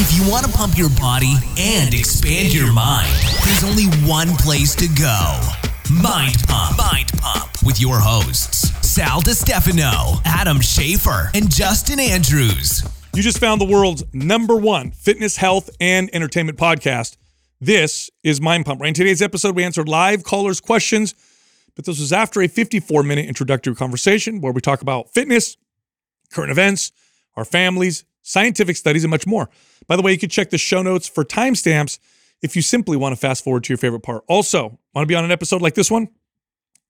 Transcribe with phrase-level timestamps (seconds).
[0.00, 3.12] If you want to pump your body and expand your mind,
[3.44, 5.40] there's only one place to go.
[5.92, 6.78] Mind Pump.
[6.78, 12.88] Mind Pump with your hosts, Sal DiStefano, Adam Schafer, and Justin Andrews.
[13.12, 17.16] You just found the world's number one fitness, health, and entertainment podcast.
[17.60, 18.80] This is Mind Pump.
[18.80, 21.12] Right in today's episode, we answered live callers' questions,
[21.74, 25.56] but this was after a 54 minute introductory conversation where we talk about fitness,
[26.30, 26.92] current events,
[27.34, 29.48] our families, scientific studies, and much more.
[29.86, 31.98] By the way, you can check the show notes for timestamps
[32.42, 34.22] if you simply want to fast forward to your favorite part.
[34.28, 36.08] Also, want to be on an episode like this one?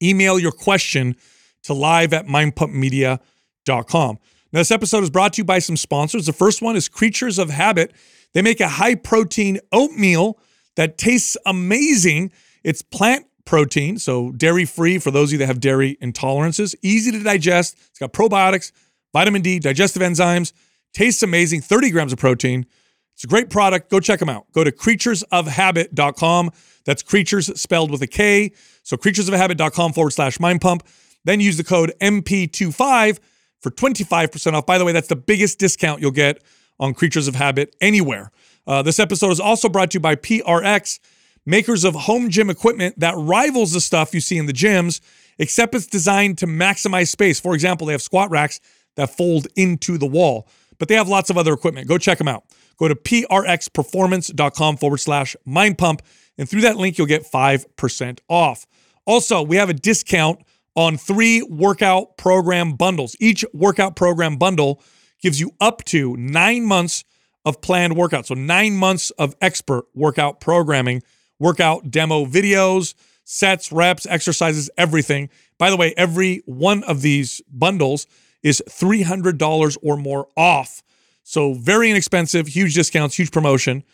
[0.02, 1.16] Email your question
[1.62, 4.19] to live at mindpumpmedia.com.
[4.51, 6.27] Now, this episode is brought to you by some sponsors.
[6.27, 7.93] The first one is Creatures of Habit.
[8.32, 10.38] They make a high protein oatmeal
[10.77, 12.32] that tastes amazing.
[12.65, 17.10] It's plant protein, so dairy free for those of you that have dairy intolerances, easy
[17.10, 17.79] to digest.
[17.91, 18.73] It's got probiotics,
[19.12, 20.52] vitamin D, digestive enzymes,
[20.92, 22.66] tastes amazing, 30 grams of protein.
[23.15, 23.91] It's a great product.
[23.91, 24.46] Go check them out.
[24.52, 26.51] Go to creaturesofhabit.com.
[26.85, 28.52] That's creatures spelled with a K.
[28.85, 30.87] So creaturesofhabit.com forward slash mind pump.
[31.24, 33.18] Then use the code MP25
[33.60, 34.66] for 25% off.
[34.66, 36.43] By the way, that's the biggest discount you'll get
[36.79, 38.30] on Creatures of Habit anywhere.
[38.66, 41.01] Uh, this episode is also brought to you by PRX,
[41.45, 45.01] makers of home gym equipment that rivals the stuff you see in the gyms,
[45.38, 47.40] except it's designed to maximize space.
[47.40, 48.60] For example, they have squat racks
[48.96, 51.88] that fold into the wall, but they have lots of other equipment.
[51.88, 52.45] Go check them out.
[52.79, 56.02] Go to prxperformance.com forward slash mind pump,
[56.37, 58.66] and through that link, you'll get 5% off.
[59.04, 60.40] Also, we have a discount
[60.76, 63.16] on three workout program bundles.
[63.18, 64.81] Each workout program bundle
[65.21, 67.04] gives you up to nine months
[67.44, 68.26] of planned workouts.
[68.26, 71.03] So, nine months of expert workout programming,
[71.41, 72.94] workout demo videos,
[73.25, 75.31] sets, reps, exercises, everything.
[75.59, 78.06] By the way, every one of these bundles
[78.49, 80.82] is $300 or more off.
[81.22, 83.84] So, very inexpensive, huge discounts, huge promotion.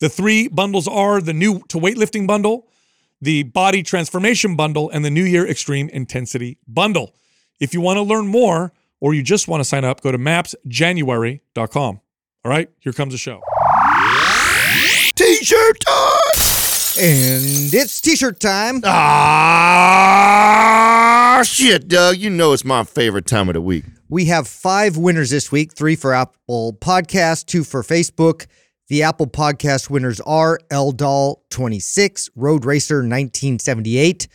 [0.00, 2.66] The three bundles are the new to weightlifting bundle,
[3.20, 7.14] the body transformation bundle, and the New Year Extreme Intensity bundle.
[7.60, 10.18] If you want to learn more or you just want to sign up, go to
[10.18, 12.00] mapsjanuary.com.
[12.44, 13.40] All right, here comes the show.
[15.14, 16.14] T-shirt time.
[17.00, 18.80] And it's t-shirt time.
[18.84, 20.12] Ah,
[21.44, 22.16] shit, Doug.
[22.16, 23.84] You know it's my favorite time of the week.
[24.10, 28.46] We have five winners this week, three for Apple Podcast, two for Facebook.
[28.88, 34.26] The Apple Podcast winners are Eldol 26, Road Racer 1978,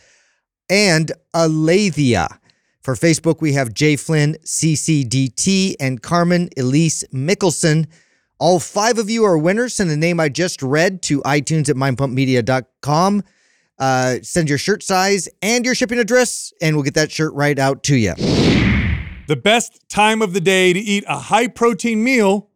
[0.70, 2.28] and Alathia.
[2.82, 7.88] For Facebook, we have Jay Flynn, CCDT, and Carmen Elise Mickelson.
[8.38, 9.74] All five of you are winners.
[9.74, 13.24] Send the name I just read to iTunes at mindpumpmedia.com.
[13.76, 17.58] Uh, send your shirt size and your shipping address, and we'll get that shirt right
[17.58, 18.14] out to you.
[19.26, 22.50] The best time of the day to eat a high protein meal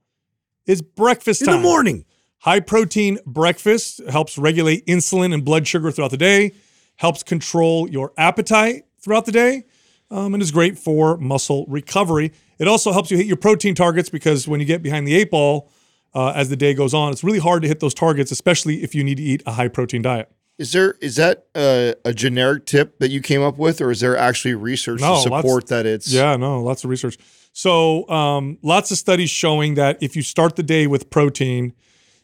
[0.67, 1.55] is breakfast time.
[1.55, 2.05] in the morning.
[2.41, 6.53] High protein breakfast helps regulate insulin and blood sugar throughout the day,
[6.97, 9.65] helps control your appetite throughout the day,
[10.11, 12.33] um, and is great for muscle recovery.
[12.59, 15.31] It also helps you hit your protein targets because when you get behind the eight
[15.31, 15.71] ball
[16.15, 18.95] uh, as the day goes on, it's really hard to hit those targets, especially if
[18.95, 20.31] you need to eat a high protein diet.
[20.59, 24.01] Is there is that a, a generic tip that you came up with, or is
[24.01, 27.17] there actually research No, to lots- support that it's Yeah, no, lots of research.
[27.53, 31.73] So, um, lots of studies showing that if you start the day with protein,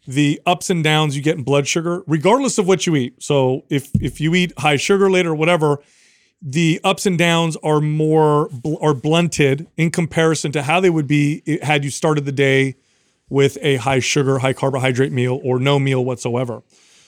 [0.06, 3.22] the ups and downs you get in blood sugar, regardless of what you eat.
[3.22, 5.78] So, if if you eat high sugar later or whatever,
[6.42, 11.06] the ups and downs are more bl- are blunted in comparison to how they would
[11.06, 12.74] be had you started the day
[13.28, 16.62] with a high sugar, high carbohydrate meal or no meal whatsoever.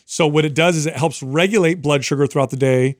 [0.06, 2.96] So, what it does is it helps regulate blood sugar throughout the day,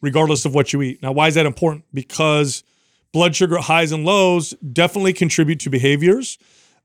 [0.00, 1.02] regardless of what you eat.
[1.02, 1.84] Now, why is that important?
[1.92, 2.64] Because
[3.12, 6.38] blood sugar highs and lows definitely contribute to behaviors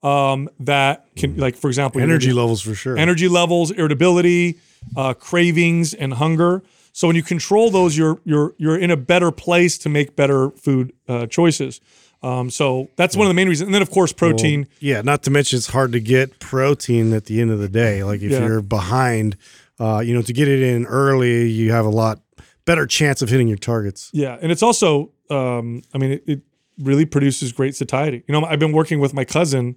[0.04, 2.98] um, that can, like for example, Energy levels for sure.
[2.98, 4.60] energy levels, irritability,
[4.98, 6.62] uh, cravings, and hunger.
[6.92, 10.52] So when you control those, you're you're you're in a better place to make better
[10.52, 11.80] food uh, choices.
[12.22, 13.68] Um, so that's one of the main reasons.
[13.68, 14.62] And then of course protein.
[14.62, 17.68] Well, yeah, not to mention it's hard to get protein at the end of the
[17.68, 18.04] day.
[18.04, 18.46] Like if Yeah.
[18.46, 19.36] you're behind,
[19.84, 22.22] uh, you know, to get it in early, you have a lot
[22.66, 24.10] better chance of hitting your targets.
[24.14, 26.42] Yeah, and it's also, um, I mean, it, it
[26.80, 28.24] really produces great satiety.
[28.28, 29.76] You know, I've been working with my cousin,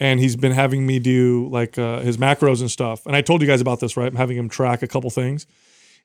[0.00, 3.04] and he's been having me do like uh, his macros and stuff.
[3.04, 4.06] And I told you guys about this, right?
[4.06, 5.46] I'm having him track a couple things,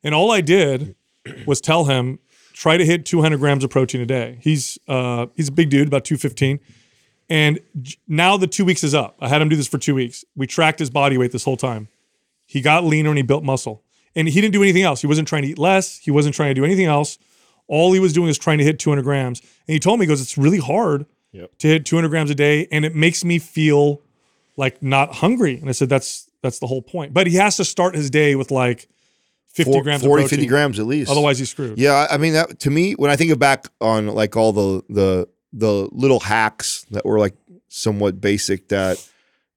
[0.04, 0.96] and all I did
[1.48, 2.20] was tell him
[2.52, 4.38] try to hit 200 grams of protein a day.
[4.42, 6.60] He's uh, he's a big dude, about 215.
[7.30, 7.62] And
[8.06, 9.16] now the two weeks is up.
[9.22, 10.26] I had him do this for two weeks.
[10.36, 11.88] We tracked his body weight this whole time.
[12.54, 13.84] He got leaner and he built muscle.
[14.16, 15.02] And he didn't do anything else.
[15.02, 15.98] He wasn't trying to eat less.
[15.98, 17.18] He wasn't trying to do anything else.
[17.68, 19.40] All he was doing is trying to hit 200 grams.
[19.40, 21.58] And he told me, he goes, it's really hard Yep.
[21.58, 22.68] to hit 200 grams a day.
[22.72, 24.02] And it makes me feel
[24.56, 25.58] like not hungry.
[25.60, 27.12] And I said, that's that's the whole point.
[27.14, 28.88] But he has to start his day with like
[29.54, 31.10] 50 Four- grams 40, of 50 grams at least.
[31.10, 31.80] Otherwise he's screwed.
[31.80, 34.84] Yeah, I mean that to me when I think of back on like all the
[34.90, 37.34] the the little hacks that were like
[37.70, 39.04] somewhat basic that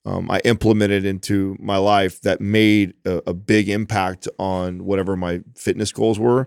[0.06, 5.41] um, I implemented into my life that made a, a big impact on whatever my
[5.56, 6.47] fitness goals were.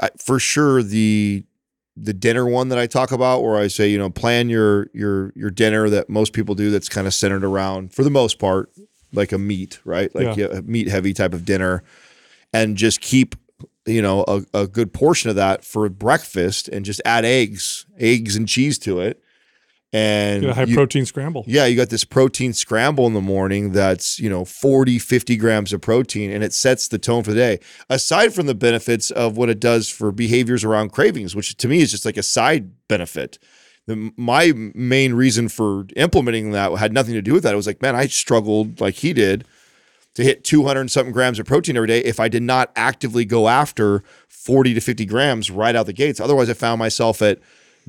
[0.00, 1.44] I, for sure, the
[1.96, 5.32] the dinner one that I talk about, where I say you know plan your your
[5.36, 8.70] your dinner that most people do that's kind of centered around for the most part
[9.12, 10.14] like a meat, right?
[10.14, 10.46] Like Yeah.
[10.46, 11.82] a meat heavy type of dinner,
[12.54, 13.34] and just keep
[13.84, 18.34] you know a, a good portion of that for breakfast and just add eggs eggs
[18.36, 19.22] and cheese to it
[19.92, 21.44] and high you- protein scramble.
[21.46, 25.72] yeah you got this protein scramble in the morning that's you know 40 50 grams
[25.72, 29.36] of protein and it sets the tone for the day aside from the benefits of
[29.36, 32.70] what it does for behaviors around cravings which to me is just like a side
[32.88, 33.38] benefit
[33.86, 37.66] the, my main reason for implementing that had nothing to do with that it was
[37.66, 39.46] like man i struggled like he did
[40.18, 43.24] to hit 200 and something grams of protein every day if I did not actively
[43.24, 46.18] go after 40 to 50 grams right out the gates.
[46.18, 47.38] Otherwise, I found myself at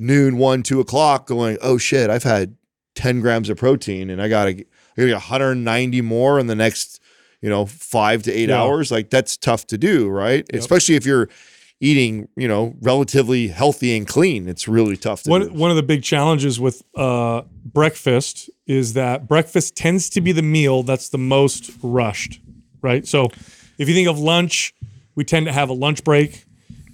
[0.00, 2.56] noon, one, two o'clock going, oh shit, I've had
[2.96, 4.66] 10 grams of protein and I got to get
[4.96, 7.00] 190 more in the next,
[7.40, 8.60] you know, five to eight Yeah.
[8.62, 8.90] hours.
[8.90, 10.44] Like that's tough to do, right?
[10.52, 11.28] Especially if you're
[11.80, 14.48] eating, you know, relatively healthy and clean.
[14.48, 15.52] It's really tough to One, do.
[15.52, 20.42] one of the big challenges with uh, breakfast is that breakfast tends to be the
[20.42, 22.40] meal that's the most rushed,
[22.82, 23.06] right?
[23.06, 23.28] So
[23.78, 24.74] if you think of lunch,
[25.14, 26.44] we tend to have a lunch break.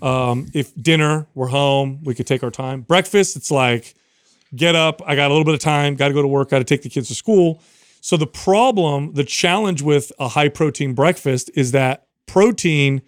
[0.02, 2.82] Um, if dinner, we're home, we could take our time.
[2.82, 3.94] Breakfast, it's like,
[4.54, 6.58] get up, I got a little bit of time, got to go to work, got
[6.58, 7.62] to take the kids to school.
[8.00, 13.02] So the problem, the challenge with a high protein breakfast is that protein,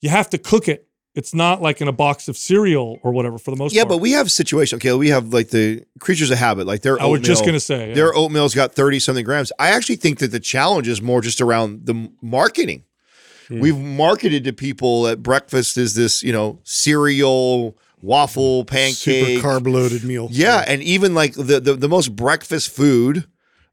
[0.00, 0.86] you have to cook it.
[1.14, 3.76] It's not like in a box of cereal or whatever for the most part.
[3.76, 3.88] Yeah, part.
[3.90, 4.80] but we have situations.
[4.80, 7.88] Okay, we have like the creatures of habit, like their I was just gonna say,
[7.88, 7.94] yeah.
[7.94, 9.50] their oatmeal's got thirty something grams.
[9.58, 12.84] I actually think that the challenge is more just around the marketing.
[13.50, 13.60] Hmm.
[13.60, 19.70] We've marketed to people that breakfast is this, you know, cereal, waffle, pancake, Super carb
[19.70, 20.28] loaded meal.
[20.30, 23.26] yeah, and even like the the, the most breakfast food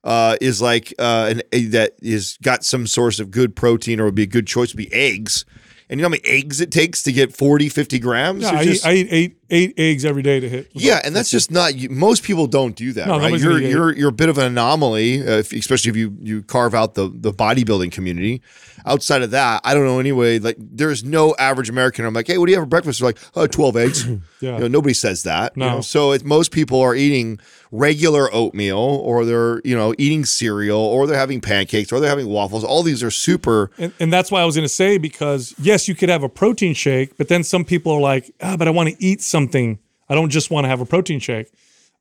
[0.04, 4.06] uh, is like uh, an a, that is got some source of good protein or
[4.06, 5.46] would be a good choice would be eggs.
[5.90, 8.44] And you know how many eggs it takes to get 40, 50 grams?
[8.44, 10.68] Yeah, I, just- eat, I eat eight eight eggs every day to hit.
[10.74, 11.76] yeah, and that's just not.
[11.76, 13.40] you- Most people don't do that, No, right?
[13.40, 16.74] You're you're you're a bit of an anomaly, uh, if, especially if you you carve
[16.76, 18.42] out the the bodybuilding community.
[18.86, 20.40] Outside of that, I don't know anyway.
[20.40, 22.06] Like, there's no average American.
[22.06, 23.00] I'm like, hey, what do you have for breakfast?
[23.02, 24.06] They're like, oh, 12 eggs.
[24.40, 24.54] Yeah.
[24.54, 25.54] You know, nobody says that.
[25.58, 25.70] you No.
[25.78, 25.82] know?
[25.82, 27.40] So it, most people are eating
[27.72, 32.28] regular oatmeal, or they're you know eating cereal, or they're having pancakes, or they're having
[32.28, 32.64] waffles.
[32.64, 33.72] All these are super.
[33.78, 36.30] And, and that's why I was going to say because yes, you could have a
[36.30, 39.80] protein shake, but then some people are like, ah, but I want to eat something.
[40.10, 41.52] I don't just want to have a protein shake.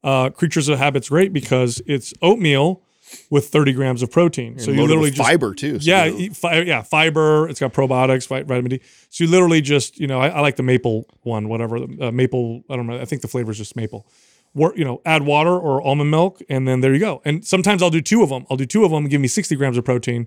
[0.05, 2.83] Uh, Creatures of Habit's great because it's oatmeal
[3.31, 4.59] with 30 grams of protein.
[4.59, 5.81] So you literally just fiber too.
[5.81, 7.49] So yeah, you know, fi- yeah, fiber.
[7.49, 8.81] It's got probiotics, vitamin D.
[9.11, 11.77] So you literally just, you know, I, I like the maple one, whatever.
[11.77, 13.01] Uh, maple, I don't know.
[13.01, 14.07] I think the flavor is just maple.
[14.57, 17.21] You know, add water or almond milk, and then there you go.
[17.25, 18.47] And sometimes I'll do two of them.
[18.51, 20.27] I'll do two of them, and give me 60 grams of protein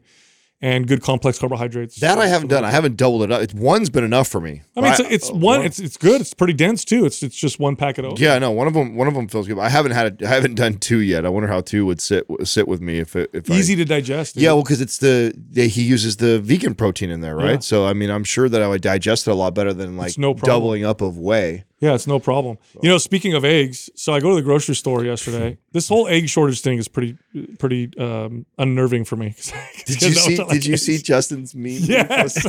[0.61, 2.01] and good complex carbohydrates.
[2.01, 2.65] that I haven't done.
[2.65, 3.41] I haven't doubled it up.
[3.41, 4.61] It's, one's been enough for me.
[4.75, 5.61] I mean, it's, I- it's uh, one.
[5.65, 6.19] It's it's good.
[6.19, 7.05] It's pretty dense too.
[7.05, 8.19] It's it's just one packet of.
[8.19, 9.57] Yeah, no, one of them, one of them feels good.
[9.57, 11.25] I haven't had, a, I haven't done two yet.
[11.25, 13.85] I wonder how two would sit sit with me if it, if I- easy to
[13.85, 14.35] digest.
[14.35, 17.51] yeah, well, because it's the, the he uses the vegan protein in there, right?
[17.51, 17.59] Yeah.
[17.59, 20.17] So I mean, I'm sure that I would digest it a lot better than like
[20.17, 21.63] no doubling up of whey.
[21.81, 22.57] Yeah, it's no problem.
[22.81, 25.57] You know, speaking of eggs, so I go to the grocery store yesterday.
[25.71, 27.15] This whole egg shortage thing is pretty,
[27.59, 29.35] pretty um, unnerving for me.
[29.85, 30.35] Did you see?
[30.35, 31.77] Did you see Justin's meme?
[31.81, 32.43] Yes.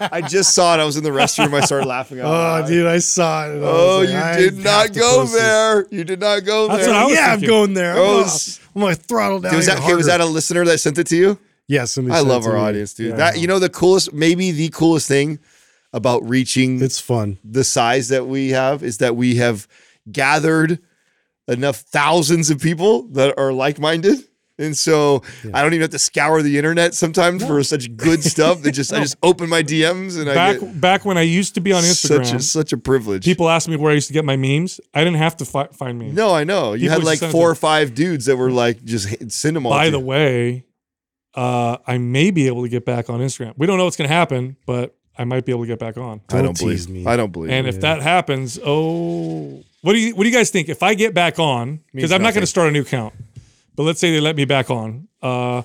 [0.00, 0.80] I just saw it.
[0.80, 1.52] I was in the restroom.
[1.52, 2.20] I started laughing.
[2.20, 2.66] Out Oh, loud.
[2.68, 3.58] dude, I saw it.
[3.60, 5.42] Oh, was you I did not go post this.
[5.42, 5.86] there.
[5.90, 6.94] You did not go That's there.
[6.94, 7.48] what I was yeah, thinking.
[7.48, 7.92] I'm going there.
[7.94, 9.56] I'm, Oh, gonna- s- I'm gonna throttle down.
[9.56, 11.38] was that even okay, was that a listener that sent it to you?
[11.66, 12.14] Yes, yeah.
[12.14, 12.60] I love our me.
[12.60, 13.10] audience, dude.
[13.10, 15.38] Yeah, that you know the coolest, maybe the coolest thing
[15.92, 17.38] about reaching it's fun.
[17.44, 19.66] the size that we have is that we have
[20.10, 20.78] gathered
[21.48, 24.18] enough thousands of people that are like-minded.
[24.58, 25.22] And so
[25.54, 28.60] I don't even have to scour the internet sometimes for such good stuff.
[28.60, 31.54] That just I just open my DMs and I back get back when I used
[31.54, 33.24] to be on Instagram, such a, such a privilege.
[33.24, 34.78] people asked me where I used to get my memes.
[34.92, 36.12] I didn't have to fi- find memes.
[36.12, 37.52] no, I know you People had like four them.
[37.52, 39.72] or five dudes that were like just send them all.
[39.72, 40.66] By the way,
[41.34, 43.54] uh, I may be able to get back on Instagram.
[43.56, 45.96] We don't know what's going to happen, but I might be able to get back
[45.98, 46.20] on.
[46.30, 47.04] I don't Don't tease believe.
[47.04, 47.10] me.
[47.10, 47.50] I don't believe.
[47.50, 50.68] And if that happens, oh, what do you what do you guys think?
[50.68, 53.14] If I get back on, because I'm not going to start a new account,
[53.76, 55.62] but let's say they let me back on, uh,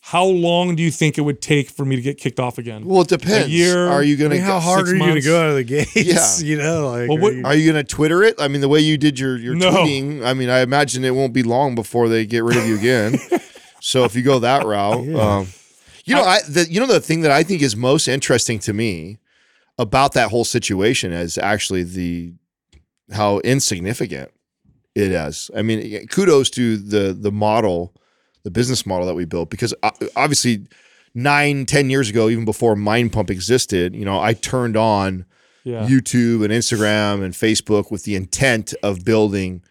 [0.00, 2.84] how long do you think it would take for me to get kicked off again?
[2.84, 3.48] well, it depends.
[3.48, 5.64] year- are you I gonna how hard are you going to go out of the
[5.94, 5.96] gates?
[6.42, 6.46] Yeah.
[6.46, 8.34] you know, like Well, are what- you- Are you gonna Twitter it?
[8.38, 9.70] I mean, the way you did your your No.
[9.70, 10.22] tweeting.
[10.24, 13.18] I mean, I imagine it won't be long before they get rid of you again.
[13.86, 15.18] So if you go that route, Yeah.
[15.38, 15.48] um,
[16.04, 18.72] you know, I, the, you know the thing that I think is most interesting to
[18.72, 19.18] me
[19.78, 22.34] about that whole situation is actually the
[23.12, 24.30] how insignificant
[24.94, 25.50] it is.
[25.56, 27.94] I mean, kudos to the the model,
[28.42, 30.66] the business model that we built because uh, obviously
[31.14, 35.24] nine, ten years ago, even before Mind Pump existed, you know, I turned on
[35.64, 35.86] Yeah.
[35.88, 39.62] YouTube and Instagram and Facebook with the intent of building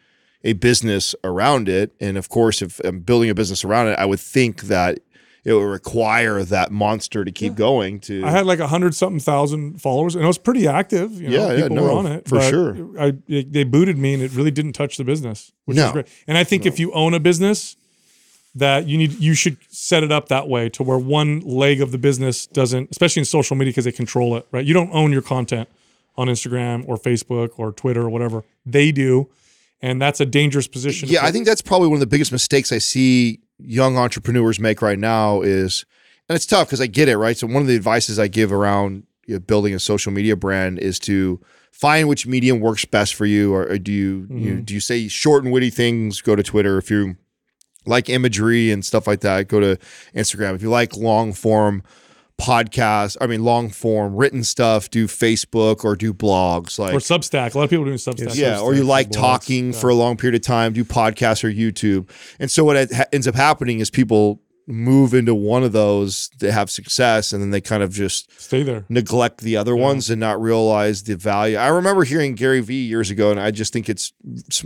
[0.44, 1.92] a business around it.
[2.00, 5.00] And of course, if I'm building a business around it, I would think that
[5.46, 9.20] it would require that monster to keep going to I had like a hundred something
[9.20, 11.20] thousand followers, and I was pretty active.
[11.22, 12.78] You know, Yeah, yeah, people no, were on it for sure.
[13.00, 15.88] I they booted me, and it really didn't touch the business, which No.
[15.88, 16.08] is great.
[16.28, 17.76] And I think if you own a business,
[18.56, 21.92] that you need you should set it up that way to where one leg of
[21.92, 24.48] the business doesn't, especially in social media, because they control it.
[24.52, 25.68] Right, you don't own your content
[26.16, 28.44] on Instagram or Facebook or Twitter or whatever.
[28.66, 29.28] They do,
[29.82, 31.10] and that's a dangerous position.
[31.10, 34.82] Yeah, I think that's probably one of the biggest mistakes I see young entrepreneurs make
[34.82, 35.86] right now is,
[36.28, 37.38] and it's tough because I get it, right?
[37.38, 40.80] So one of the advices I give around you know, building a social media brand
[40.80, 41.40] is to
[41.72, 44.62] find which medium works best for you, or, or do you, you mm-hmm.
[44.62, 46.22] do you say short and witty things?
[46.22, 46.78] Go to Twitter.
[46.78, 47.18] If you
[47.86, 49.78] like imagery and stuff like that, go to
[50.16, 50.56] Instagram.
[50.56, 51.84] If you like long form
[52.40, 56.80] podcasts, I mean long form written stuff, do Facebook or do blogs.
[56.80, 57.54] Like or Substack.
[57.54, 58.36] A lot of people are doing Substack.
[58.36, 61.44] yeah, or you like and blogs, talking for a long period of time, do podcasts
[61.44, 62.10] or YouTube.
[62.40, 66.70] And so what ends up happening is people move into one of those that have
[66.72, 68.86] success and then they kind of just Stay there.
[68.88, 71.58] neglect the other ones and not realize the value.
[71.58, 74.14] I remember hearing Gary Vee years ago and I just think it's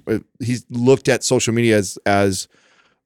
[0.07, 2.47] uh, he's looked at social media as as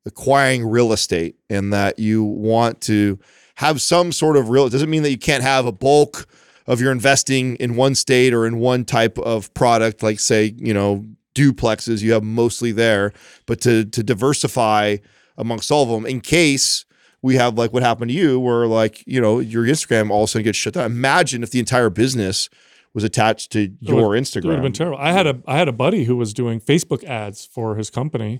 [0.06, 3.18] acquiring real estate and that you want to
[3.56, 6.28] have some sort of real it doesn't mean that you can't have a bulk
[6.68, 10.74] of your investing in one state or in one type of product like say you
[10.74, 11.06] know
[11.36, 13.14] duplexes you have mostly there
[13.46, 14.98] but to to diversify
[15.38, 16.86] amongst all of them in case
[17.22, 20.28] we have like what happened to you where like you know your instagram all of
[20.28, 22.50] a sudden gets shut down imagine if the entire business
[22.94, 24.44] was attached to your Instagram.
[24.44, 24.98] It would have been terrible.
[24.98, 28.40] I had a I had a buddy who was doing Facebook ads for his company,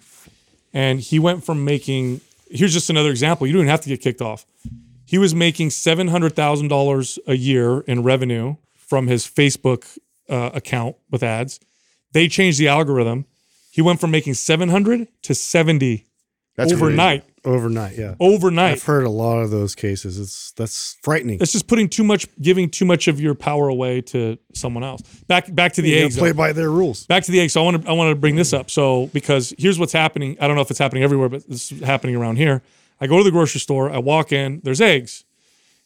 [0.74, 2.22] and he went from making.
[2.50, 3.48] Here's just another example.
[3.48, 4.46] You don't even have to get kicked off.
[5.12, 9.98] He was making seven hundred thousand dollars a year in revenue from his Facebook
[10.30, 11.60] uh, account with ads.
[12.14, 13.26] They changed the algorithm.
[13.72, 16.08] He went from making seven hundred to seventy
[16.56, 17.26] That's overnight.
[17.44, 18.16] Overnight, yeah.
[18.22, 18.72] Overnight.
[18.76, 20.18] I've heard a lot of those cases.
[20.18, 21.40] It's that's frightening.
[21.42, 25.02] It's just putting too much, giving too much of your power away to someone else.
[25.28, 26.18] Back back to the eggs.
[26.18, 27.06] play by their rules.
[27.06, 27.50] back to the egg.
[27.50, 28.70] So I want to I want to bring this up.
[28.70, 30.38] So because here's what's happening.
[30.40, 32.62] I don't know if it's happening everywhere, but this is happening around here.
[33.02, 33.90] I go to the grocery store.
[33.90, 34.62] I walk in.
[34.64, 35.26] There's eggs,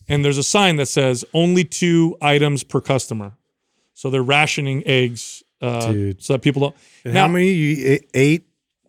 [0.08, 3.32] and there's a sign that says only two items per customer.
[3.94, 6.22] So they're rationing eggs, uh, Dude.
[6.22, 6.76] so that people don't.
[7.06, 8.44] And Now- how many you ate, ate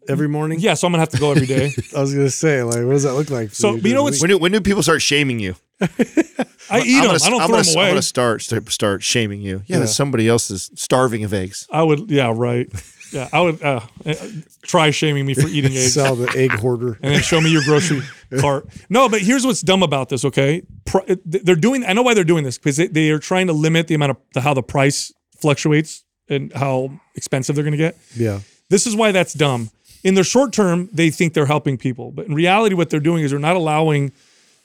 [0.09, 0.59] every morning?
[0.59, 1.73] Yeah, so I'm gonna have to go every day.
[1.97, 3.51] I was gonna say, like, what does that look like?
[3.51, 6.81] for So, you you know what's- when do, when do people start shaming you I
[6.81, 7.07] eat I'm them.
[7.07, 9.63] gonna, I don't I'm throw gonna, them I'm gonna start start start shaming you.
[9.67, 9.85] Yeah, Yeah.
[9.87, 11.69] somebody else is starving of eggs.
[11.71, 12.11] I would.
[12.11, 12.69] Yeah, right.
[13.13, 14.15] Yeah, I would uh, uh,
[14.63, 15.95] try shaming me for eating eggs.
[15.95, 16.99] Sell the egg hoarder.
[17.03, 18.03] and then show me your grocery
[18.41, 18.67] cart.
[18.89, 20.25] No, but here's what's dumb about this.
[20.25, 20.63] Okay,
[21.25, 21.85] they're doing.
[21.85, 24.11] I know why they're doing this because they, they are trying to limit the amount
[24.11, 27.97] of the, how the price fluctuates and how expensive they're going to get.
[28.17, 28.41] Yeah.
[28.69, 29.71] This is why that's dumb.
[30.03, 33.23] In the short term, they think they're helping people, but in reality, what they're doing
[33.25, 34.13] is they're not allowing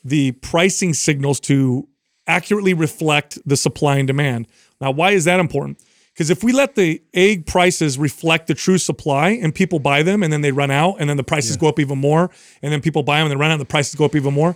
[0.03, 1.87] the pricing signals to
[2.27, 4.47] accurately reflect the supply and demand.
[4.79, 5.79] Now, why is that important?
[6.13, 10.23] Because if we let the egg prices reflect the true supply and people buy them
[10.23, 12.29] and then they run out and then the prices go up even more
[12.61, 14.33] and then people buy them and they run out and the prices go up even
[14.33, 14.55] more,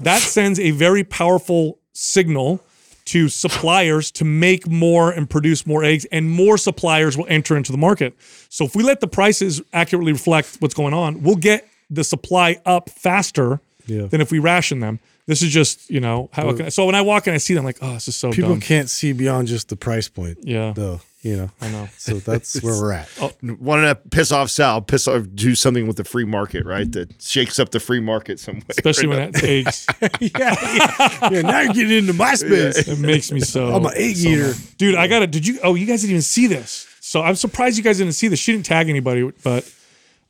[0.00, 2.60] that sends a very powerful signal
[3.06, 7.70] to suppliers to make more and produce more eggs and more suppliers will enter into
[7.70, 8.12] the market.
[8.48, 12.60] So if we let the prices accurately reflect what's going on, we'll get the supply
[12.66, 14.06] up faster Yeah.
[14.06, 14.98] than if we ration them.
[15.26, 17.54] This is just, you know, how can I, so when I walk in, I see
[17.54, 18.60] them like, oh, this is so People dumb.
[18.60, 20.38] can't see beyond just the price point.
[20.42, 20.72] Yeah.
[20.72, 21.50] Though, you know.
[21.60, 21.88] I know.
[21.98, 23.08] So that's where we're at.
[23.42, 26.90] Wanting to piss off Sal, piss off, do something with the free market, right?
[26.92, 28.62] That shakes up the free market some way.
[28.68, 29.86] Especially when it's eggs.
[30.20, 31.18] yeah, yeah.
[31.32, 32.86] yeah, Now you're getting into my space.
[32.86, 33.74] It makes me so.
[33.74, 34.46] I'm an egg so eater.
[34.46, 34.56] mad.
[34.78, 36.86] Dude, I got to, did you, oh, you guys didn't even see this.
[37.00, 38.38] So I'm surprised you guys didn't see this.
[38.38, 39.68] She didn't tag anybody, but,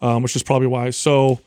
[0.01, 0.89] um, which is probably why.
[0.89, 1.41] So,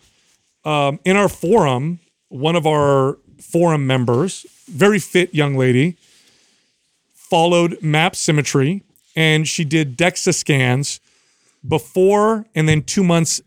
[0.66, 5.98] um, in our forum, one of our forum members, very fit young lady,
[7.14, 8.84] followed map symmetry
[9.16, 11.00] and she did DEXA scans
[11.68, 13.42] before and then two months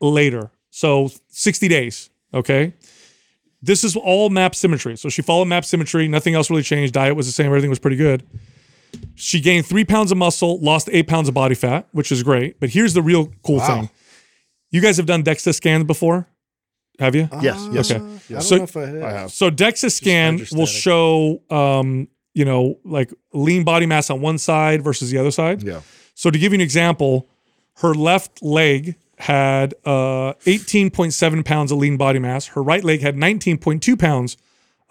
[0.00, 0.50] later.
[0.70, 2.10] So 60 days.
[2.32, 2.74] Okay.
[3.62, 4.96] This is all map symmetry.
[4.96, 6.06] So she followed map symmetry.
[6.06, 6.94] Nothing else really changed.
[6.94, 7.46] Diet was the same.
[7.46, 8.22] Everything was pretty good.
[9.14, 12.60] She gained three pounds of muscle, lost eight pounds of body fat, which is great.
[12.60, 13.90] But here's the real cool thing.
[14.70, 16.28] You guys have done DEXA scans before?
[16.98, 17.28] Have you?
[17.42, 17.90] Yes, yes.
[17.90, 18.00] Okay.
[18.00, 19.02] Uh, I don't So- know if I have.
[19.02, 19.30] I have.
[19.32, 24.82] So DEXA scan will show, um, you know, like lean body mass on one side
[24.82, 25.62] versus the other side.
[25.62, 25.80] Yeah.
[26.14, 27.28] So to give you an example,
[27.78, 32.46] her left leg had uh, 18.7 pounds of lean body mass.
[32.48, 34.36] Her right leg had 19.2 pounds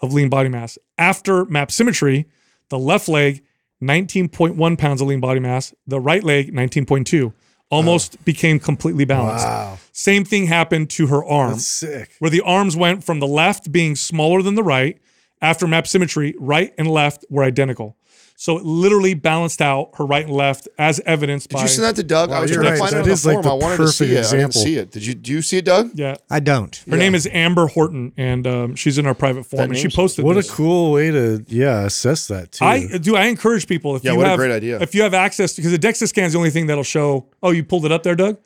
[0.00, 0.78] of lean body mass.
[0.98, 2.26] After map symmetry,
[2.68, 3.42] the left leg
[3.82, 5.74] 19.1 pounds of lean body mass.
[5.86, 7.32] The right leg 19.2.
[7.70, 9.44] Almost became completely balanced.
[9.44, 9.78] Wow.
[9.92, 12.12] Same thing happened to her arm That's sick.
[12.20, 14.98] where the arms went from the left being smaller than the right.
[15.42, 17.96] After map symmetry, right and left were identical.
[18.38, 21.62] So it literally balanced out her right and left as evidenced Did by.
[21.62, 22.28] you send that to Doug?
[22.28, 22.90] Wow, I was you're trying to right.
[22.90, 23.42] find it That on the is like form.
[23.44, 24.12] the I wanted to see perfect it.
[24.12, 24.60] I didn't example.
[24.60, 24.90] see it.
[24.90, 25.14] Did you?
[25.14, 25.90] Do you see it, Doug?
[25.94, 26.16] yeah.
[26.30, 26.76] I don't.
[26.88, 29.96] Her name is Amber Horton, and um, she's in our private forum, and she name's-
[29.96, 30.50] posted What this.
[30.50, 32.64] a cool way to yeah assess that too.
[32.66, 33.16] I do.
[33.16, 34.80] I encourage people if Yeah, you what a have great idea.
[34.82, 37.28] if you have access because the DEXA scan is the only thing that'll show.
[37.42, 38.36] Oh, you pulled it up there, Doug.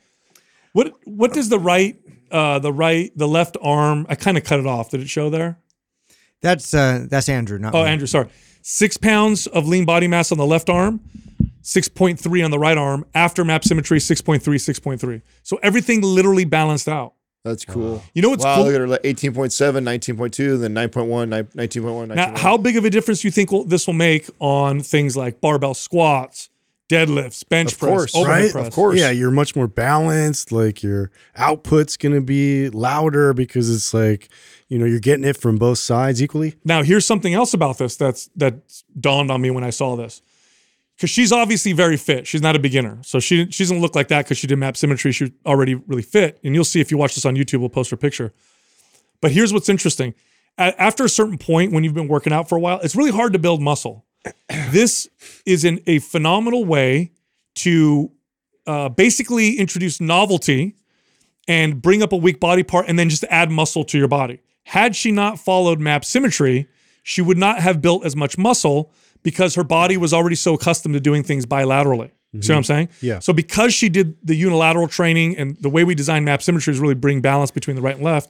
[0.71, 1.97] What what does the right
[2.31, 4.05] uh, the right the left arm?
[4.07, 4.91] I kind of cut it off.
[4.91, 5.57] Did it show there?
[6.41, 7.89] That's uh that's Andrew, not Oh, me.
[7.89, 8.27] Andrew, sorry.
[8.61, 10.99] Six pounds of lean body mass on the left arm,
[11.63, 13.05] 6.3 on the right arm.
[13.13, 15.21] After map symmetry, 6.3, 6.3.
[15.43, 17.13] So everything literally balanced out.
[17.43, 18.03] That's cool.
[18.13, 18.65] You know what's wow, cool?
[18.65, 22.15] look at her like 18.7, 19.2, then 9.1, 9, 19.1, 19.1.
[22.15, 25.17] Now, how big of a difference do you think will, this will make on things
[25.17, 26.51] like barbell squats,
[26.87, 28.51] deadlifts, bench Of press, course, overhead right?
[28.51, 28.67] press?
[28.67, 28.99] Of course.
[28.99, 30.51] Yeah, you're much more balanced.
[30.51, 34.29] Like your output's gonna be louder because it's like
[34.71, 36.55] you know you're getting it from both sides equally.
[36.63, 38.55] Now, here's something else about this that's that
[38.97, 40.21] dawned on me when I saw this.
[40.95, 42.25] Because she's obviously very fit.
[42.25, 42.99] She's not a beginner.
[43.01, 45.11] So she, she doesn't look like that because she did map symmetry.
[45.11, 46.39] She's already really fit.
[46.43, 48.33] And you'll see if you watch this on YouTube, we'll post her picture.
[49.19, 50.13] But here's what's interesting.
[50.57, 53.33] After a certain point, when you've been working out for a while, it's really hard
[53.33, 54.05] to build muscle.
[54.69, 55.09] This
[55.45, 57.11] is in a phenomenal way
[57.55, 58.11] to
[58.67, 60.75] uh, basically introduce novelty
[61.47, 64.39] and bring up a weak body part and then just add muscle to your body.
[64.63, 66.67] Had she not followed map symmetry,
[67.03, 68.91] she would not have built as much muscle
[69.23, 72.11] because her body was already so accustomed to doing things bilaterally.
[72.39, 72.63] See what I'm mm-hmm.
[72.63, 72.89] saying?
[73.01, 73.19] Yeah.
[73.19, 76.79] So because she did the unilateral training and the way we design map symmetry is
[76.79, 78.29] really bring balance between the right and left.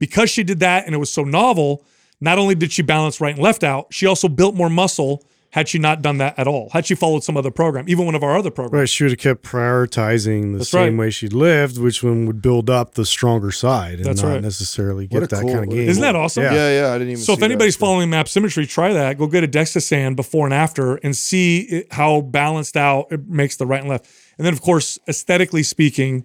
[0.00, 1.84] Because she did that and it was so novel,
[2.20, 5.66] not only did she balance right and left out, she also built more muscle had
[5.66, 6.68] she not done that at all.
[6.74, 8.80] Had she followed some other program, even one of our other programs.
[8.80, 11.06] Right, she would have kept prioritizing the That's same right.
[11.06, 14.42] way she lived, which one would build up the stronger side and That's not right.
[14.42, 15.88] necessarily get that cool- kind of game.
[15.88, 16.42] Isn't that awesome?
[16.44, 16.52] Yeah.
[16.54, 17.44] Yeah, yeah, I didn't even So if see that.
[17.46, 19.16] anybody's following map symmetry, try that.
[19.16, 23.26] Go get a DEXA scan before and after and see it, how balanced out it
[23.28, 24.06] makes the right and left.
[24.36, 26.24] And then, of course, aesthetically speaking,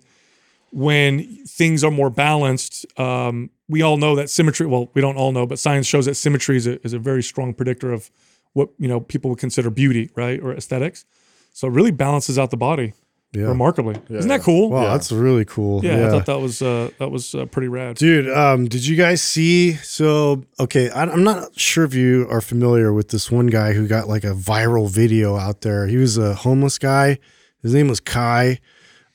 [0.72, 4.66] when things are more balanced, um, we all know that symmetry.
[4.68, 7.22] Well, we don't all know, but science shows that symmetry is a, is a very
[7.24, 8.10] strong predictor of
[8.54, 11.06] what you know people would consider beauty, right, or aesthetics.
[11.52, 12.94] So it really balances out the body
[13.34, 13.44] Yeah.
[13.48, 13.96] remarkably.
[14.10, 14.70] Isn't that cool?
[14.72, 15.84] Wow, that's really cool.
[15.86, 17.98] yeah, I thought that was uh, that was uh, pretty rad.
[17.98, 19.74] Dude, um, did you guys see?
[19.74, 23.88] So, okay, I, I'm not sure if you are familiar with this one guy who
[23.88, 25.88] got like a viral video out there.
[25.88, 27.20] He was a homeless guy.
[27.62, 28.60] His name was Kai.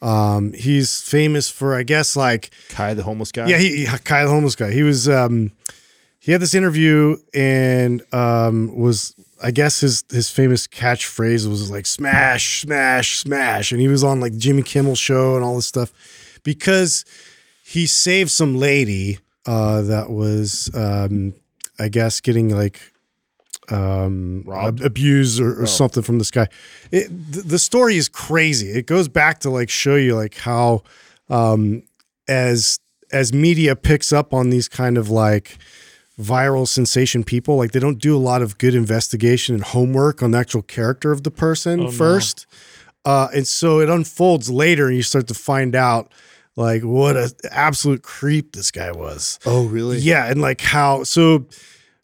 [0.01, 3.49] Um, he's famous for, I guess, like Kai, the homeless guy.
[3.49, 4.71] yeah, he, he Kai the homeless guy.
[4.71, 5.51] He was um
[6.21, 11.87] he had this interview and um was I guess his his famous catchphrase was like
[11.87, 13.73] smash, smash, smash.
[13.73, 15.93] And he was on like Jimmy Kimmel show and all this stuff
[16.43, 17.05] because
[17.65, 21.35] he saved some lady uh that was um
[21.79, 22.81] I guess getting like
[23.71, 26.49] um ab- abused or, or something from this guy.
[26.91, 28.71] It, th- the story is crazy.
[28.71, 30.83] It goes back to like show you like how
[31.29, 31.83] um
[32.27, 32.79] as
[33.13, 35.59] as media picks up on these kind of like
[36.19, 40.33] viral sensation people like they don't do a lot of good investigation and homework on
[40.33, 42.47] the actual character of the person first
[43.05, 46.13] uh and so it unfolds later and you start to find out
[46.57, 49.99] like what a absolute creep this guy was Oh, really?
[49.99, 51.47] yeah and like how so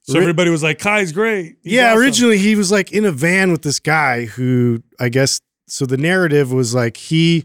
[0.02, 3.10] So everybody was like, "Kai's great." He's yeah, awesome." originally he was like in a
[3.10, 7.44] van with this guy who I guess so the narrative was like he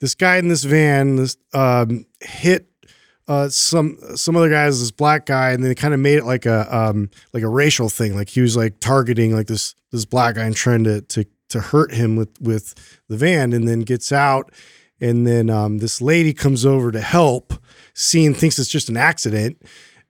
[0.00, 2.67] this guy in this van this um hit
[3.28, 6.46] uh some some other guys this black guy and they kind of made it like
[6.46, 8.16] a um like a racial thing.
[8.16, 11.60] Like he was like targeting like this this black guy and trying to to to
[11.60, 12.74] hurt him with with
[13.08, 14.52] the van and then gets out
[15.00, 17.54] and then um this lady comes over to help
[17.94, 19.60] seeing thinks it's just an accident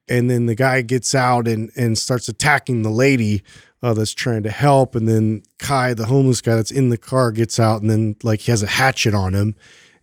[0.08, 3.42] and then the guy gets out and and starts attacking the lady
[3.82, 7.30] uh, that's trying to help and then kai the homeless guy that's in the car
[7.30, 9.54] gets out and then like he has a hatchet on him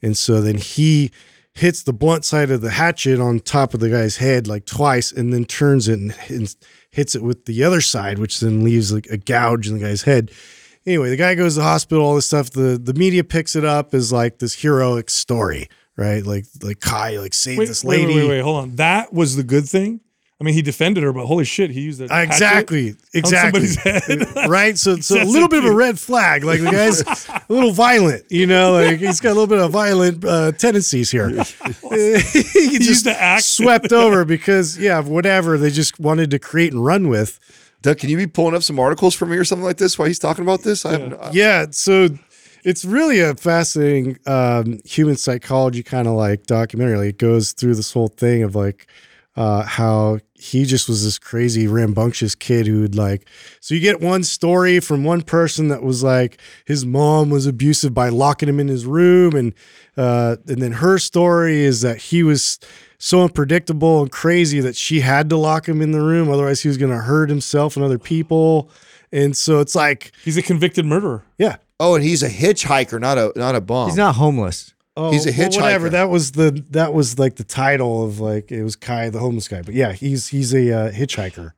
[0.01, 1.11] and so then he
[1.55, 5.11] hits the blunt side of the hatchet on top of the guy's head like twice
[5.11, 6.55] and then turns it and, and
[6.91, 10.03] hits it with the other side which then leaves like a gouge in the guy's
[10.03, 10.31] head
[10.85, 13.65] anyway the guy goes to the hospital all this stuff the the media picks it
[13.65, 16.25] up as like this heroic story right?
[16.25, 18.07] Like like Kai like saved Wait, this lady.
[18.07, 18.75] wait, wait, wait, hold on.
[18.75, 20.01] That was the good thing.
[20.39, 23.69] I mean, he defended her, but holy shit, he used a Exactly, exactly.
[24.47, 24.77] right?
[24.77, 26.43] So, so a little bit of a red flag.
[26.43, 29.71] Like the guy's a little violent, you know, like he's got a little bit of
[29.71, 31.29] violent uh, tendencies here.
[31.29, 33.43] he used just to act.
[33.43, 37.39] swept over because, yeah, whatever they just wanted to create and run with.
[37.81, 40.07] Doug, can you be pulling up some articles for me or something like this while
[40.07, 40.85] he's talking about this?
[40.85, 42.09] I haven't, Yeah, so
[42.65, 46.97] it's really a fascinating um, human psychology kind of like documentary.
[46.97, 48.87] Like it goes through this whole thing of like
[49.35, 53.27] uh, how he just was this crazy rambunctious kid who would like.
[53.59, 57.93] So you get one story from one person that was like his mom was abusive
[57.93, 59.53] by locking him in his room, and
[59.97, 62.59] uh, and then her story is that he was
[62.97, 66.67] so unpredictable and crazy that she had to lock him in the room, otherwise he
[66.69, 68.69] was going to hurt himself and other people.
[69.11, 71.23] And so it's like, He's a convicted murderer.
[71.37, 73.89] yeah, oh, and he's a hitchhiker, not a not a bum.
[73.89, 74.73] He's not homeless.
[74.97, 75.87] Oh, He's a well, whatever.
[75.89, 75.91] hitchhiker.
[75.91, 79.47] That was the that was like the title of like it was Kai the homeless
[79.47, 79.61] guy.
[79.61, 81.51] But yeah, he's he's a uh, hitchhiker.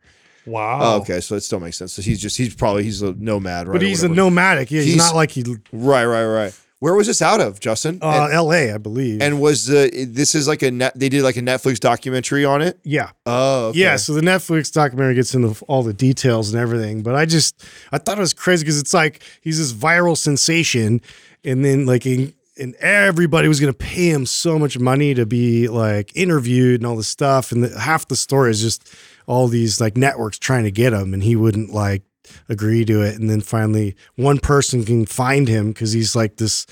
[0.45, 0.79] Wow.
[0.81, 1.93] Oh, okay, so it still makes sense.
[1.93, 3.73] So he's just he's probably he's a nomad, right?
[3.73, 4.71] But he's a nomadic.
[4.71, 6.59] Yeah, he's, He's- not like he Right, right, right.
[6.79, 7.97] Where was this out of, Justin?
[8.03, 8.71] uh, and, L.A.
[8.71, 9.19] I believe.
[9.19, 10.93] and was the this is like a net?
[10.95, 12.79] They did like a Netflix documentary on it.
[12.83, 13.79] yeah, Oh, okay.
[13.79, 13.95] yeah.
[13.95, 17.01] So the Netflix documentary gets into all the details and everything.
[17.01, 21.01] But I just I thought it was crazy because it's like he's this viral sensation,
[21.43, 25.67] and then like in, and everybody was gonna pay him so much money to be
[25.67, 27.51] like interviewed and all this stuff.
[27.51, 28.93] And the, half the story is just
[29.27, 32.03] all these like networks trying to get him, and he wouldn't like
[32.49, 33.19] agree to it.
[33.19, 36.65] And then finally, one person can find him because he's like this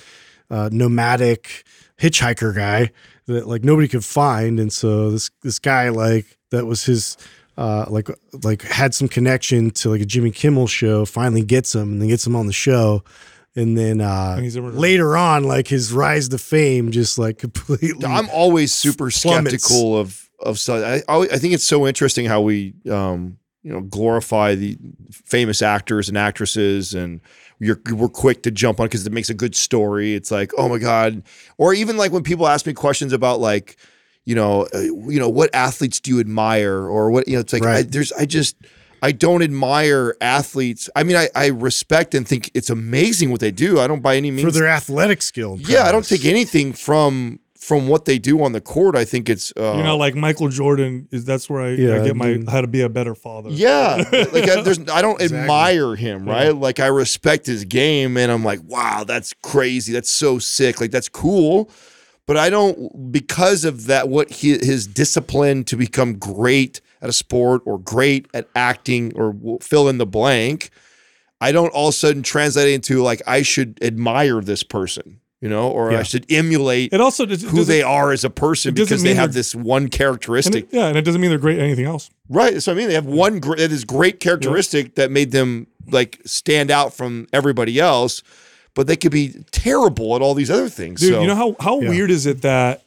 [0.50, 1.64] uh, nomadic
[2.00, 2.92] hitchhiker guy
[3.28, 4.60] that like nobody could find.
[4.60, 7.18] And so this this guy like that was his
[7.58, 8.10] uh, like
[8.44, 11.06] like had some connection to like a Jimmy Kimmel show.
[11.06, 13.04] Finally gets him and then gets him on the show.
[13.56, 18.06] And then uh, And he's later on, like his rise to fame, just like completely.
[18.06, 19.64] I'm always super Plummets.
[19.64, 21.04] skeptical of of stuff.
[21.08, 24.78] I I think it's so interesting how we um you know glorify the
[25.12, 27.22] famous actors and actresses and
[27.60, 30.14] you're we're quick to jump on because it makes a good story.
[30.14, 31.24] It's like oh my god,
[31.58, 33.78] or even like when people ask me questions about like
[34.26, 37.54] you know uh, you know what athletes do you admire or what you know it's
[37.54, 38.58] like I, there's I just.
[39.06, 40.90] I don't admire athletes.
[40.96, 43.80] I mean, I, I respect and think it's amazing what they do.
[43.80, 45.54] I don't by any means for their athletic skill.
[45.54, 46.10] and yeah, I don't prowess.
[46.10, 48.96] take anything from from what they do on the court.
[48.96, 52.04] I think it's uh, You know, like Michael Jordan is that's where I, I Yeah,
[52.04, 52.50] get my dude.
[52.50, 53.50] how to be a better father.
[53.52, 55.26] yeah, like I, there's I don't Exactly.
[55.44, 56.50] admire him, right?
[56.56, 60.92] Like I respect his game, and I'm like, wow, that's crazy, that's so sick, like
[60.92, 61.70] that's cool.
[62.28, 67.14] But I don't because of that what he, his discipline to become great at a
[67.14, 70.72] sport or great at acting or fill in the blank.
[71.40, 75.20] I don't all of a sudden translate it into like I should admire this person,
[75.40, 78.74] you know, or I should emulate It also does, who they are as a person
[78.74, 80.64] because they have this one And characteristic.
[80.64, 82.10] it, yeah, and it doesn't mean they're great at anything else.
[82.28, 82.60] right.
[82.64, 82.88] So I mean.
[82.88, 87.28] They have one great that is great characteristic that made them like stand out from
[87.32, 88.24] everybody else,
[88.74, 91.02] but they could be terrible at all these other things.
[91.02, 91.90] Dude, so, you know how how Yeah.
[91.90, 92.82] weird is it that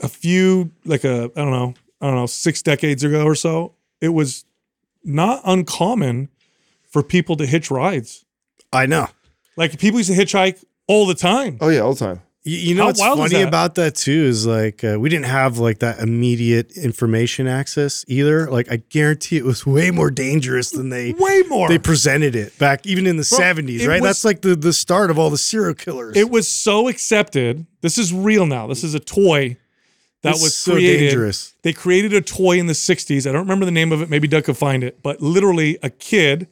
[0.00, 1.74] a few like a I don't know
[2.06, 4.44] I don't know six decades ago or so it was
[5.04, 6.28] not uncommon
[6.90, 8.24] for people to hitch rides.
[8.72, 9.08] I know.
[9.56, 11.58] Like people used to hitchhike all the time.
[11.60, 12.20] Oh yeah, all the time.
[12.44, 13.48] You, you know How what's funny that?
[13.48, 18.48] about that too is like uh, we didn't have like that immediate information access either.
[18.50, 21.68] Like I guarantee it was way more dangerous than they Way more.
[21.68, 24.00] they presented it back even in the Bro, seventies, right?
[24.00, 26.16] was- That's like the the start of all the serial killers.
[26.16, 27.66] it was so accepted.
[27.80, 28.66] This is real now.
[28.68, 29.56] This is a toy
[30.22, 31.08] that It's was so created.
[31.08, 31.54] dangerous.
[31.62, 33.28] They created a toy in the 60s.
[33.28, 34.10] I don't remember the name of it.
[34.10, 35.02] Maybe Doug could find it.
[35.02, 36.48] But literally, a kid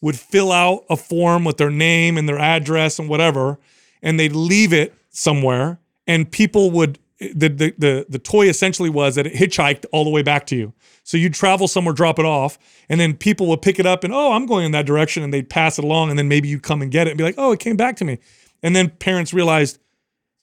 [0.00, 3.58] would fill out a form with their name and their address and whatever,
[4.02, 5.78] and they'd leave it somewhere.
[6.06, 10.10] And people would, the, the, the, the toy essentially was that it hitchhiked all the
[10.10, 10.74] way back to you.
[11.02, 14.12] So you'd travel somewhere, drop it off, and then people would pick it up and,
[14.12, 15.22] oh, I'm going in that direction.
[15.22, 16.10] And they'd pass it along.
[16.10, 17.96] And then maybe you'd come and get it and be like, oh, it came back
[17.96, 18.18] to me.
[18.62, 19.78] And then parents realized,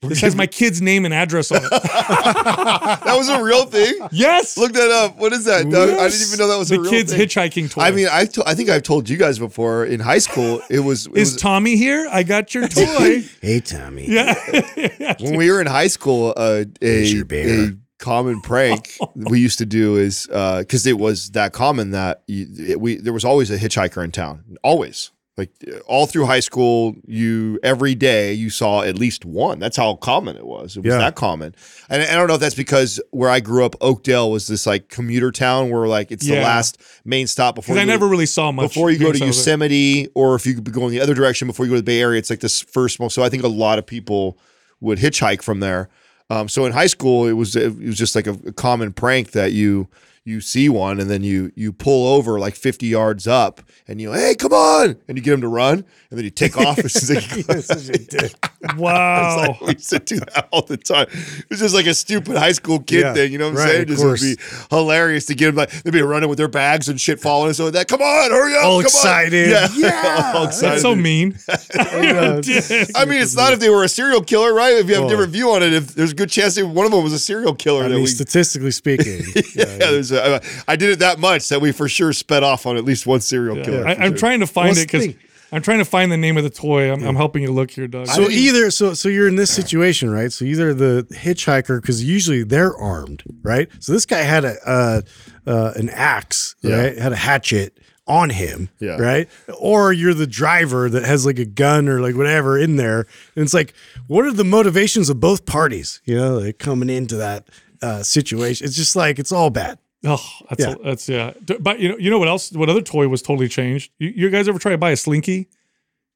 [0.10, 1.70] this has my kid's name and address on it.
[3.04, 3.96] That was a real thing.
[4.12, 4.58] yes.
[4.58, 5.18] Look that up.
[5.18, 5.90] What is that, Doug?
[5.90, 7.22] I didn't even know that was the a real kid's thing.
[7.22, 7.82] hitchhiking toy.
[7.82, 10.62] I mean, I to- I think I've told you guys before in high school.
[10.70, 12.08] It was, it is was Tommy here?
[12.12, 13.24] I got your toy.
[13.42, 14.06] hey Tommy.
[14.08, 15.16] yeah.
[15.20, 19.96] when we were in high school, uh, a, a common prank we used to do
[19.98, 24.04] is because it was that common that you, it, we there was always a hitchhiker
[24.04, 25.12] in town, always.
[25.36, 25.50] Like
[25.88, 29.58] all through high school, you every day you saw at least one.
[29.58, 30.78] That's how common it was.
[30.78, 31.00] It was Yeah.
[31.00, 31.56] that common,
[31.90, 34.90] and I don't know if that's because where I grew up, Oakdale was this like
[34.90, 38.28] commuter town where like it's the last main stop before Because I you- never really
[38.28, 38.70] saw much.
[38.76, 39.52] before you go to glimpse of it.
[39.52, 41.86] Yosemite, or if you could be going the other direction before you go to the
[41.86, 43.10] Bay Area, it's like this first one.
[43.10, 44.38] So I think a lot of people
[44.82, 45.90] would hitchhike from there.
[46.30, 49.32] Um, so in high school, it was it was just like a, a common prank
[49.32, 49.88] that you
[50.26, 54.14] you see one and then you you pull over like 50 yards up and you
[54.14, 56.94] hey come on and you get him to run and then you take off as
[56.94, 58.34] soon as they- You're such a dick.
[58.78, 59.42] Wow.
[59.42, 61.08] It's like, we used to do that all the time.
[61.12, 63.34] It was just like a stupid high school kid Yeah, thing.
[63.34, 63.82] You know what I'm right, saying?
[63.82, 64.38] of Just would be
[64.70, 67.56] hilarious to get them like they'd be running with their bags and shit falling and
[67.58, 67.88] so like that.
[67.90, 68.64] Come on, hurry up!
[68.64, 69.54] All come excited.
[69.54, 69.70] On.
[69.76, 70.80] Yeah, all That's excited.
[70.82, 71.38] so mean.
[71.76, 72.42] Oh,
[72.96, 74.74] I mean, it's not if they were a serial killer, right?
[74.76, 76.86] If you have a different view on it, if there's a good chance that one
[76.86, 79.22] of them was a serial killer, I mean, we statistically speaking,
[79.56, 82.78] yeah, there's a, I did it that much that we for sure sped off on
[82.78, 83.88] at least one serial killer.
[83.88, 84.18] I, I'm sure.
[84.18, 85.14] trying to find Well, it because
[85.52, 86.92] I'm trying to find the name of the toy.
[86.92, 88.08] I'm, I'm helping you look here, Doug.
[88.08, 90.32] So either so so you're in this situation, right?
[90.32, 93.70] So either the hitchhiker because usually they're armed, right?
[93.80, 95.02] So this guy had a uh,
[95.46, 96.76] uh, an axe, Yeah.
[96.82, 96.98] right?
[96.98, 98.98] Had a hatchet on him, Yeah.
[98.98, 99.30] right?
[99.60, 103.44] Or you're the driver that has like a gun or like whatever in there, and
[103.46, 103.74] it's like,
[104.08, 106.02] what are the motivations of both parties?
[106.04, 107.48] You know, like coming into that
[107.82, 108.66] uh, situation.
[108.66, 109.78] It's just like it's all bad.
[110.06, 110.76] Oh, that's Yeah.
[110.84, 111.34] that's yeah.
[111.60, 112.52] But you know, you know what else?
[112.52, 113.92] What other toy was totally changed?
[114.00, 115.48] You, you guys ever try to buy a Slinky?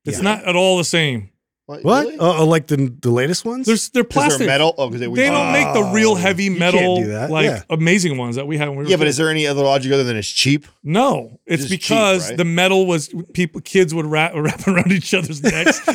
[0.05, 0.23] It's Yeah.
[0.23, 1.29] not at all the same.
[1.67, 1.83] What?
[1.83, 2.17] Really?
[2.17, 3.65] Uh, uh, like the the latest ones?
[3.67, 4.39] There's they're plastic.
[4.39, 4.73] they're metal.
[4.77, 7.29] Oh, because they, They don't make the real Oh, heavy metal do that.
[7.29, 7.63] like Yeah.
[7.69, 9.15] amazing ones that we had when we were Yeah, but kids.
[9.15, 10.65] is there any other logic other than it's cheap?
[10.81, 12.37] no, it's Just cheap, because right?
[12.37, 15.81] the metal was people kids would wrap, wrap around each other's necks.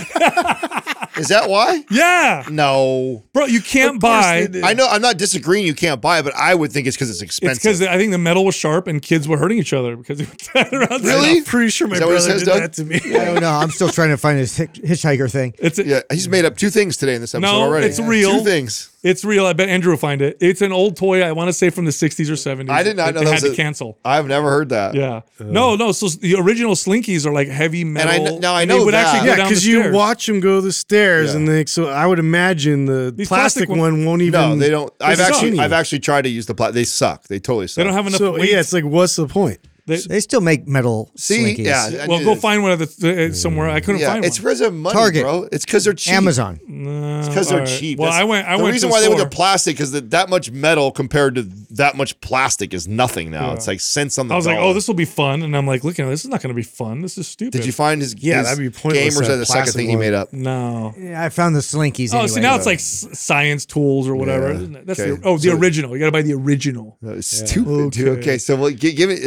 [1.14, 1.84] Is that why?
[1.90, 3.22] yeah, No.
[3.34, 4.48] bro, you can't buy.
[4.64, 4.88] I know.
[4.88, 5.66] I'm not disagreeing.
[5.66, 7.62] You can't buy it, but I would think it's because it's It's expensive.
[7.62, 10.24] because I think the metal was sharp and kids were hurting each other because they
[10.24, 11.02] would tie it around.
[11.04, 11.38] their- Really?
[11.38, 12.60] I'm pretty sure my that what it brother says, did Doug?
[12.62, 12.96] that to me.
[13.20, 13.50] I don't know.
[13.50, 15.52] I'm still trying to find his hitch- hitchhiker thing.
[15.62, 17.86] It's a, yeah, he's made up two things today in this episode No, already.
[17.86, 18.38] it's real.
[18.38, 18.90] Two things.
[19.04, 19.46] It's real.
[19.46, 20.36] I bet Andrew will find it.
[20.40, 21.22] It's an old toy.
[21.22, 22.68] I want to say from the 60s or 70s.
[22.70, 23.98] I did not They- know they that had was to a- cancel.
[24.04, 24.94] I've never heard that.
[24.94, 25.20] Yeah.
[25.40, 25.92] no, no.
[25.92, 28.36] So the original Slinkies are like heavy metal.
[28.36, 29.06] I now I know they would that.
[29.14, 31.36] actually Yeah, go down because you watch them go the stairs, Yeah.
[31.36, 34.40] and they, so I would imagine the These plastic, plastic one- one won't even.
[34.40, 34.92] No, they don't.
[35.00, 35.32] I've suck.
[35.32, 36.74] actually, I've actually tried to use the plastic.
[36.74, 37.28] They suck.
[37.28, 37.76] They totally suck.
[37.76, 38.50] They don't have enough So weight.
[38.50, 39.58] yeah, it's like, what's the point?
[39.86, 41.64] They- They still make metal See, slinkies.
[41.64, 42.04] yeah.
[42.04, 43.68] I well, go find one of the uh, somewhere.
[43.68, 44.44] I couldn't Yeah, find it's one.
[44.44, 45.22] because of money, Target.
[45.22, 45.48] bro.
[45.50, 46.14] It's because they're cheap.
[46.14, 46.60] Amazon.
[46.68, 47.98] It's because they're cheap.
[47.98, 48.46] Well, That's- I went.
[48.46, 48.72] I the went.
[48.74, 51.96] reason to why they went to plastic is that that much metal compared to that
[51.96, 53.48] much plastic is nothing now.
[53.48, 53.54] Yeah.
[53.54, 54.34] It's like cents on the.
[54.34, 56.30] I was like, oh, this will be fun, and I'm like, looking, at this is
[56.30, 57.00] not going to be fun.
[57.02, 57.52] This is stupid.
[57.52, 58.14] Did you find his?
[58.22, 59.96] Yeah, his that'd be pointless, Game or is that that the second plastic thing he
[59.96, 60.32] made up?
[60.32, 60.94] No.
[60.96, 62.10] Yeah, I found the slinkies.
[62.14, 62.28] Oh, anyway.
[62.28, 64.48] see now it's like science tools or whatever.
[64.50, 64.54] Yeah.
[64.56, 64.86] isn't it?
[64.86, 65.10] That's Okay.
[65.20, 65.92] the, oh the original.
[65.92, 66.98] You got to buy the original.
[67.04, 68.08] Uh, Stupid, dude.
[68.08, 68.22] Okay.
[68.22, 69.20] Okay, so well, give, give it.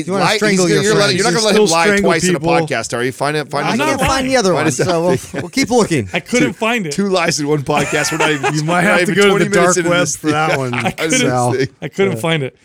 [0.00, 1.46] Is he's You wanna lie- strangle he's gonna- your you're, letting- you're not going to
[1.46, 3.12] let him still lie strangle twice in a podcast, are you?
[3.12, 3.50] Find it.
[3.50, 5.48] Find I'm not other- I can't find the other one, his so other we'll, we'll
[5.50, 6.08] keep looking.
[6.12, 6.92] I couldn't find it.
[6.92, 8.12] Two lies in one podcast.
[8.12, 8.54] We're not even.
[8.54, 10.74] You might have to go to the dark into web for that one.
[10.74, 11.72] I couldn't- was gonna say.
[11.82, 12.56] I couldn't find it.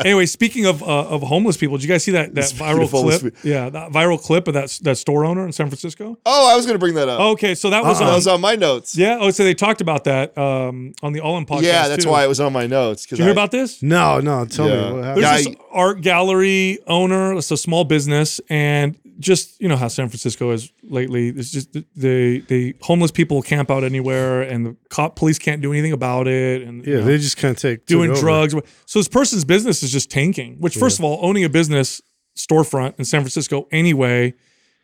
[0.00, 3.34] Anyway, speaking of uh, of homeless people, did you guys see that that viral clip?
[3.42, 6.18] Yeah, that viral clip of that that store owner in San Francisco.
[6.26, 7.20] Oh, I was going to bring that up.
[7.20, 8.14] Okay, so that was that on.
[8.14, 8.96] was on my notes.
[8.96, 9.18] yeah.
[9.20, 11.62] Oh, so they talked about that um, on the All In podcast.
[11.62, 12.10] Yeah, that's too.
[12.10, 13.06] why it was on my notes.
[13.06, 13.82] Did you hear about this?
[13.82, 14.74] No, no, tell Yeah.
[14.74, 15.24] me what happened.
[15.24, 17.34] There's Yeah, this art gallery owner.
[17.36, 21.28] It's a small business, and just you know how San Francisco is lately.
[21.28, 25.72] It's just the the homeless people camp out anywhere, and the cop police can't do
[25.72, 26.62] anything about it.
[26.62, 28.54] And you Yeah, know, they just kind of take doing drugs.
[28.86, 30.56] So this person's business is just tanking.
[30.58, 32.00] Which, first of all, owning a business
[32.36, 34.34] storefront in San Francisco anyway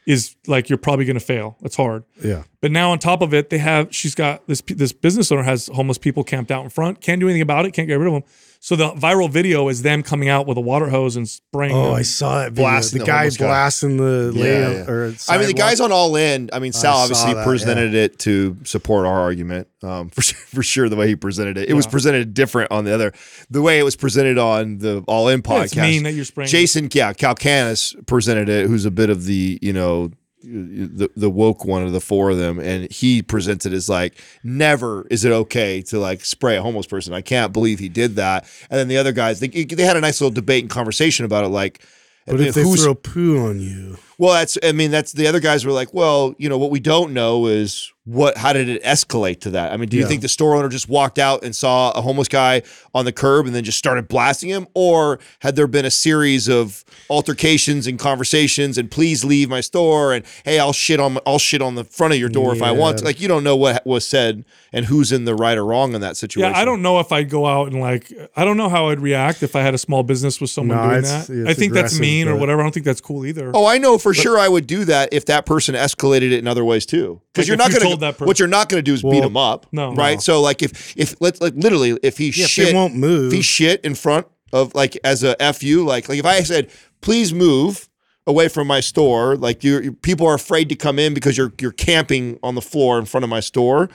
[0.06, 1.56] is like you're probably going to fail.
[1.62, 2.02] It's hard.
[2.24, 5.42] Yeah, But now on top of it, they have she's got this this business owner
[5.42, 7.00] has homeless people camped out in front.
[7.02, 7.72] Can't do anything about it.
[7.72, 8.22] Can't get rid of them.
[8.60, 11.72] So the viral video is them coming out with a water hose and spraying.
[11.76, 11.92] Oh.
[11.94, 12.64] I saw that video.
[12.70, 13.46] Blasting the the guy homeless guy.
[13.46, 14.74] blasting the Yeah, lady.
[14.78, 14.90] yeah.
[14.90, 16.50] Or I mean, the guys on All In.
[16.52, 19.68] I mean, Sal saw obviously that, presented it to support our argument.
[19.82, 22.92] Um, for for sure, the way he presented it, it was presented different on the
[22.92, 23.12] other.
[23.48, 25.64] The way it was presented on the All In Yeah, podcast.
[25.64, 26.48] it's mean that you're spraying.
[26.48, 30.10] Jason, yeah, Calacanis presented it, who's a bit of the, you know,
[30.42, 34.14] the the woke one of the four of them, and he presents it as like,
[34.42, 37.12] never is it okay to like spray a homeless person.
[37.12, 38.44] I can't believe he did that.
[38.70, 41.44] And then the other guys, they, they had a nice little debate and conversation about
[41.44, 41.82] it, like.
[42.26, 44.58] But if they throw poo on you, well, that's.
[44.62, 47.46] I mean, that's the other guys were like, well, you know, what we don't know
[47.46, 48.36] is what.
[48.36, 49.72] How did it escalate to that?
[49.72, 50.08] I mean, do you Yeah.
[50.08, 52.62] think the store owner just walked out and saw a homeless guy
[52.94, 56.48] on the curb and then just started blasting him, or had there been a series
[56.48, 61.38] of altercations and conversations and please leave my store and hey, I'll shit on I'll
[61.38, 62.98] shit on the front of your door if I want.
[62.98, 63.04] to.
[63.04, 66.00] Like you don't know what was said and who's in the right or wrong in
[66.00, 66.52] that situation.
[66.52, 68.12] Yeah, I don't know if I'd go out and like.
[68.36, 70.90] I don't know how I'd react if I had a small business with someone No,
[70.90, 71.48] doing that.
[71.50, 72.60] I think that's mean or whatever.
[72.60, 73.50] I don't think that's cool either.
[73.54, 76.46] Oh, I know for sure I would do that if that person escalated it in
[76.46, 77.20] other ways too.
[77.32, 79.02] Because Like you're not you going to person- what you're not going to do is
[79.02, 79.94] beat Well, him up, no.
[79.94, 80.14] right?
[80.14, 80.20] No.
[80.20, 83.32] So like if if let's like literally if he yeah, shit they won't move.
[83.32, 86.70] if he shit in front of like as a fu like like if I said
[87.00, 87.88] please move
[88.26, 91.72] away from my store like you- people are afraid to come in because you're you're
[91.72, 93.88] camping on the floor in front of my store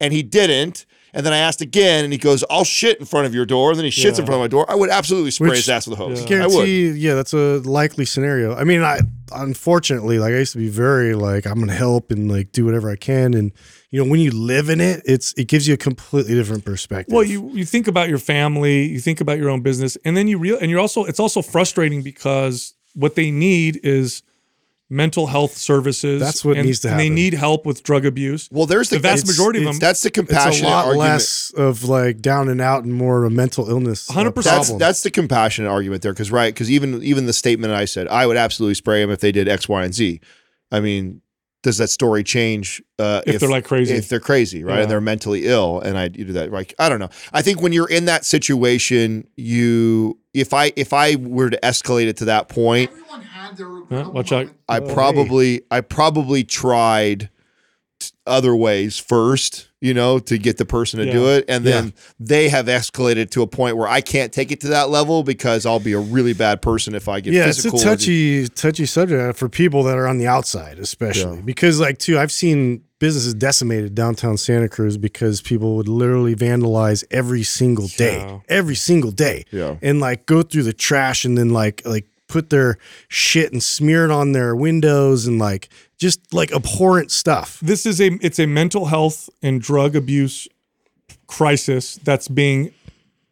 [0.00, 0.86] and he didn't
[1.18, 3.70] And then I asked again, and he goes, "I'll shit in front of your door."
[3.72, 4.20] And then he shits Yeah.
[4.20, 4.64] in front of my door.
[4.70, 6.18] I would absolutely spray Which- his ass with a hose.
[6.30, 6.44] Yeah.
[6.44, 6.52] I would.
[6.54, 9.00] guarantee yeah that's a likely scenario i mean i
[9.32, 12.88] unfortunately like i used to be very like i'm gonna help and like do whatever
[12.90, 13.50] i can and
[13.90, 17.12] you know when you live in it it's it gives you a completely different perspective
[17.12, 20.28] Well, you you think about your family, you think about your own business, and then
[20.28, 24.22] you real and you're also it's also frustrating because what they need is
[24.90, 26.20] mental health services.
[26.20, 28.48] That's what and, needs to and They need help with drug abuse.
[28.50, 30.98] Well, there's the, The vast majority of them- That's the it's a lot argument.
[30.98, 34.42] less of like down and out and more of a mental illness uh, 100%.
[34.44, 38.08] That's that's the compassionate argument there, because right, because even even the statement I said,
[38.08, 40.20] I would absolutely spray them if they did X, Y, and Z.
[40.70, 41.22] I mean,
[41.62, 43.94] does that story change uh, If they're like crazy.
[43.94, 44.82] If they're crazy, right, Yeah.
[44.82, 47.10] and they're mentally ill, and I you do that, like I don't know.
[47.32, 52.06] I think when you're in that situation, you if I if I were to escalate
[52.06, 54.48] it to that point, Everyone had their Yeah, watch out.
[54.68, 57.30] I Oh, probably I probably tried
[58.28, 62.48] other ways first, you know, to get the person to do it, and then they
[62.48, 65.80] have escalated to a point where I can't take it to that level because I'll
[65.80, 67.80] be a really bad person if I get yeah, it's a physical.
[67.80, 71.42] or- touchy, touchy subject for people that are on the outside, especially Yeah.
[71.42, 77.02] because, like, too, I've seen businesses decimated downtown Santa Cruz because people would literally vandalize
[77.10, 78.38] every single day, Yeah.
[78.48, 79.76] every single day, Yeah.
[79.82, 84.04] and like go through the trash and then like like put their shit and smear
[84.04, 87.58] it on their windows and like just like abhorrent stuff.
[87.60, 90.46] This is a it's a mental health and drug abuse
[91.26, 92.72] crisis that's being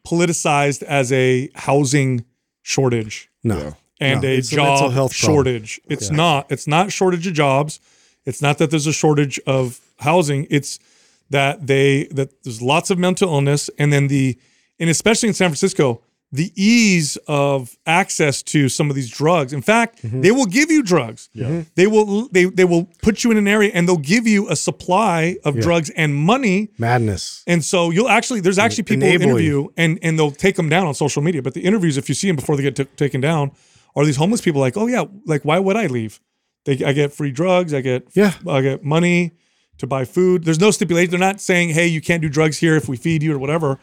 [0.07, 2.25] politicized as a housing
[2.63, 3.31] shortage.
[3.45, 5.35] No, and No, a it's a mental job health problem.
[5.37, 5.81] shortage.
[5.89, 6.51] It's not.
[6.51, 7.81] It's not shortage of jobs.
[8.25, 10.47] It's not that there's a shortage of housing.
[10.51, 10.79] It's
[11.31, 14.39] that they that there's lots of mental illness, and then the
[14.79, 16.03] and especially in San Francisco,
[16.33, 19.53] the ease of access to some of these drugs.
[19.53, 20.21] In fact, Mm-hmm.
[20.23, 21.29] they will give you drugs.
[21.33, 21.63] Yeah.
[21.77, 24.57] They will they they will put you in an area and they'll give you a
[24.57, 27.43] supply of drugs and money madness.
[27.47, 30.87] and so you'll actually there's actually people enable interview and and they'll take them down
[30.87, 31.43] on social media.
[31.43, 33.53] But the interviews, if you see them before they get t- taken down,
[33.95, 36.21] are these homeless people like, oh yeah, like why would I leave?
[36.65, 38.33] They I get free drugs, I get Yeah.
[38.49, 39.33] I get money
[39.79, 40.45] to buy food.
[40.45, 41.11] There's no stipulation.
[41.13, 43.79] They're not saying, hey, you can't do drugs here if we feed you or whatever.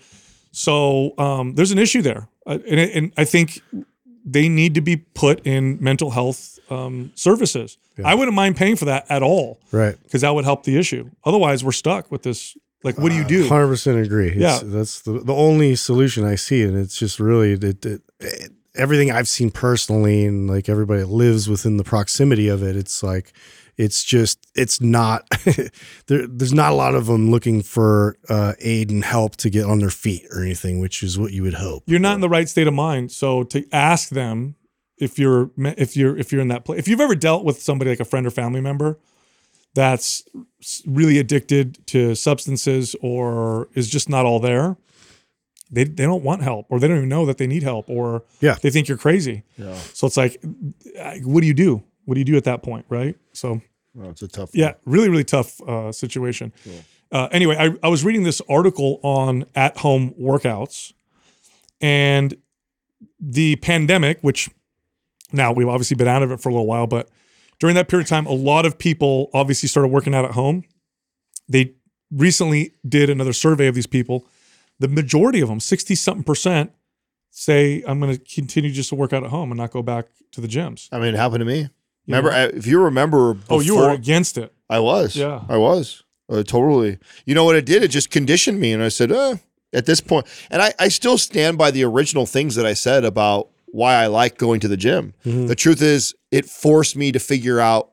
[0.52, 3.62] So um, there's an issue there, uh, and, and I think
[4.26, 7.78] they need to be put in mental health um, services.
[8.04, 9.96] I wouldn't mind paying for that at all Right.
[10.04, 11.10] because that would help the issue.
[11.26, 12.58] Otherwise, we're stuck with this.
[12.84, 13.48] Like, what do you do?
[13.48, 14.30] Hundred percent agree.
[14.30, 14.60] It's, Yeah.
[14.64, 17.86] that's the the only solution I see, and it's just really it, it,
[18.20, 22.76] it- everything I've seen personally, and like everybody that lives within the proximity of it.
[22.76, 23.32] It's like
[23.78, 25.28] it's just it's not
[26.08, 26.28] there.
[26.28, 29.80] There's not a lot of them looking for uh, aid and help to get on
[29.80, 31.84] their feet or anything, which is what you would hope.
[31.88, 33.12] you're not in the right state of mind.
[33.12, 34.56] So to ask them
[34.98, 37.90] if you're if you're if you're in that place, if you've ever dealt with somebody
[37.90, 39.00] like a friend or family member
[39.76, 40.24] that's
[40.86, 44.78] really addicted to substances or is just not all there,
[45.72, 48.24] they they don't want help or they don't even know that they need help or
[48.40, 48.56] Yeah.
[48.62, 49.44] they think you're crazy.
[49.58, 49.74] Yeah.
[49.94, 50.40] So it's like,
[51.24, 51.84] what do you do?
[52.06, 53.16] What do you do at that point, right?
[53.34, 53.62] So
[54.00, 54.50] Oh, it's a tough.
[54.54, 56.52] yeah, really, really tough uh, situation.
[57.12, 60.94] Uh, anyway, I, I was reading this article on at home workouts
[61.80, 62.36] and
[63.20, 64.50] the pandemic, which
[65.32, 67.10] now we've obviously been out of it for a little while, but
[67.60, 70.63] during that period of time, a lot of people obviously started working out at home.
[71.48, 71.74] They
[72.12, 74.26] recently did another survey of these people.
[74.80, 76.72] The majority of them, 60 something percent,
[77.30, 80.08] say, I'm going to continue just to work out at home and not go back
[80.32, 80.89] to the gyms.
[80.92, 81.70] I mean, it happened to me.
[82.06, 82.32] You Remember?
[82.32, 84.54] I- if you remember, Oh, you were against it.
[84.70, 85.16] I was.
[85.16, 85.42] Yeah.
[85.48, 86.04] I was.
[86.30, 86.98] Uh, totally.
[87.26, 87.84] You know what it did?
[87.84, 88.72] It just conditioned me.
[88.74, 89.36] And I said, uh,
[89.74, 93.04] at this point, and I, I still stand by the original things that I said
[93.06, 95.13] about why I like going to the gym.
[95.24, 97.92] The truth is, it forced me to figure out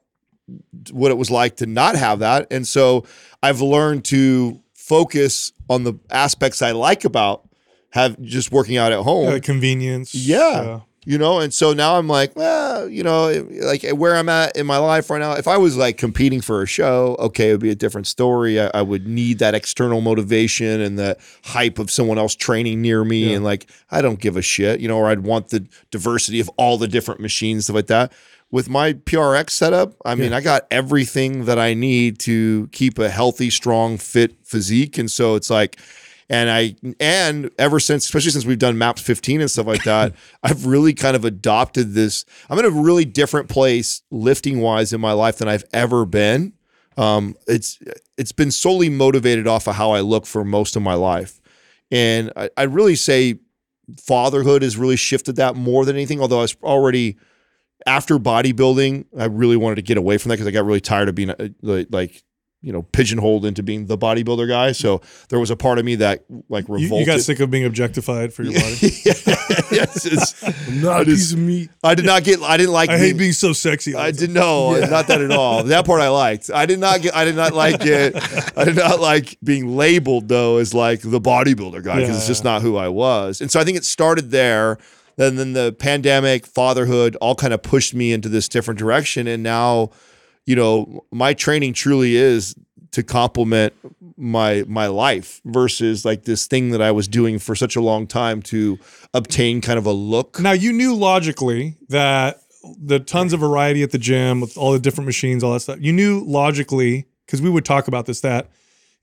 [0.90, 2.46] what it was like to not have that.
[2.50, 3.04] And so
[3.42, 7.48] I've learned to focus on the aspects I like about
[7.92, 9.24] have just working out at home.
[9.26, 10.14] Yeah, the convenience.
[10.14, 10.80] Yeah.
[11.06, 14.54] You know, and so now I'm like, well, you know, like eh, where I'm at
[14.54, 15.32] in my life right now.
[15.32, 18.60] If I was like competing for a show, okay, it would be a different story.
[18.60, 23.02] I, I would need that external motivation and the hype of someone else training near
[23.02, 23.32] me.
[23.34, 26.50] And like, I don't give a shit, you know, or I'd want the diversity of
[26.58, 28.12] all the different machines, stuff like that.
[28.50, 33.08] With my PRX setup, I mean, I got everything that I need to keep a
[33.08, 34.98] healthy, strong, fit physique.
[34.98, 35.78] And so it's like,
[36.30, 40.14] and I and ever since, especially since we've done MAPS 15 and stuff like that,
[40.44, 42.24] I've really kind of adopted this.
[42.48, 46.52] I'm in a really different place lifting wise in my life than I've ever been.
[46.96, 47.78] Um, it's
[48.16, 51.40] it's been solely motivated off of how I look for most of my life,
[51.90, 53.40] and I, I really say
[53.98, 56.20] fatherhood has really shifted that more than anything.
[56.20, 57.16] Although I was already
[57.86, 61.08] after bodybuilding, I really wanted to get away from that because I got really tired
[61.08, 62.22] of being uh, like- like
[62.62, 64.72] you know pigeonholed into being the bodybuilder guy.
[64.72, 65.00] So
[65.30, 66.98] there was a part of me that like You, revolted.
[67.00, 68.76] you got sick of being objectified for your body.
[69.70, 71.70] yes, it's, I'm not a piece of meat.
[71.82, 72.40] I did not get.
[72.42, 72.90] I didn't like.
[72.90, 73.94] I hate being- being so sexy.
[73.94, 75.64] I did no, not that at all.
[75.64, 76.50] That part I liked.
[76.52, 77.14] I did not get.
[77.14, 78.14] I did not like it.
[78.56, 82.44] I did not like being labeled though as like the bodybuilder guy because it's just
[82.44, 83.40] not who I was.
[83.40, 84.78] And so I think it started there.
[85.16, 89.26] Then then the pandemic, fatherhood, all kind of pushed me into this different direction.
[89.26, 89.90] And now,
[90.46, 92.54] you know, my training truly is
[92.92, 93.72] to complement
[94.16, 98.06] my my life versus like this thing that I was doing for such a long
[98.06, 98.78] time to
[99.14, 100.40] obtain kind of a look.
[100.40, 102.40] Now you knew logically that
[102.78, 105.78] the tons of variety at the gym with all the different machines, all that stuff.
[105.80, 108.50] You knew logically because we would talk about this that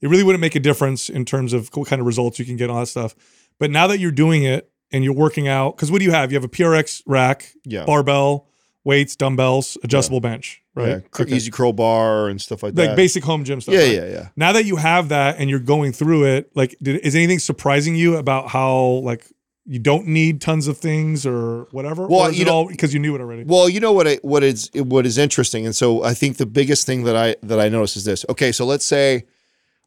[0.01, 2.55] it really wouldn't make a difference in terms of what kind of results you can
[2.57, 3.15] get, all that stuff.
[3.59, 6.31] But now that you're doing it and you're working out, because what do you have?
[6.31, 7.85] You have a PRX rack, Yeah.
[7.85, 8.47] barbell,
[8.87, 10.87] weights, dumbbells, adjustable bench, right?
[10.87, 11.35] Yeah, cr- Okay.
[11.35, 12.87] easy curl bar and stuff like, like that.
[12.89, 13.75] Like basic home gym stuff.
[13.75, 13.91] yeah, right?
[13.93, 14.27] yeah, yeah.
[14.35, 17.95] Now that you have that and you're going through it, like, did, is anything surprising
[17.95, 18.75] you about how
[19.09, 19.23] like
[19.69, 22.07] you don't need tons of things or whatever?
[22.07, 23.43] Well, or you it know- because you knew it already?
[23.43, 24.07] Well, you know what?
[24.07, 27.35] I, what is what is interesting, and so I think the biggest thing that I
[27.43, 28.25] that I notice is this.
[28.29, 29.25] Okay, so let's say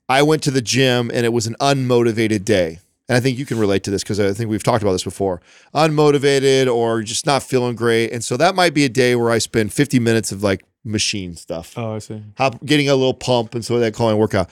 [0.09, 2.81] I went to the gym and it was an unmotivated day,
[3.11, 5.03] and I think you can relate to this because I think we've talked about this
[5.03, 5.43] before.
[5.75, 9.39] Unmotivated or just not feeling great, and so that might be a day where I
[9.39, 11.77] spend 50 minutes of like machine stuff.
[11.77, 12.23] Oh, I see.
[12.39, 14.49] hop, getting a little pump and so they call it workout.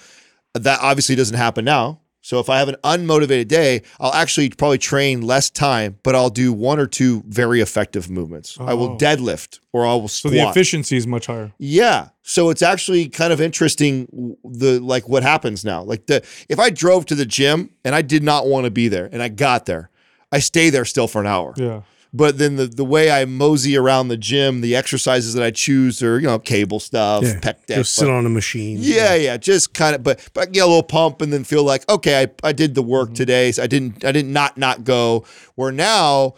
[0.55, 2.01] That obviously doesn't happen now.
[2.29, 6.29] So if I have an unmotivated day, I'll actually probably train less time, but I'll
[6.29, 8.59] do one or two very effective movements.
[8.61, 8.99] I will Oh.
[8.99, 10.35] deadlift or I will squat.
[10.35, 11.53] So the efficiency is much higher.
[11.59, 12.09] Yeah.
[12.21, 15.83] So it's actually kind of interesting the like what happens now.
[15.83, 18.89] Like the if I drove to the gym and I did not want to be
[18.89, 19.89] there and I got there,
[20.31, 21.55] I stay there still for an hour.
[21.57, 21.81] Yeah.
[22.13, 26.03] But then the the way I mosey around the gym, the exercises that I choose
[26.03, 27.77] are, you know, cable stuff, Yeah, pec deck.
[27.79, 28.79] Just sit on a machine.
[28.81, 31.89] yeah, yeah, just kind of, but but get a little pump and then feel like,
[31.89, 33.15] okay, I, I did the work mm-hmm.
[33.15, 33.53] today.
[33.53, 35.25] So I didn't I didn't not not go.
[35.55, 36.35] Where now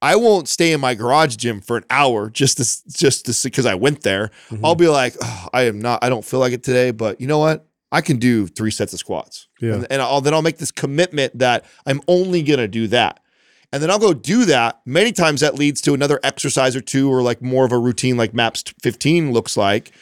[0.00, 3.66] I won't stay in my garage gym for an hour just to just to because
[3.66, 4.30] I went there.
[4.50, 4.64] Mm-hmm.
[4.64, 6.02] I'll be like, "Oh, I am not.
[6.02, 6.90] I don't feel like it today.
[6.90, 7.64] But you know what?
[7.92, 9.48] I can do three sets of squats.
[9.60, 9.74] Yeah.
[9.74, 13.20] and, and I'll, then I'll make this commitment that I'm only gonna do that.
[13.72, 14.80] And then I'll go do that.
[14.84, 18.16] Many times that leads to another exercise or two, or like more of a routine,
[18.16, 19.92] like MAPS 15 looks like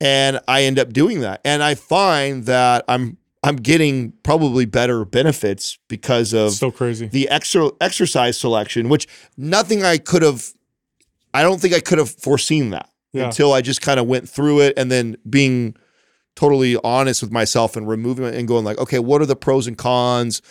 [0.00, 1.40] and I end up doing that.
[1.44, 7.06] And I find that I'm I'm getting probably better benefits because of So crazy.
[7.06, 9.06] the extra exercise selection, which
[9.36, 10.48] nothing I could have
[11.34, 13.26] I don't think I could have foreseen that Yeah.
[13.26, 15.76] until I just kind of went through it and then being
[16.34, 19.66] totally honest with myself and removing it and going like, okay, what are the pros
[19.68, 20.42] and cons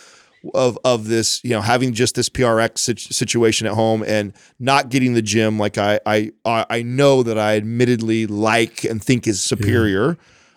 [0.54, 2.78] of of this, you know, having just this PRX
[3.12, 7.56] situation at home and not getting the gym like I I I know that I
[7.56, 10.16] admittedly like and think is superior.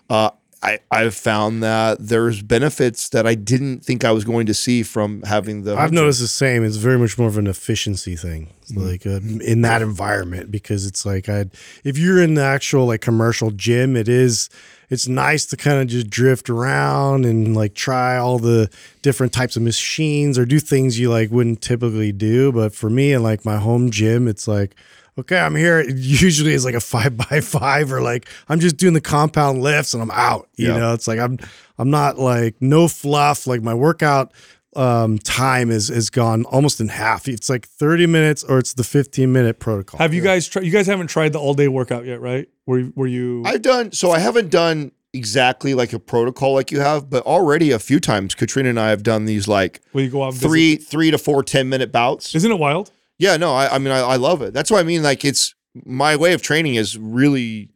[0.10, 0.32] Uh
[0.64, 4.82] I, I've found that there's benefits that I didn't think I was going to see
[4.82, 5.76] from having the.
[5.76, 6.64] I've noticed the same.
[6.64, 8.88] It's very much more of an efficiency thing, Mm-hmm.
[8.88, 11.46] like uh, in that environment, because it's like I,
[11.84, 14.50] if you're in the actual like commercial gym, it is,
[14.90, 18.70] it's nice to kind of just drift around and like try all the
[19.02, 22.52] different types of machines or do things you like wouldn't typically do.
[22.52, 24.76] But for me, and like my home gym, it's like.
[25.18, 25.80] Okay, I'm here.
[25.80, 29.62] It usually is like a five by five, or like I'm just doing the compound
[29.62, 30.50] lifts and I'm out.
[30.58, 30.78] You Yeah.
[30.78, 31.40] know, it's like I'm
[31.78, 33.48] I'm not like no fluff.
[33.48, 34.34] Like my workout
[34.76, 37.28] um, time is is gone almost in half.
[37.28, 39.98] It's like 30 minutes or it's the 15 minute protocol.
[40.00, 40.66] Have you guys tried?
[40.66, 42.48] You guys haven't tried the all day workout yet, right?
[42.66, 43.44] Were were you?
[43.46, 44.12] I've done so.
[44.12, 48.36] I haven't done exactly like a protocol like you have, but already a few times,
[48.36, 50.48] Katrina and I have done these like will you go out and visit?
[50.48, 52.36] three three to four 10 minute bouts.
[52.36, 52.92] Isn't it wild?
[53.18, 54.54] Yeah, no, I, I mean, I, I love it.
[54.54, 55.02] That's what I mean.
[55.02, 55.56] Like, it's
[55.86, 57.70] my way of training is really,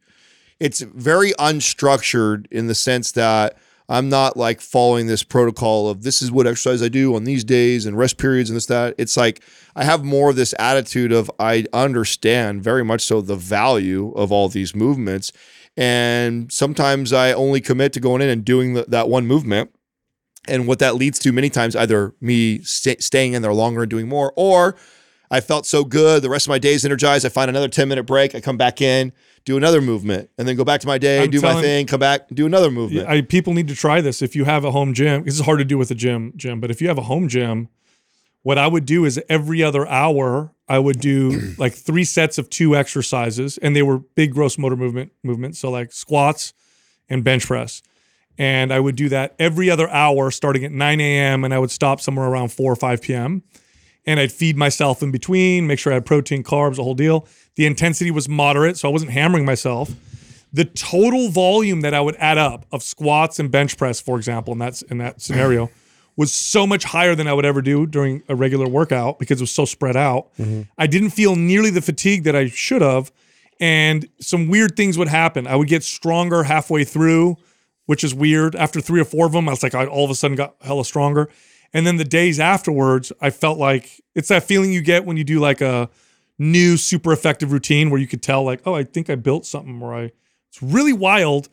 [0.58, 3.56] it's very unstructured in the sense that
[3.90, 7.42] I'm not like following this protocol of this is what exercise I do on these
[7.42, 8.94] days and rest periods and this, that.
[8.98, 9.42] It's like
[9.74, 14.30] I have more of this attitude of I understand very much so the value of
[14.30, 15.32] all these movements.
[15.76, 19.74] And sometimes I only commit to going in and doing the, that one movement
[20.46, 23.90] and what that leads to many times either me sta staying in there longer and
[23.90, 24.76] doing more or
[25.30, 27.88] i felt so good the rest of my day is energized i find another 10
[27.88, 29.12] minute break i come back in
[29.44, 32.00] do another movement and then go back to my day I'm do my thing come
[32.00, 34.22] back do another movement I, people need to try this.
[34.22, 36.60] If you have a home gym, this is hard to do with a gym, gym.
[36.60, 37.68] But if you have a home gym,
[38.42, 42.50] what I would do is every other hour, I would do like three sets of
[42.50, 45.58] two exercises, and they were big gross motor movement movements.
[45.58, 46.52] So like squats
[47.08, 47.82] and bench press.
[48.38, 51.44] And I would do that every other hour starting at 9 a.m.
[51.44, 53.42] and I would stop somewhere around 4 or 5 p.m.
[54.06, 57.26] And I'd feed myself in between, make sure I had protein, carbs, the whole deal.
[57.56, 59.90] The intensity was moderate, so I wasn't hammering myself.
[60.52, 64.52] the total volume that I would add up of squats and bench press, for example,
[64.52, 65.70] in that in that scenario,
[66.16, 69.44] was so much higher than I would ever do during a regular workout because it
[69.44, 70.34] was so spread out.
[70.38, 70.62] Mm-hmm.
[70.76, 73.12] I didn't feel nearly the fatigue that I should have,
[73.60, 75.46] and some weird things would happen.
[75.46, 77.36] I would get stronger halfway through,
[77.86, 78.56] which is weird.
[78.56, 80.56] After three or four of them, I was like, I all of a sudden got
[80.62, 81.28] hella stronger.
[81.72, 85.24] And then the days afterwards, I felt like it's that feeling you get when you
[85.24, 85.88] do like a
[86.38, 89.80] new super effective routine where you could tell like, oh, I think I built something
[89.82, 90.10] or I
[90.48, 91.48] it's really wild.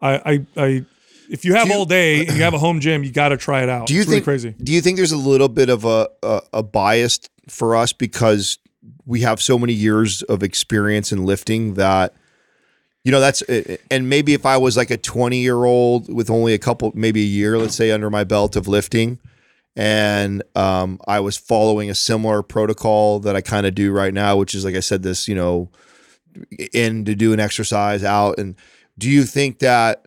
[0.00, 0.84] I I, I
[1.30, 3.36] if you have you- all day and you have a home gym, you got to
[3.36, 3.86] try it out.
[3.86, 4.54] Do you it's really think crazy?
[4.62, 8.58] Do you think there's a little bit of a, a a bias for us because
[9.06, 12.14] we have so many years of experience in lifting that
[13.04, 16.12] you know that's eh, eh, and maybe if I was like a 20 year old
[16.12, 19.18] with only a couple maybe a year let's say under my belt of lifting
[19.74, 24.36] and um, I was following a similar protocol that I kind of do right now
[24.36, 25.70] which is like I said this you know
[26.72, 28.38] in to do an exercise out.
[28.38, 28.56] And
[28.98, 30.06] do you think that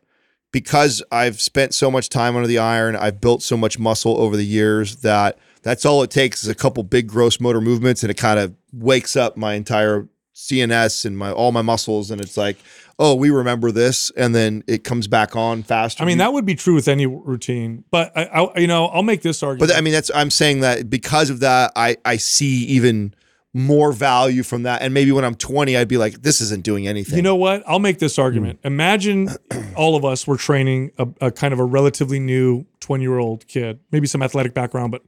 [0.51, 4.37] because I've spent so much time under the iron, I've built so much muscle over
[4.37, 8.11] the years that that's all it takes is a couple big gross motor movements and
[8.11, 12.11] it kind of wakes up my entire CNS and my all my muscles.
[12.11, 12.57] And it's like,
[12.97, 16.03] oh, we remember this and then it comes back on faster.
[16.03, 19.03] I mean, that would be true with any routine, but I, I you know, I'll
[19.03, 19.69] make this argument.
[19.71, 23.13] but I mean that's I'm saying that because of that I I see even
[23.53, 26.87] more value from that and maybe when I'm 20 I'd be like this isn't doing
[26.87, 27.15] anything.
[27.15, 27.63] You know what?
[27.65, 28.59] I'll make this argument.
[28.61, 28.67] Hmm.
[28.67, 29.29] Imagine
[29.75, 33.47] all of us were training a, a kind of a relatively new 20 year old
[33.47, 35.03] kid, maybe some athletic background, but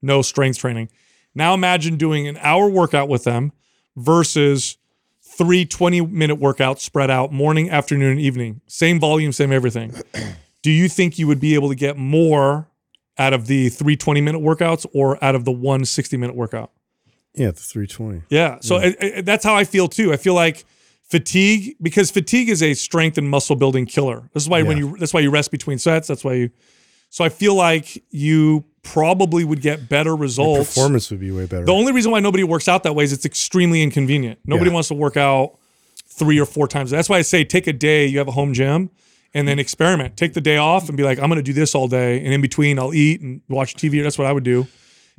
[0.00, 0.88] no strength training.
[1.34, 3.52] Now imagine doing an hour workout with them
[3.96, 4.77] versus
[5.38, 8.60] three 20 minute workouts spread out morning, afternoon, and evening.
[8.66, 9.94] Same volume, same everything.
[10.62, 12.68] Do you think you would be able to get more
[13.16, 16.72] out of the three 20 minute workouts or out of the one 60 minute workout?
[17.34, 18.22] Yeah, the 320.
[18.30, 18.58] Yeah.
[18.60, 20.12] So I- I- that's how I feel too.
[20.12, 20.64] I feel like
[21.08, 24.28] fatigue because fatigue is a strength and muscle building killer.
[24.34, 26.08] This is why when you that's why you rest between sets.
[26.08, 26.50] That's why you.
[27.10, 30.74] So I feel like you probably would get better Your results.
[30.74, 31.64] performance would be way better.
[31.64, 34.38] The only reason why nobody works out that way is it's extremely inconvenient.
[34.44, 34.74] Nobody Yeah.
[34.74, 35.56] wants to work out
[36.06, 36.90] three or four times.
[36.90, 38.06] That's why I say take a day.
[38.06, 38.90] You have a home gym.
[39.34, 40.16] And then experiment.
[40.16, 42.32] Take the day off and be like, I'm going to do this all day, and
[42.32, 44.02] in between, I'll eat and watch TV.
[44.02, 44.66] That's what I would do.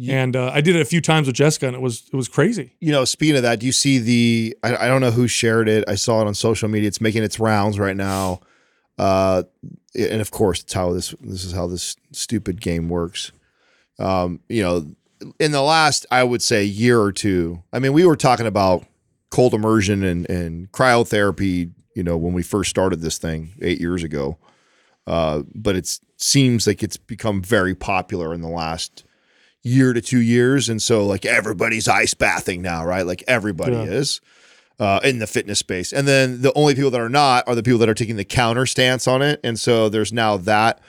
[0.09, 2.27] And uh, I did it a few times with Jessica, and it was it was
[2.27, 2.71] crazy.
[2.79, 4.57] you know, speaking of that, do you see the?
[4.63, 5.83] I, I don't know who shared it.
[5.87, 6.87] I saw it on social media.
[6.87, 8.39] It's making its rounds right now,
[8.97, 9.43] uh,
[9.97, 13.31] and of course, it's how this this is how this stupid game works.
[13.99, 14.87] Um, you know,
[15.39, 17.61] in the last, I would say, year or two.
[17.73, 18.85] I mean, we were talking about
[19.29, 21.71] cold immersion and and cryotherapy.
[21.95, 24.37] You know, when we first started this thing eight years ago,
[25.05, 29.03] uh, but it seems like it's become very popular in the last
[29.63, 30.69] year to two years.
[30.69, 33.05] And so like everybody's ice bathing now, right?
[33.05, 33.83] Like everybody Yeah.
[33.83, 34.21] is
[34.79, 35.91] uh, in the fitness space.
[35.91, 38.23] And then the only people that are not are the people that are taking the
[38.23, 39.41] counter stance on it.
[39.43, 40.79] And so there's now that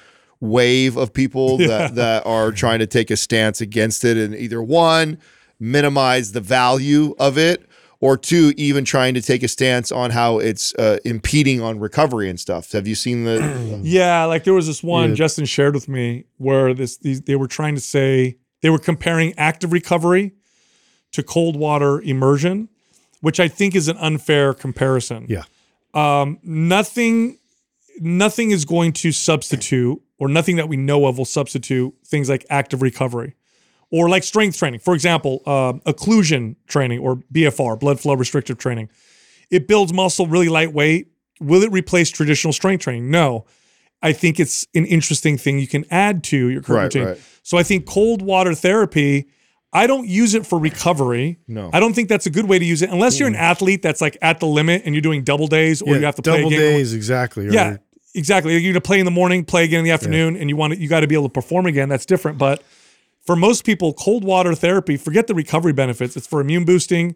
[0.41, 4.63] wave of people that, that are trying to take a stance against it and either
[4.63, 5.19] one,
[5.59, 7.67] minimize the value of it.
[8.03, 12.31] Or two, even trying to take a stance on how it's uh, impeding on recovery
[12.31, 12.73] and stuff.
[12.73, 13.81] Have you seen the?
[13.83, 15.17] Yeah, like there was this one Yeah.
[15.17, 19.35] Justin shared with me where this these they were trying to say they were comparing
[19.37, 20.33] active recovery
[21.13, 22.71] to cold water immersion,
[23.21, 25.27] which I think is an unfair comparison.
[25.29, 25.43] Yeah.
[25.93, 27.37] Um, nothing
[28.01, 32.47] nothing is going to substitute or nothing that we know of will substitute things like
[32.51, 33.35] active recovery
[33.91, 34.79] or like strength training.
[34.79, 38.89] For example, uh, occlusion training or BFR, blood flow restrictive training.
[39.51, 41.09] It builds muscle really lightweight.
[41.41, 43.11] Will it replace traditional strength training?
[43.11, 43.47] No.
[44.03, 47.05] I think it's an interesting thing you can add to your current Right, routine.
[47.09, 47.21] right.
[47.43, 49.27] So I think cold water therapy,
[49.73, 51.39] I don't use it for recovery.
[51.49, 51.71] No.
[51.73, 54.01] I don't think that's a good way to use it unless you're an athlete that's
[54.01, 56.37] like at the limit and you're doing double days or you have to play a
[56.39, 57.47] double days exactly.
[57.49, 57.77] or- Yeah,
[58.15, 58.57] exactly.
[58.59, 60.79] You're gonna play in the morning, play again in the afternoon, and you want to,
[60.81, 61.89] you got to be able to perform again.
[61.89, 62.39] That's different.
[62.39, 62.63] But
[63.27, 66.17] for most people, cold water therapy, forget the recovery benefits.
[66.17, 67.15] It's for immune boosting.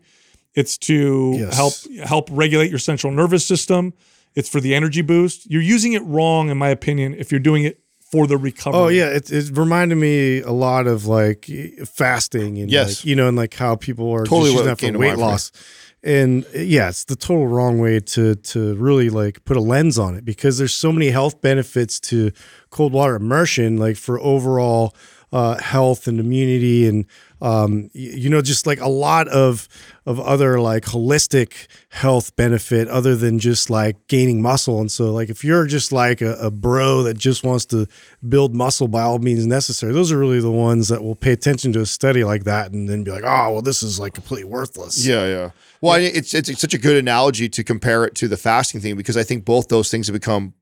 [0.54, 1.56] It's to Yes.
[1.56, 1.72] help
[2.06, 3.92] help regulate your central nervous system.
[4.34, 5.50] It's for the energy boost.
[5.50, 7.80] You're using it wrong, in my opinion, if you're doing it
[8.10, 8.80] for the recovery.
[8.80, 11.50] Oh yeah, it, it reminded me a lot of like
[11.84, 13.00] fasting and Yes.
[13.00, 15.50] like, you know, and like how people are Totally just using that for weight loss.
[15.50, 15.62] for me.
[16.04, 19.98] And uh, yeah, it's the total wrong way to to really like put a lens
[19.98, 22.30] on it because there's so many health benefits to
[22.70, 24.94] cold water immersion, like for overall
[25.32, 27.06] uh, health and immunity and
[27.44, 29.68] um, y- you know, just like a lot of
[30.06, 34.80] of other like holistic health benefit other than just like gaining muscle.
[34.80, 37.86] And so, like, if you're just like a, a bro that just wants to
[38.26, 41.72] build muscle by all means necessary, those are really the ones that will pay attention
[41.74, 44.48] to a study like that and then be like, oh, well, this is like completely
[44.48, 45.06] worthless.
[45.06, 45.50] Yeah, yeah.
[45.82, 48.80] Well, I it's, it's it's such a good analogy to compare it to the fasting
[48.80, 50.54] thing because I think both those things have become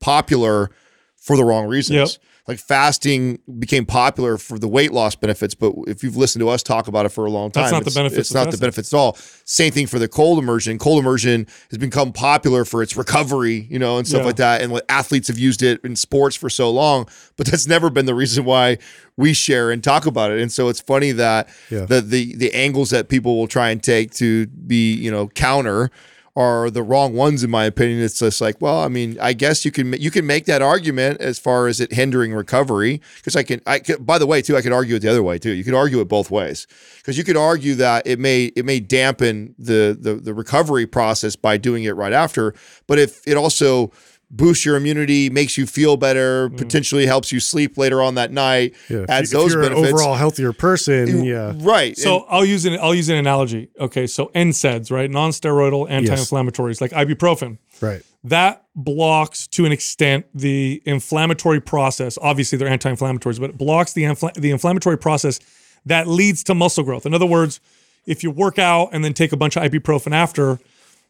[0.00, 0.70] popular
[1.16, 2.14] for the wrong reasons.
[2.14, 2.22] Yep.
[2.48, 6.60] Like fasting became popular for the weight loss benefits, but if you've listened to us
[6.60, 8.92] talk about it for a long time, That's not the benefits It's not the benefits
[8.92, 9.16] at all.
[9.44, 10.76] Same thing for the cold immersion.
[10.76, 14.26] Cold immersion has become popular for its recovery, you know, and stuff Yeah.
[14.26, 14.60] like that.
[14.60, 18.14] And athletes have used it in sports for so long, but that's never been the
[18.14, 18.78] reason why
[19.16, 20.40] we share and talk about it.
[20.40, 21.84] And so it's funny that Yeah.
[21.84, 25.92] the the the angles that people will try and take to be, you know, counter
[26.34, 28.00] are the wrong ones in my opinion.
[28.00, 31.20] It's just like, well, I mean, I guess you can you can make that argument
[31.20, 34.62] as far as it hindering recovery because I can I by the way too I
[34.62, 35.52] could argue it the other way too.
[35.52, 36.66] You could argue it both ways
[36.96, 41.36] because you could argue that it may it may dampen the the the recovery process
[41.36, 42.54] by doing it right after,
[42.86, 43.92] but if it also
[44.32, 46.56] boosts your immunity, makes you feel better, mm.
[46.56, 49.88] potentially helps you sleep later on that night, Yeah, adds you- if those you're benefits.
[49.88, 51.52] an overall healthier person, yeah.
[51.58, 51.96] Right.
[51.98, 53.68] So And- I'll use an I'll use an analogy.
[53.78, 55.10] Okay, so NSAIDs, right?
[55.10, 57.58] Non-steroidal anti-inflammatories like ibuprofen.
[57.80, 58.00] Right.
[58.24, 62.16] That blocks to an extent the inflammatory process.
[62.22, 65.40] Obviously, they're anti-inflammatories, but it blocks the infl- the inflammatory process
[65.84, 67.04] that leads to muscle growth.
[67.04, 67.60] In other words,
[68.06, 70.58] if you work out and then take a bunch of ibuprofen after,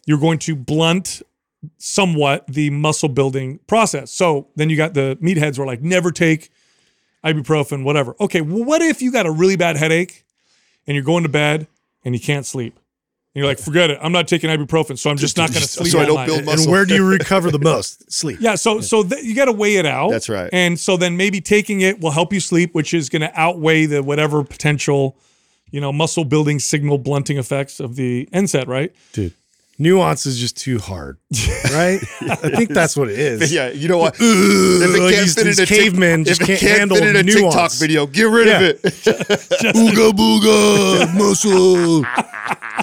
[0.07, 1.23] you're going to blunt
[1.79, 4.11] somewhat the muscle building process.
[4.11, 6.51] So then you got the meatheads who are like, never take
[7.25, 8.17] ibuprofen, whatever.
[8.21, 10.25] Okay, well, what if you got a really bad headache
[10.87, 11.67] and you're going to bed
[12.05, 12.75] and you can't sleep?
[13.35, 13.99] And you're like, forget it.
[14.03, 15.93] I'm not taking ibuprofen, so I'm just not going to sleep.
[15.93, 16.27] so I don't night.
[16.27, 18.11] build And where do you recover the most?
[18.13, 18.39] Sleep.
[18.41, 20.11] Yeah, so so th- you got to weigh it out.
[20.11, 20.51] That's right.
[20.53, 23.87] And so then maybe taking it will help you sleep, which is going to outweigh
[23.87, 25.17] the whatever potential,
[25.71, 28.93] you know, muscle building signal blunting effects of the NSAID, right?
[29.13, 29.33] Dude.
[29.79, 31.19] Nuance is just too hard,
[31.73, 31.99] right?
[32.21, 33.53] I think that's what it is.
[33.53, 34.15] Yeah, you know what?
[34.15, 36.79] if it can't these- fit in these a Tik- cavemen if just it can't can't
[36.79, 37.81] handle fit in a TikTok nuance.
[37.81, 38.57] video, get rid Yeah.
[38.59, 38.83] of it.
[39.75, 42.03] Ooga booga muscle.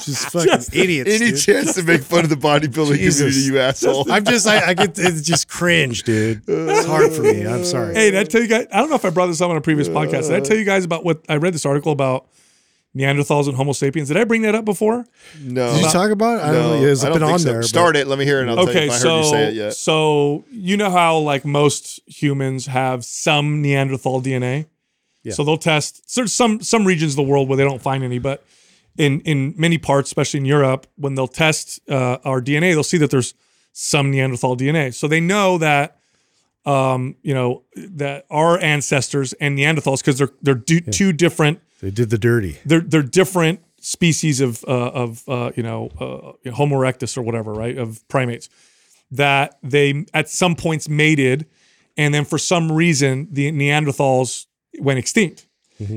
[0.02, 1.10] Just fucking idiots.
[1.10, 1.40] Any dude.
[1.40, 3.20] chance to make fun of the bodybuilding Jesus.
[3.22, 4.12] community, you asshole?
[4.12, 6.42] I'm just, I, I get, it's just cringe, dude.
[6.48, 7.46] It's hard for me.
[7.46, 7.94] I'm sorry.
[7.96, 8.68] Hey, did I tell you guys?
[8.72, 10.28] I don't know if I brought this up on a previous podcast.
[10.30, 12.28] Did I tell you guys about what I read this article about
[12.98, 14.08] Neanderthals and Homo sapiens?
[14.08, 15.06] Did I bring that up before?
[15.40, 15.74] No.
[15.74, 16.44] Did you talk about it?
[16.44, 16.88] I don't know.
[16.88, 17.46] Has I it don't been on so.
[17.50, 17.60] there?
[17.62, 18.08] but- Start it.
[18.08, 18.42] Let me hear it.
[18.44, 19.74] and I'll tell you okay, if I heard so you say it yet.
[19.76, 24.66] so you know how like most humans have some Neanderthal DNA.
[25.24, 25.34] Yeah.
[25.34, 26.10] So they'll test.
[26.10, 28.44] So there's some some regions of the world where they don't find any, but
[28.98, 32.98] in in many parts, especially in Europe, when they'll test uh, our DNA, they'll see
[32.98, 33.34] that there's
[33.72, 34.94] some Neanderthal DNA.
[34.94, 35.98] So they know that
[36.66, 41.92] um, you know that our ancestors and Neanderthals because they're they're do, two different They
[41.92, 42.60] did the dirty.
[42.66, 47.54] they're they're different species of uh, of uh, you know uh, Homo erectus or whatever,
[47.54, 47.78] right?
[47.78, 48.50] Of primates
[49.12, 51.46] that they at some points mated,
[51.98, 54.46] and then for some reason the Neanderthals
[54.80, 55.48] went extinct.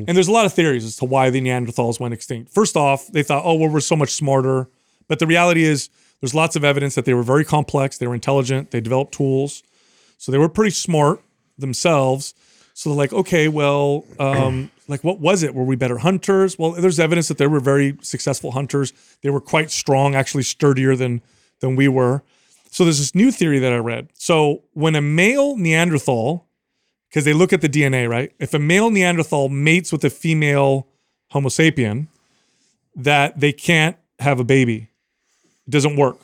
[0.07, 2.53] And there's a lot of theories as to why the Neanderthals went extinct.
[2.55, 4.69] First off, they thought, oh, well, we're so much smarter.
[5.09, 8.15] But the reality is, there's lots of evidence that they were very complex, they were
[8.15, 9.65] intelligent, they developed tools.
[10.19, 11.21] So they were pretty smart
[11.59, 12.33] themselves.
[12.75, 15.55] So they're like, okay, well, um, like what was it?
[15.55, 16.59] Were we better hunters?
[16.59, 18.93] Well, there's evidence that they were very successful hunters.
[19.23, 21.23] They were quite strong, actually sturdier than
[21.61, 22.23] than we were.
[22.71, 24.09] So there's this new theory that I read.
[24.15, 26.47] So when a male Neanderthal,
[27.09, 28.33] because they look at the DNA, right?
[28.39, 30.89] If a male Neanderthal mates with a female
[31.31, 32.09] Homo sapien,
[32.97, 34.89] that they can't have a baby.
[35.67, 36.17] It doesn't work.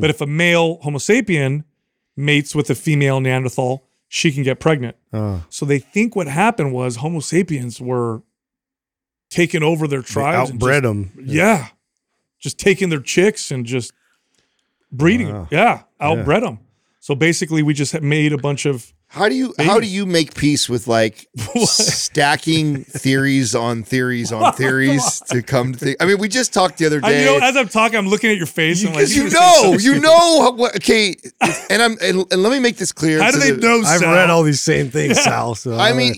[0.00, 1.64] But if a male Homo sapien
[2.16, 3.84] mates with a female Neanderthal,
[4.14, 4.94] she can get pregnant.
[5.10, 8.22] Uh, So they think what happened was Homo sapiens were
[9.30, 10.50] taking over their tribes.
[10.50, 11.12] and outbred them.
[11.24, 11.68] yeah.
[12.38, 13.92] Just taking their chicks and just
[14.90, 15.32] breeding.
[15.32, 15.48] Wow.
[15.50, 15.84] Yeah.
[15.98, 16.58] Outbred them.
[17.02, 18.92] So basically, we just made a bunch of.
[19.08, 21.26] How do you how do you make peace with like
[21.66, 25.96] stacking theories on theories on theories to come to think?
[26.00, 27.20] I mean, we just talked the other I, day.
[27.20, 28.82] you know, as I'm talking, I'm looking at your face.
[28.82, 30.76] and I'm like, you you're gonna say know, something you know what.
[30.76, 31.16] Okay,
[31.68, 33.20] and I'm and, and let me make this clear.
[33.20, 33.78] How do they the- know?
[33.80, 34.14] I've Sal?
[34.14, 35.56] read all these same things, Sal.
[35.56, 36.14] So I mean,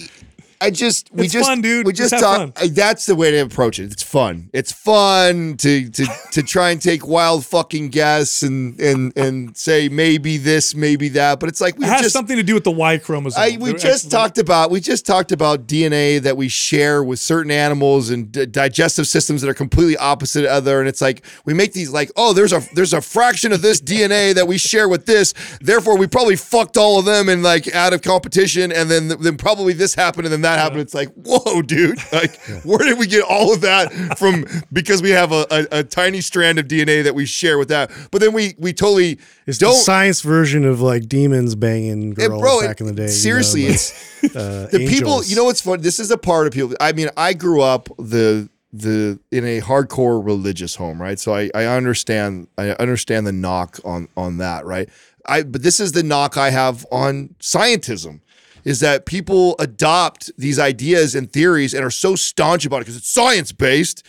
[0.65, 1.87] I just we It's just fun, dude.
[1.87, 2.53] we Just just talk.
[2.61, 3.93] I- That's the way to approach it.
[3.93, 4.51] It's fun.
[4.53, 9.89] It's fun to to to try and take wild fucking guess and and and say
[9.89, 11.41] maybe this, maybe that.
[11.41, 13.41] But it's like we It has just something to do with the Y chromosome.
[13.43, 17.19] I, we They're just talked about we just talked about DNA that we share with
[17.19, 21.55] certain animals and d- digestive systems that are completely opposite other and it's like we
[21.55, 24.89] make these like oh there's a there's a fraction of this DNA that we share
[24.89, 28.91] with this therefore we probably fucked all of them and like out of competition and
[28.91, 31.99] then then probably this happened and then that that happen, it's like, whoa, dude!
[32.13, 34.45] Like, where did we get all of that from?
[34.73, 37.91] Because we have a, a, a tiny strand of DNA that we share with that,
[38.11, 39.75] but then we we totally It's the don't.
[39.75, 43.03] science version of like demons banging girls bro, back in the day.
[43.03, 45.31] you know, seriously, like, it's uh, the people angels.
[45.31, 47.89] you know what's fun this is a part of people i mean i grew up
[47.99, 53.33] the the in a hardcore religious home right so i i understand i understand the
[53.33, 54.89] knock on on that right
[55.27, 58.21] i but this is the knock i have on scientism
[58.65, 62.97] is that people adopt these ideas and theories and are so staunch about it because
[62.97, 64.05] it's science based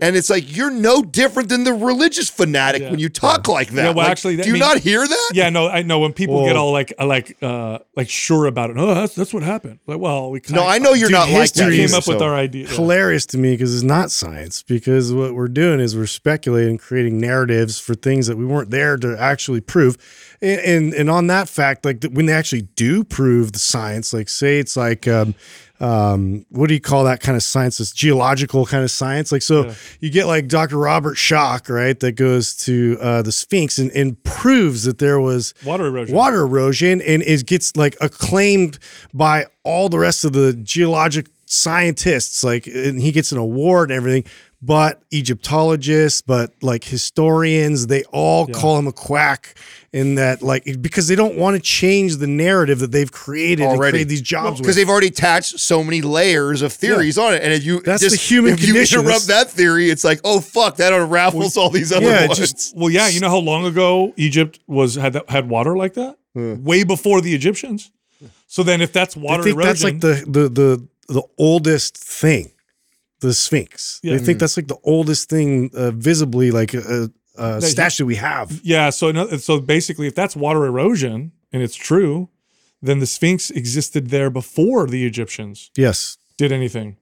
[0.00, 2.90] and it's like you're no different than the religious fanatic Yeah.
[2.90, 5.06] when you talk like that Yeah, well, Like, actually, that do you mean- not hear
[5.06, 8.46] that Yeah, no, I know when people get all like uh, like uh like sure
[8.46, 8.76] about it.
[8.78, 9.78] Oh, that's that's what happened.
[9.86, 12.22] Like, well, we no i know you're Dude, not like that came either, up with
[12.22, 12.66] our idea.
[12.68, 14.62] hilarious to me because it's not science.
[14.62, 18.96] Because what we're doing is we're speculating, creating narratives for things that we weren't there
[18.96, 19.96] to actually prove.
[20.40, 24.28] And and, and on that fact, like when they actually do prove the science, like
[24.28, 25.34] say it's like um,
[25.80, 27.80] um, what do you call that kind of science?
[27.80, 29.32] It's geological kind of science.
[29.32, 30.76] Like so, you get like Dr.
[30.76, 35.54] Robert Schoch, right, that goes to uh, the Sphinx and, and proves that there was
[35.64, 36.14] Water erosion.
[36.14, 38.78] water erosion and it gets like acclaimed
[39.14, 43.96] by all the rest of the geologic scientists like and he gets an award and
[43.96, 44.24] everything
[44.62, 49.54] but egyptologists but like historians they all call him a quack
[49.92, 53.72] in that like because they don't want to change the narrative that they've created and
[53.76, 53.92] Already.
[53.92, 54.76] create these jobs because with.
[54.76, 58.16] they've already attached so many layers of theories on it, and if you That's just,
[58.16, 61.90] the human if you interrupt that theory, it's like, oh fuck, that unravels all these
[61.92, 62.38] other yeah, ones.
[62.38, 65.94] just- Well, yeah, you know how long ago Egypt was had that, had water like
[65.94, 66.16] that?
[66.34, 67.90] Way before the Egyptians.
[68.46, 71.96] So then, if that's I water think erosion, that's like the the the the oldest
[71.96, 72.52] thing,
[73.20, 74.00] the Sphinx.
[74.02, 74.16] Yeah.
[74.16, 78.16] They think that's like the oldest thing uh, visibly, like a, a he- statue we
[78.16, 78.60] have.
[78.64, 78.90] yeah.
[78.90, 82.28] So so basically, if that's water erosion and it's true,
[82.82, 86.96] then the Sphinx existed there before the Egyptians Yes, did anything.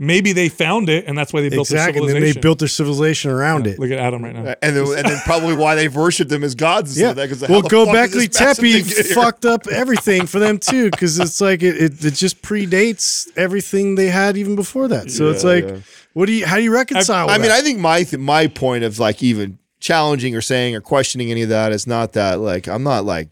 [0.00, 1.94] Maybe they found it, and that's why they built exactly.
[1.94, 2.40] their And then civilization.
[2.40, 3.80] they built their civilization around it.
[3.80, 4.44] Look at Adam right now.
[4.50, 6.90] Uh, and then, and then probably why they've worshipped them as gods.
[6.92, 7.06] And Yeah.
[7.08, 8.64] stuff like that, 'cause Well, how the go back did to this massive
[8.96, 13.26] Tepe fucked up everything for them too, because it's like it, it, it just predates
[13.36, 15.10] everything they had even before that.
[15.10, 15.76] So it's like, yeah.
[16.12, 16.46] what do you?
[16.46, 17.28] How do you reconcile?
[17.28, 17.58] I mean, that?
[17.58, 21.42] I think my th- my point of like even challenging or saying or questioning any
[21.42, 23.28] of that is not that like I'm not like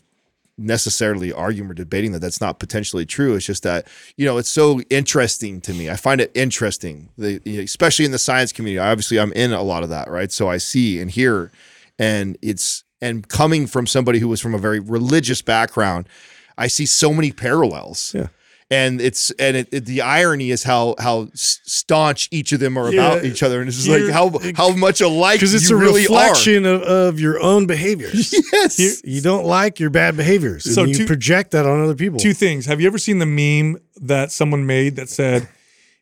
[0.59, 3.35] necessarily arguing or debating that that's not potentially true.
[3.35, 3.87] It's just that
[4.17, 5.91] you know it's so interesting to me.
[5.91, 8.79] I find it interesting, the, especially in the science community.
[8.79, 10.33] Obviously, I'm in a lot of that, right?
[10.33, 11.51] So I see and hear,
[11.99, 16.09] and it's and coming from somebody who was from a very religious background,
[16.57, 18.15] I see so many parallels.
[18.15, 18.29] Yeah.
[18.69, 22.89] And it's and it, it- the irony is how how staunch each of them are
[22.93, 25.79] about each other, and it's just like how how much alike because it's you a
[25.79, 28.35] really reflection of, of your own behaviors.
[28.53, 28.77] Yes.
[28.77, 31.95] Here- you don't like your bad behaviors, So and you two- project that on other
[31.95, 32.19] people.
[32.19, 32.67] Two things.
[32.67, 35.49] Have you ever seen the meme that someone made that said,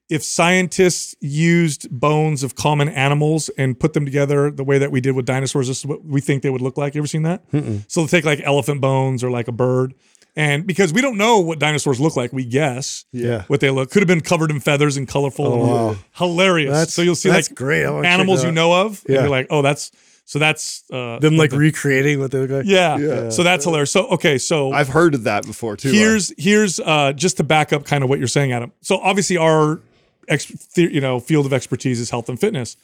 [0.09, 5.01] if scientists used bones of common animals and put them together the way that we
[5.01, 6.95] did with dinosaurs, this is what we think they would look like?
[6.95, 7.43] You ever seen that?
[7.89, 9.95] So they'll take like elephant bones or like a bird.
[10.37, 13.45] And because we don't know what dinosaurs look like, we guess Yeah.
[13.47, 13.91] what they look.
[13.91, 15.47] Could have been covered in feathers and colorful.
[15.47, 15.97] Oh, wow.
[16.17, 16.73] Hilarious.
[16.73, 17.85] That's- so you'll see that's like great.
[17.85, 19.03] I wanna check animals you know of.
[19.07, 19.21] And Yeah.
[19.23, 19.93] you're like, oh, that's
[20.27, 22.65] so that's uh them like the- recreating what they look like.
[22.67, 22.97] yeah.
[22.97, 23.29] Yeah.
[23.31, 23.93] So that's hilarious.
[23.93, 25.93] So okay, so I've heard of that before too.
[25.93, 28.73] here's here's uh, just to back up kind of what you're saying, Adam.
[28.81, 29.81] So obviously our
[30.27, 32.77] ex, the- you know field of expertise is health and fitness.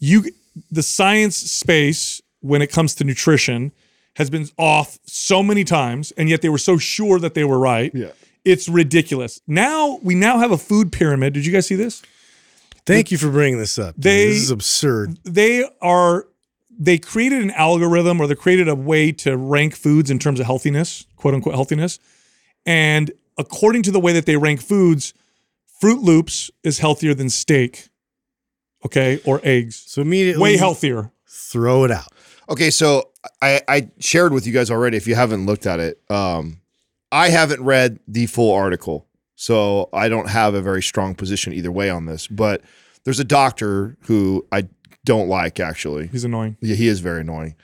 [0.00, 0.24] You
[0.70, 3.70] the science space when it comes to nutrition
[4.16, 7.58] has been off so many times, and yet they were so sure that they were
[7.58, 7.90] right.
[7.94, 8.10] Yeah.
[8.44, 9.40] It's ridiculous.
[9.46, 11.32] Now we now have a food pyramid.
[11.32, 12.02] Did you guys see this?
[12.84, 13.94] Thank you for bringing this up.
[13.94, 14.02] dude.
[14.04, 15.18] They- this is absurd.
[15.24, 16.26] they are
[16.78, 20.46] they created an algorithm or they created a way to rank foods in terms of
[20.46, 21.98] healthiness, quote unquote healthiness.
[22.66, 25.14] And according to the way that they rank foods,
[25.80, 27.88] Froot Loops is healthier than steak.
[28.84, 29.76] Okay, or eggs.
[29.86, 31.12] So immediately, Way healthier.
[31.28, 32.11] Throw it out.
[32.52, 33.08] Okay, so
[33.40, 34.98] I, I shared with you guys already.
[34.98, 36.60] If you haven't looked at it, um,
[37.10, 41.72] I haven't read the full article, so I don't have a very strong position either
[41.72, 42.26] way on this.
[42.26, 42.60] But
[43.04, 44.68] there's a doctor who I
[45.06, 45.60] don't like.
[45.60, 46.58] Actually, He's annoying.
[46.60, 47.54] yeah, he is very annoying.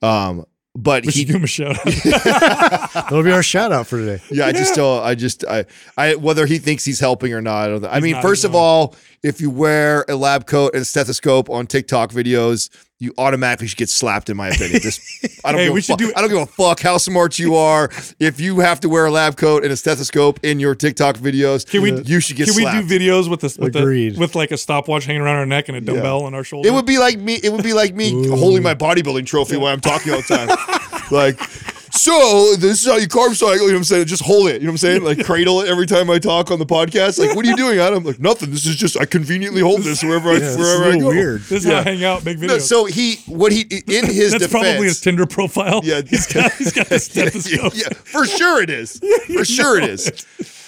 [0.00, 1.84] Um, but We he, should give him a shout out.
[2.94, 4.22] That'll be our shout out for today.
[4.30, 5.04] yeah, I just don't.
[5.04, 5.66] I just, I,
[5.98, 7.64] I, whether he thinks he's helping or not.
[7.64, 10.74] I, don't, I mean, not, first he's of all, if you wear a lab coat
[10.74, 12.70] and stethoscope on TikTok videos,
[13.00, 14.28] you automatically should get slapped.
[14.30, 15.00] In my opinion, just
[15.44, 15.58] I don't.
[15.60, 17.56] Hey, give we a should fu- do- I don't give a fuck how smart you
[17.56, 17.90] are.
[18.20, 21.68] If you have to wear a lab coat and a stethoscope in your TikTok videos,
[21.68, 22.76] Can we you should get Can slapped.
[22.76, 25.68] we do videos with this with, the, with like a stopwatch hanging around our neck
[25.68, 26.68] and a dumbbell on our shoulder?
[26.68, 27.40] It would be like me.
[27.42, 30.48] It would be like me holding my bodybuilding trophy while I'm talking all the time.
[31.10, 31.40] like,
[31.92, 33.52] so this is how you carb cycle.
[33.54, 34.06] You know what I'm saying?
[34.06, 34.54] Just hold it.
[34.60, 35.02] You know what I'm saying?
[35.04, 37.18] Like cradle it every time I talk on the podcast.
[37.18, 38.04] Like, what are you doing, Adam?
[38.04, 38.50] Like, nothing.
[38.50, 41.00] This is just I conveniently hold this wherever I Yeah, it's a wherever I little
[41.02, 41.08] go.
[41.08, 41.40] weird.
[41.42, 42.46] This is how I hang out, make videos.
[42.48, 44.50] No, so he what he in his That's defense.
[44.50, 45.80] probably his Tinder profile.
[45.84, 46.00] Yeah.
[46.06, 47.72] he's got, he's got the stethoscope.
[47.74, 49.00] yeah, for sure it is.
[49.30, 50.10] For sure it is.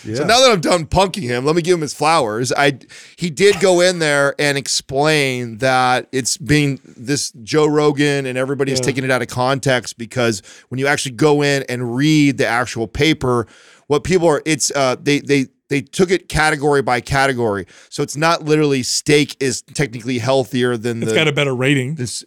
[0.05, 0.17] Yeah.
[0.17, 2.53] So now that I'm done punking him, let me give him his flowers.
[2.53, 2.79] I
[3.17, 8.79] he did go in there and explain that it's being this Joe Rogan and everybody's
[8.79, 8.85] Yeah.
[8.85, 12.87] taking it out of context because when you actually go in and read the actual
[12.89, 13.47] paper,
[13.87, 17.67] what people are it's uh they they they took it category by category.
[17.89, 21.95] So it's not literally steak is technically healthier than It's the got a better rating.
[21.95, 22.25] this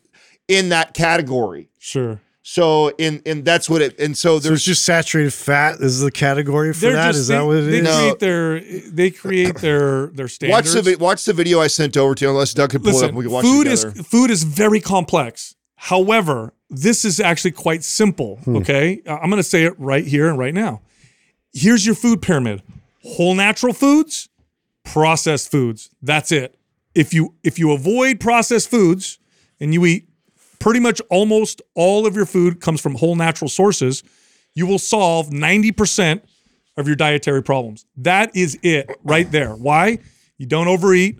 [0.47, 1.69] in that category.
[1.79, 2.21] Sure.
[2.47, 5.99] So in and that's what it and so So there's it's just saturated fat is
[6.01, 7.07] the category for They're that.
[7.07, 7.83] just Is they, that what it they is?
[7.83, 7.97] No.
[7.97, 8.59] create their
[8.91, 10.75] they create their their standards.
[10.75, 12.29] Watch the vi- watch the video I sent over to you.
[12.29, 14.03] Unless Doug can pull it up, Listen, and we can watch food it is together.
[14.03, 15.55] food is very complex.
[15.77, 18.35] However, this is actually quite simple.
[18.43, 18.57] Hmm.
[18.57, 20.81] Okay, I'm going to say it right here and right now.
[21.51, 22.61] Here's your food pyramid:
[23.03, 24.29] whole natural foods,
[24.83, 25.89] processed foods.
[25.99, 26.59] That's it.
[26.93, 29.17] If you if you avoid processed foods
[29.59, 30.04] and you eat
[30.65, 34.01] pretty much almost all of your food comes from whole natural sources,
[34.55, 36.23] you will solve 90%
[36.75, 37.85] of your dietary problems.
[37.97, 39.51] That is it right there.
[39.53, 39.99] Why?
[40.39, 41.19] You don't overeat.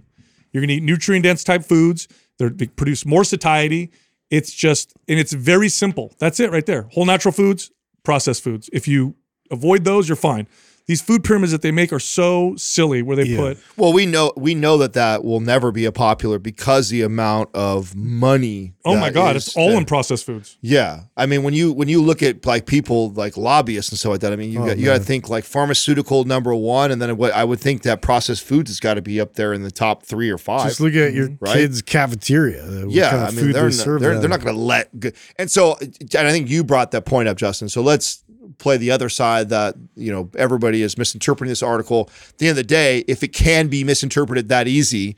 [0.51, 2.07] You're going to eat nutrient dense type foods.
[2.39, 3.91] They're, they produce more satiety.
[4.31, 6.11] It's just, and it's very simple.
[6.17, 6.89] That's it right there.
[6.93, 7.69] Whole natural foods,
[8.01, 8.67] processed foods.
[8.73, 9.13] If you
[9.51, 10.47] avoid those, you're fine.
[10.87, 13.37] These food pyramids that they make are so silly where they Yeah.
[13.37, 17.01] put Well, we know we know that that will never be a popular because the
[17.01, 18.73] amount of money.
[18.85, 19.79] Oh my God, it's all spent.
[19.79, 20.57] in processed foods.
[20.61, 24.11] Yeah, I mean when you when you look at like people like lobbyists and stuff
[24.11, 26.91] like that, I mean you Oh, got, you got to think like pharmaceutical number one,
[26.91, 29.53] and then what I would think that processed foods has got to be up there
[29.53, 30.67] in the top three or five.
[30.67, 31.53] Just look at your Right?
[31.55, 32.63] kids' cafeteria.
[32.63, 34.99] uh, yeah, kind of I mean they're they not, they're, they're not going to let.
[34.99, 35.09] Go.
[35.39, 37.69] And so, and I think you brought that point up, Justin.
[37.69, 38.23] So let's
[38.57, 42.09] play the other side that you know everybody is misinterpreting this article.
[42.29, 45.15] At the end of the day, if it can be misinterpreted that easy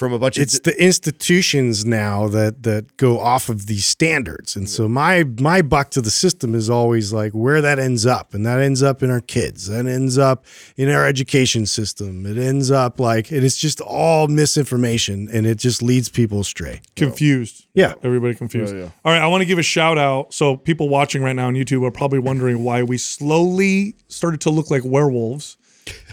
[0.00, 4.56] from a bunch it's of the institutions now that that go off of these standards
[4.56, 8.32] and so my my buck to the system is always like where that ends up
[8.32, 10.46] and that ends up in our kids that ends up
[10.78, 15.58] in our education system it ends up like and it's just all misinformation and it
[15.58, 17.66] just leads people astray Confused.
[17.74, 18.74] yeah Everybody confused.
[18.74, 18.90] Yeah, yeah.
[19.04, 20.32] All right, I want to give a shout out.
[20.32, 24.50] So people watching right now on YouTube are probably wondering why we slowly started to
[24.50, 25.58] look like werewolves,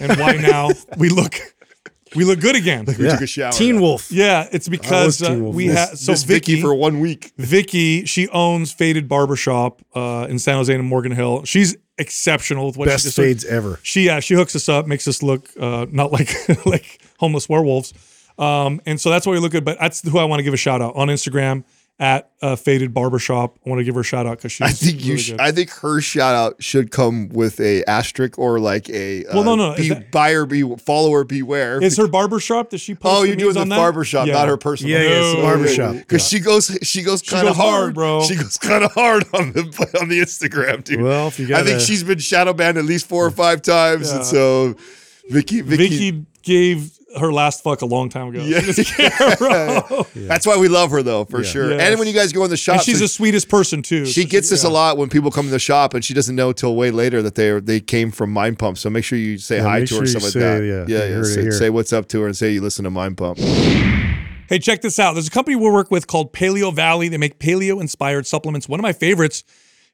[0.01, 1.39] and why now we look
[2.15, 2.85] we look good again.
[2.85, 3.51] we yeah took a shower.
[3.51, 6.99] teen wolf Yeah, it's because uh, we Miss- had so Miss Vicky Vicky for one
[6.99, 7.33] week.
[7.37, 11.43] Vicky she owns Faded Barbershop uh, in San Jose and Morgan Hill.
[11.45, 13.15] She's exceptional with what best she does.
[13.15, 16.31] fades ever She yeah, she hooks us up, makes us look uh, not like
[16.65, 17.93] like homeless werewolves.
[18.39, 19.65] Um, and so that's why we look at.
[19.65, 21.63] But that's who I want to give a shout out on Instagram
[21.99, 23.57] at uh, Faded Barbershop.
[23.65, 24.67] I want to give her a shout out because she's.
[24.67, 25.13] I think you.
[25.13, 25.39] really sh- good.
[25.39, 29.25] I think her shout out should come with a asterisk or like a.
[29.25, 31.81] Uh, Well, no, no, Be, that- buyer be follower beware.
[31.83, 32.69] Is her barbershop?
[32.69, 33.21] Does she post?
[33.21, 33.77] Oh, you're doing the on that?
[33.77, 34.33] barbershop, Yeah.
[34.33, 34.91] not her personal.
[34.93, 35.41] Yeah, yeah, it's the No.
[35.43, 35.95] barbershop.
[35.95, 38.23] Because she goes, she goes kind of hard, hard, bro.
[38.23, 39.61] She goes kind of hard on the
[39.99, 41.01] on the Instagram, dude.
[41.01, 44.09] well if you I think she's been shadow banned at least four or five times,
[44.11, 44.17] Yeah.
[44.17, 44.75] and so
[45.31, 48.43] Vicky, Vicky, Vicky gave her last fuck a long time ago.
[48.43, 48.59] Yeah.
[48.59, 50.05] She doesn't care, bro.
[50.15, 51.71] that's why we love her though, for sure.
[51.71, 51.81] Yes.
[51.81, 54.05] And when you guys go in the shop, And she's so the sweetest person too.
[54.05, 54.69] she So gets this yeah.
[54.69, 57.21] a lot when people come in the shop, and she doesn't know till way later
[57.21, 58.77] that they they came from Mind Pump.
[58.77, 60.63] So make sure you say Yeah, hi make to her, sure stuff you like that.
[60.89, 61.23] yeah, yeah, yeah.
[61.23, 63.37] Say, say what's up to her and say you listen to Mind Pump.
[64.49, 65.13] Hey, check this out.
[65.13, 67.09] There's a company we work with called Paleovalley.
[67.09, 68.69] They make paleo inspired supplements.
[68.69, 69.43] One of my favorites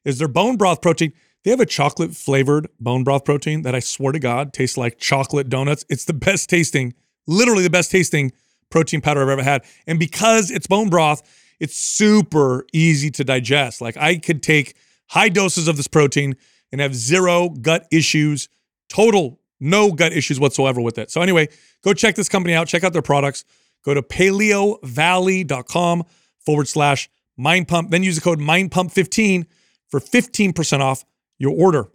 [0.05, 1.11] is their bone broth protein.
[1.43, 4.99] They have a chocolate flavored bone broth protein that I swear to God tastes like
[4.99, 5.84] chocolate donuts.
[5.89, 6.93] It's the best tasting,
[7.28, 8.32] literally the best tasting
[8.69, 9.63] protein powder I've ever had.
[9.88, 11.21] And because it's bone broth,
[11.59, 13.82] it's super easy to digest.
[13.82, 14.76] Like I could take
[15.09, 16.36] high doses of this protein
[16.71, 18.49] and have zero gut issues,
[18.89, 21.11] total no gut issues whatsoever with it.
[21.11, 21.47] So anyway,
[21.84, 22.67] go check this company out.
[22.67, 23.45] Check out their products.
[23.86, 26.03] Go to paleovalley.com
[26.45, 27.91] forward slash mind pump.
[27.91, 29.45] Then use the code mind pump 15
[29.88, 31.05] for 15% off
[31.38, 31.86] your order.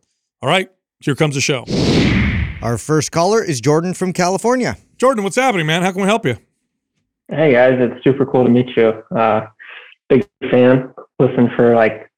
[0.40, 0.70] All right,
[1.00, 1.64] here comes the show.
[2.62, 4.76] Our first caller is Jordan from California.
[4.98, 5.82] Jordan, what's happening, man?
[5.82, 6.36] How can we help you?
[7.28, 8.88] Hey guys, it's super cool to meet you.
[9.14, 9.46] Uh,
[10.08, 10.92] big fan.
[11.20, 12.10] Listen for like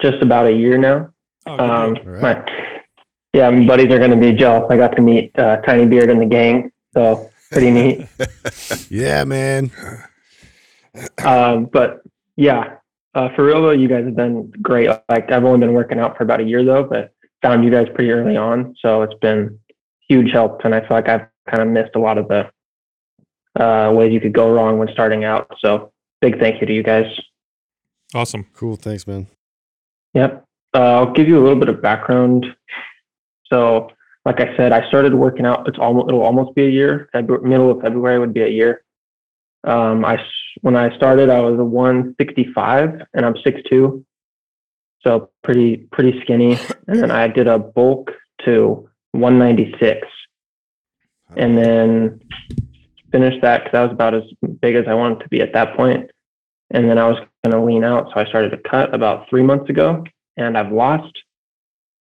[0.00, 1.10] just about a year now.
[1.46, 2.04] Oh, Um, deal.
[2.06, 2.22] All right.
[2.22, 2.76] my,
[3.34, 4.66] yeah, my buddies are going to be jealous.
[4.70, 8.06] I got to meet uh, Tiny Beard and the gang, so pretty neat.
[8.88, 9.70] yeah man
[11.24, 12.00] Um, but
[12.36, 12.76] yeah,
[13.14, 14.88] uh, for real though, you guys have been great.
[15.08, 17.88] Like I've only been working out for about a year though, but found you guys
[17.94, 19.58] pretty early on, so it's been
[20.08, 20.64] huge help.
[20.64, 22.50] And I feel like I've kind of missed a lot of the
[23.60, 25.50] uh, ways you could go wrong when starting out.
[25.58, 27.06] So big thank you to you guys.
[28.14, 28.46] Awesome.
[28.54, 29.26] cool thanks man
[30.14, 30.44] Yep.
[30.74, 32.46] uh, I'll give you a little bit of background.
[33.46, 33.90] So,
[34.24, 35.66] like I said, I started working out.
[35.68, 37.08] It's almost it'll almost be a year.
[37.12, 38.82] February, middle of February would be a year.
[39.64, 40.18] Um, I
[40.62, 44.04] when I started, I was a 165, and I'm 6'2",
[45.02, 46.58] so pretty pretty skinny.
[46.86, 48.10] And then I did a bulk
[48.44, 50.06] to 196,
[51.36, 52.20] and then
[53.12, 54.22] finished that because that was about as
[54.60, 56.10] big as I wanted to be at that point.
[56.72, 59.42] And then I was going to lean out, so I started to cut about three
[59.42, 60.04] months ago,
[60.36, 61.12] and I've lost.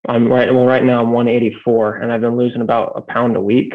[0.07, 3.41] I'm right well right now I'm 184, and I've been losing about a pound a
[3.41, 3.73] week,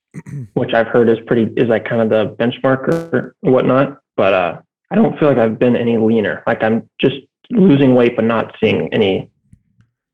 [0.54, 3.98] which I've heard is pretty is like kind of the benchmark or whatnot.
[4.16, 6.42] But uh, I don't feel like I've been any leaner.
[6.46, 7.16] Like I'm just
[7.50, 9.30] losing weight, but not seeing any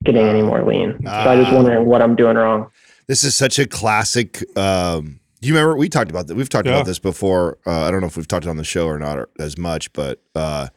[0.04, 0.98] getting any more lean.
[1.04, 1.56] so I'm just Ah.
[1.56, 2.70] wondering what I'm doing wrong.
[3.06, 4.42] This is such a classic.
[4.56, 6.36] Um, do you remember we talked about that?
[6.36, 6.74] We've talked Yeah.
[6.74, 7.58] about this before.
[7.66, 9.92] Uh, I don't know if we've talked on the show or not or, as much,
[9.92, 10.68] but uh,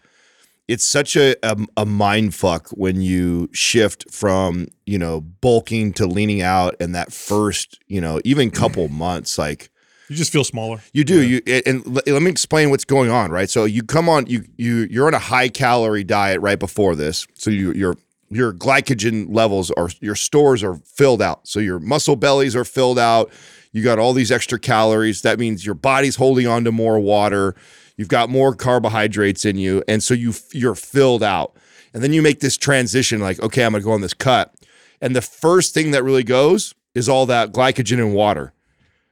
[0.68, 6.06] it's such a, a a mind fuck when you shift from you know bulking to
[6.06, 9.70] leaning out, and that first you know even couple months like.
[10.10, 10.80] You just feel smaller.
[10.94, 11.22] You do.
[11.22, 13.50] You and let me explain what's going on, right?
[13.50, 17.28] So you come on, you you you're on a high calorie diet right before this.
[17.34, 17.96] So you your
[18.30, 21.48] your glycogen levels are your stores are filled out.
[21.48, 23.32] So your muscle bellies are filled out.
[23.72, 25.22] You got all these extra calories.
[25.22, 27.56] That means your body's holding on to more water.
[27.96, 31.56] You've got more carbohydrates in you, and so you you're filled out.
[31.94, 34.54] And then you make this transition, like, okay, I'm gonna go on this cut.
[35.02, 38.54] And the first thing that really goes is all that glycogen and water.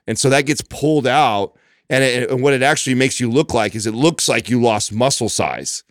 [0.08, 1.54] And so that gets pulled out.
[1.90, 4.62] And, it, and what it actually makes you look like is it looks like you
[4.62, 5.84] lost muscle size.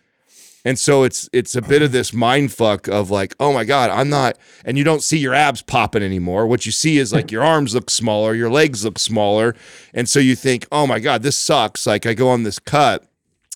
[0.65, 3.91] And so it's it's a bit of this mind fuck of like, oh my God,
[3.91, 6.47] I'm not, and you don't see your abs popping anymore.
[6.47, 7.35] What you see is like hmm.
[7.35, 9.55] your arms look smaller, your legs look smaller.
[9.93, 11.85] And so you think, oh my God, this sucks.
[11.85, 13.07] Like I go on this cut.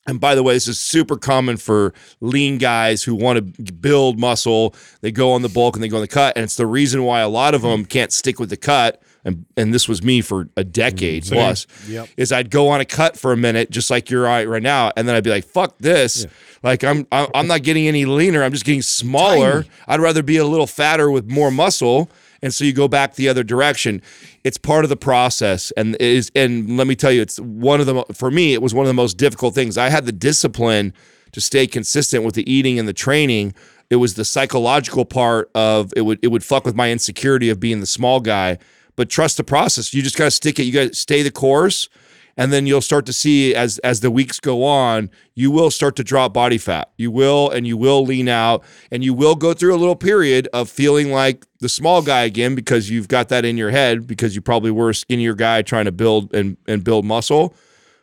[0.07, 4.19] And by the way, this is super common for lean guys who want to build
[4.19, 4.73] muscle.
[5.01, 6.35] They go on the bulk and they go on the cut.
[6.35, 9.01] And it's the reason why a lot of them can't stick with the cut.
[9.25, 11.29] And, and this was me for a decade mm-hmm.
[11.29, 11.39] Same.
[11.39, 11.67] plus.
[11.87, 12.09] Yep.
[12.17, 14.91] Is I'd go on a cut for a minute, just like you're right right now,
[14.95, 16.25] and then I'd be like, "Fuck this!"
[16.63, 18.43] Like I'm I'm not getting any leaner.
[18.43, 19.65] I'm just getting smaller.
[19.87, 22.09] I'd rather be a little fatter with more muscle.
[22.41, 24.01] And so you go back the other direction.
[24.43, 27.85] It's part of the process, and is and let me tell you, it's one of
[27.85, 28.53] the for me.
[28.53, 29.77] It was one of the most difficult things.
[29.77, 30.93] I had the discipline
[31.33, 33.53] to stay consistent with the eating and the training.
[33.89, 37.59] It was the psychological part of it would it would fuck with my insecurity of
[37.59, 38.57] being the small guy.
[38.99, 39.93] But trust the process.
[39.93, 40.63] You just gotta stick it.
[40.63, 41.87] You gotta stay the course,
[42.35, 45.95] and then you'll start to see as as the weeks go on, you will start
[45.95, 46.91] to drop body fat.
[46.97, 50.49] You will, and you will lean out, and you will go through a little period
[50.51, 54.35] of feeling like the small guy again because you've got that in your head because
[54.35, 57.55] you probably were a skinnier guy trying to build and and build muscle.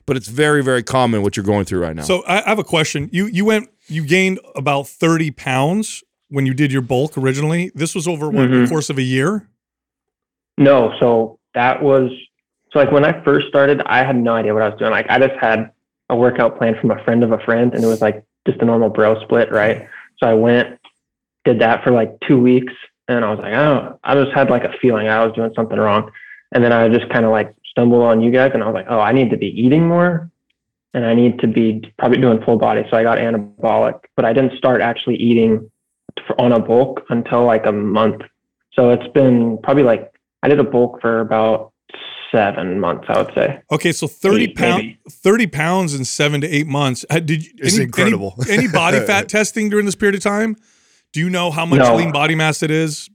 [0.06, 2.04] But it's very very common what you're going through right now.
[2.04, 3.10] So I, I have a question.
[3.12, 7.70] You you went you gained about thirty pounds when you did your bulk originally.
[7.74, 9.46] This was over what, the course of a year.
[10.58, 12.10] No, so that was
[12.72, 14.90] so like when I first started, I had no idea what I was doing.
[14.90, 15.70] Like I just had
[16.10, 18.64] a workout plan from a friend of a friend, and it was like just a
[18.64, 19.88] normal bro split, right?
[20.18, 20.78] So I went,
[21.44, 22.72] did that for like two weeks,
[23.08, 25.78] and I was like, oh, I just had like a feeling I was doing something
[25.78, 26.10] wrong,
[26.52, 28.86] and then I just kind of like stumbled on you guys, and I was like,
[28.88, 30.30] oh, I need to be eating more,
[30.94, 32.84] and I need to be probably doing full body.
[32.90, 35.70] So I got anabolic, but I didn't start actually eating
[36.38, 38.22] on a bulk until like a month.
[38.72, 40.12] So it's been probably like
[40.46, 41.72] I did a bulk for about
[42.30, 43.60] seven months, I would say.
[43.72, 47.04] Okay, so thirty Eight, pound, thirty pounds in seven to eight months.
[47.10, 48.36] Uh, Did you, It's any, incredible.
[48.48, 50.54] Any, any body fat testing during this period of time?
[51.12, 51.96] Do you know how much No.
[51.96, 53.10] lean body mass it is?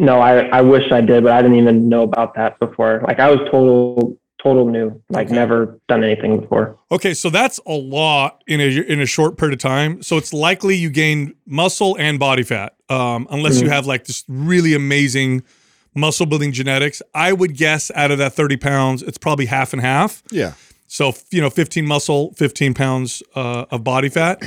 [0.00, 3.04] No, I, I wish I did, but I didn't even know about that before.
[3.06, 5.36] Like I was total total new, like Okay.
[5.36, 6.76] never done anything before.
[6.90, 10.02] Okay, so that's a lot in a in a short period of time.
[10.02, 13.72] So it's likely you gained muscle and body fat, um, unless you Mhm.
[13.72, 15.44] have like this really amazing
[15.94, 17.02] muscle building genetics.
[17.14, 20.22] I would guess out of that thirty pounds, it's probably half and half.
[20.30, 20.54] yeah.
[20.86, 24.42] So you know, fifteen muscle, fifteen pounds uh, of body fat.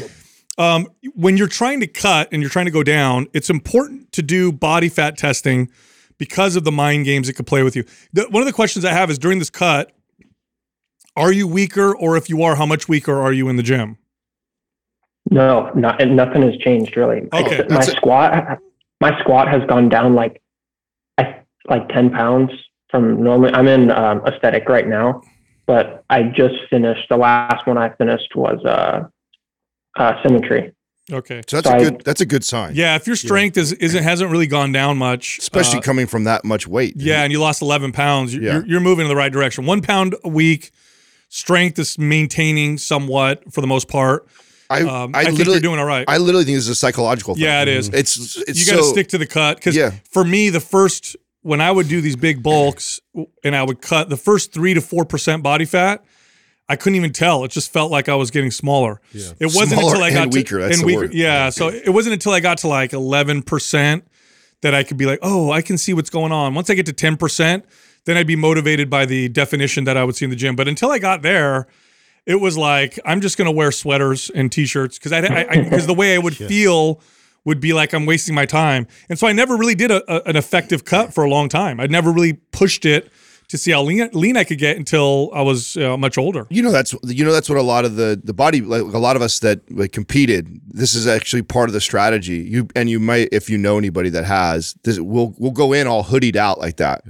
[0.58, 4.22] Um, when you're trying to cut and you're trying to go down, it's important to
[4.22, 5.70] do body fat testing
[6.18, 7.84] because of the mind games it could play with you.
[8.14, 9.92] The, one of the questions I have is during this cut,
[11.18, 13.98] are you weaker, or if you are, how much weaker are you in the gym?
[15.30, 17.28] No, not nothing has changed really.
[17.34, 17.98] Okay, my that's it.
[17.98, 18.60] squat
[19.02, 20.45] my squat has gone down like I
[21.70, 22.52] like ten pounds
[22.90, 25.22] from normally I'm in um, aesthetic right now,
[25.66, 29.08] but I just finished the last one I finished was uh,
[29.98, 30.72] uh symmetry.
[31.12, 31.42] Okay.
[31.48, 32.74] So that's So a I- good that's a good sign.
[32.76, 36.24] Yeah, if your strength is isn't hasn't really gone down much, Especially uh, coming from
[36.24, 36.96] that much weight.
[36.98, 38.34] Yeah, and you lost 11 pounds.
[38.34, 38.54] You're, Yeah.
[38.54, 39.66] you're, you're moving in the right direction.
[39.66, 40.72] One pound a week.
[41.30, 44.28] Strength is maintaining somewhat for the most part.
[44.70, 46.06] I, um, I, I, think literally you're doing all right.
[46.08, 47.44] I literally think this is a psychological thing.
[47.44, 47.90] yeah, it is.
[47.90, 49.92] It's it's you got to so, stick to the cut because Yeah.
[50.10, 53.00] for me, the first when I would do these big bulks
[53.44, 56.04] and I would cut the first three to four percent body fat,
[56.68, 57.44] I couldn't even tell.
[57.44, 59.00] It just felt like I was getting smaller.
[59.12, 59.30] Yeah.
[59.40, 61.00] It wasn't Smaller until I got and to, weaker, that's and the weaker.
[61.02, 61.14] word.
[61.14, 64.08] Yeah, so it wasn't until I got to like eleven percent
[64.62, 66.56] that I could be like, oh, I can see what's going on.
[66.56, 67.64] Once I get to ten percent,
[68.06, 70.56] then I'd be motivated by the definition that I would see in the gym.
[70.56, 71.68] But until I got there,
[72.26, 75.22] it was like I'm just gonna wear sweaters and t-shirts because I
[75.64, 77.02] because the way I would feel
[77.46, 80.30] would be like I'm wasting my time, and so I never really did a, a-
[80.30, 81.80] an effective cut for a long time.
[81.80, 83.12] I never really pushed it
[83.48, 86.48] to see how lean, lean I could get until I was uh, much older.
[86.50, 88.98] You know that's you know that's what a lot of the the body like a
[88.98, 90.60] lot of us that like, competed.
[90.68, 92.38] This is actually part of the strategy.
[92.38, 95.00] You and you might if you know anybody that has this.
[95.00, 97.04] We'll we'll go in all hoodied out like that,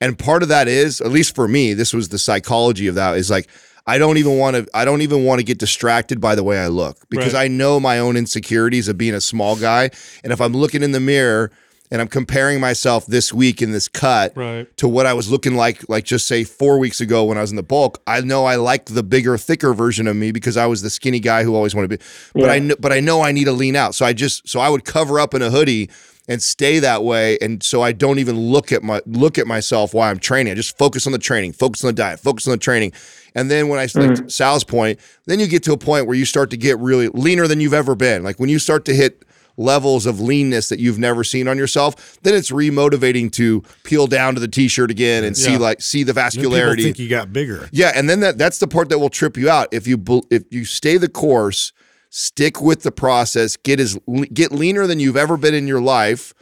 [0.00, 1.74] and part of that is at least for me.
[1.74, 3.48] This was the psychology of that is like.
[3.86, 4.66] I don't even want to.
[4.74, 7.44] I don't even want to get distracted by the way I look because Right.
[7.44, 9.90] I know my own insecurities of being a small guy.
[10.22, 11.50] And if I'm looking in the mirror
[11.90, 14.74] and I'm comparing myself this week in this cut, Right.
[14.78, 17.50] to what I was looking like, like just say four weeks ago when I was
[17.50, 18.00] in the bulk.
[18.06, 21.20] I know I like the bigger, thicker version of me because I was the skinny
[21.20, 22.04] guy who always wanted to be.
[22.34, 23.94] But I know, but I know I need to lean out.
[23.94, 25.90] So I just, so I would cover up in a hoodie
[26.28, 29.92] and stay that way, and so I don't even look at my look at myself
[29.92, 30.52] while I'm training.
[30.52, 32.92] I just focus on the training, focus on the diet, focus on the training.
[33.34, 34.30] And then when I like mm.
[34.30, 37.46] Sal's point, then you get to a point where you start to get really leaner
[37.46, 38.22] than you've ever been.
[38.22, 39.24] Like when you start to hit
[39.56, 44.34] levels of leanness that you've never seen on yourself, then it's remotivating to peel down
[44.34, 46.84] to the t-shirt again and see like see the vascularity.
[46.84, 47.68] think you got bigger.
[47.72, 49.68] yeah, and then that that's the part that will trip you out.
[49.72, 51.72] If you if you stay the course,
[52.16, 53.98] stick with the process, get as
[54.32, 56.32] get leaner than you've ever been in your life.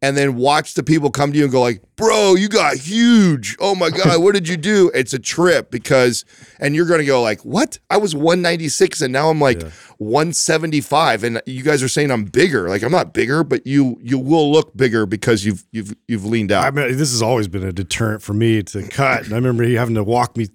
[0.00, 3.56] And then watch the people come to you and go like, "Bro, you got huge!
[3.58, 6.24] Oh my god, what did you do?" It's a trip because,
[6.60, 7.80] and you're gonna go like, "What?
[7.90, 9.60] I was 196 and now I'm like
[9.96, 12.68] 175, and you guys are saying I'm bigger.
[12.68, 16.52] Like I'm not bigger, but you you will look bigger because you've you've you've leaned
[16.52, 16.64] out.
[16.64, 19.24] I mean, this has always been a deterrent for me to cut.
[19.24, 20.46] And I remember you having to walk me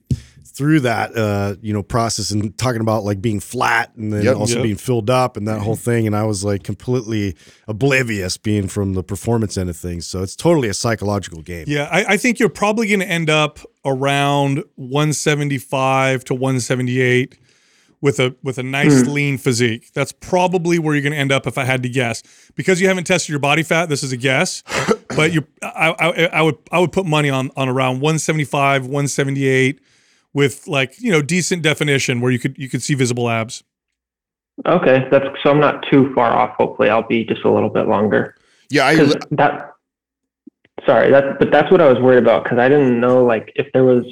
[0.56, 4.36] through that, uh, you know, process and talking about like being flat and then Yep.
[4.36, 4.64] also Yep.
[4.64, 6.06] being filled up and that whole thing.
[6.06, 7.36] And I was like completely
[7.68, 10.06] oblivious being from the performance end of things.
[10.06, 11.66] So it's totally a psychological game.
[11.68, 17.38] Yeah, I, I think you're probably going to end up around 175 to 178
[18.02, 19.92] with a with a nice lean physique.
[19.94, 22.22] That's probably where you're going to end up if I had to guess.
[22.56, 24.62] Because you haven't tested your body fat, this is a guess.
[25.16, 29.80] but you, I, I, I would I would put money on on around 175, 178
[30.34, 33.64] with like you know decent definition where you could you could see visible abs.
[34.66, 36.56] Okay, that's so I'm not too far off.
[36.58, 38.36] Hopefully, I'll be just a little bit longer.
[38.70, 38.96] yeah, I,
[39.32, 39.72] that,
[40.86, 43.72] sorry, that but that's what I was worried about because I didn't know like if
[43.74, 44.06] there was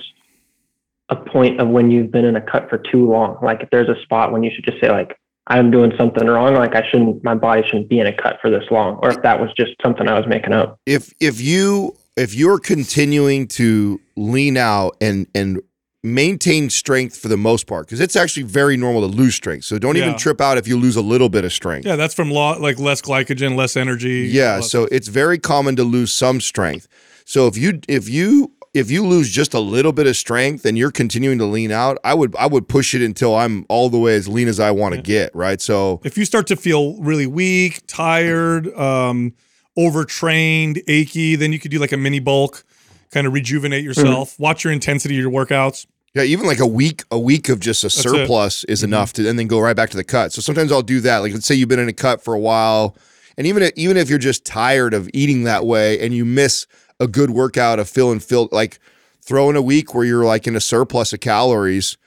[1.09, 3.37] a point of when you've been in a cut for too long.
[3.43, 5.17] Like if there's a spot when you should just say like
[5.47, 6.55] I'm doing something wrong.
[6.55, 9.21] Like I shouldn't, my body shouldn't be in a cut for this long, or if
[9.21, 10.79] that was just something I was making up.
[10.85, 15.61] if if you if you're continuing to lean out and and
[16.03, 19.65] maintain strength for the most part because it's actually very normal to lose strength.
[19.65, 21.85] So don't even trip out if you lose a little bit of strength.
[21.85, 24.27] Yeah, that's from law like less glycogen, less energy.
[24.31, 26.87] yeah less- so it's very common to lose some strength.
[27.25, 30.77] So if you if you if you lose just a little bit of strength and
[30.77, 33.97] you're continuing to lean out i would i would push it until i'm all the
[33.99, 35.59] way as lean as i want to get right?
[35.59, 39.33] So if you start to feel really weak, tired, um,
[39.77, 42.63] overtrained, achy, then you could do like a mini bulk,
[43.11, 43.87] kind of rejuvenate mm-hmm.
[43.87, 44.39] yourself.
[44.39, 45.85] Watch your intensity of your workouts.
[46.13, 47.91] Yeah, even like a week, a week of just a it.
[47.91, 48.93] surplus is mm-hmm.
[48.93, 50.33] enough to, and then go right back to the cut.
[50.33, 51.19] So sometimes I'll do that.
[51.19, 52.97] Like, let's say you've been in a cut for a while,
[53.37, 56.67] and even if, even if you're just tired of eating that way, and you miss
[56.99, 58.79] a good workout of feeling filled, like
[59.21, 61.97] throw in a week where you're like in a surplus of calories,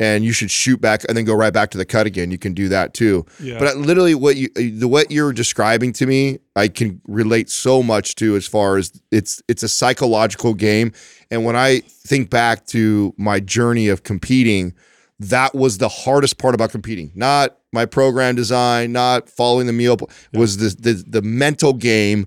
[0.00, 2.30] and you should shoot back and then go right back to the cut again.
[2.30, 3.24] You can do that too.
[3.40, 3.58] Yeah.
[3.58, 7.82] But literally, what you uh, the what you're describing to me, I can relate so
[7.82, 10.92] much to as far as it's it's a psychological game.
[11.30, 14.74] And when I think back to my journey of competing,
[15.20, 17.12] that was the hardest part about competing.
[17.14, 22.26] Not my program design, not following the meal, pl- was the, the the mental game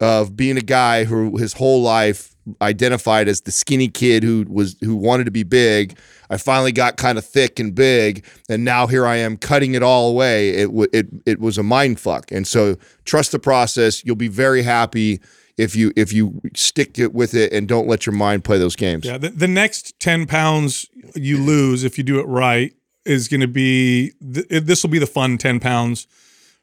[0.00, 4.76] of being a guy who his whole life identified as the skinny kid who was
[4.80, 5.98] who wanted to be big.
[6.30, 9.82] I finally got kind of thick and big, and now here I am cutting it
[9.82, 10.50] all away.
[10.50, 14.04] It w- it it was a mind fuck, and so trust the process.
[14.04, 15.20] You'll be very happy
[15.56, 18.76] if you if you stick it with it and don't let your mind play those
[18.76, 19.04] games.
[19.04, 22.72] Yeah, the, the next 10 pounds you lose if you do it right
[23.04, 26.06] is going to be th- this will be the fun 10 pounds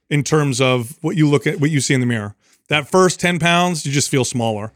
[0.10, 2.36] in terms of what you look at what you see in the mirror.
[2.68, 4.74] That first 10 pounds you just feel smaller.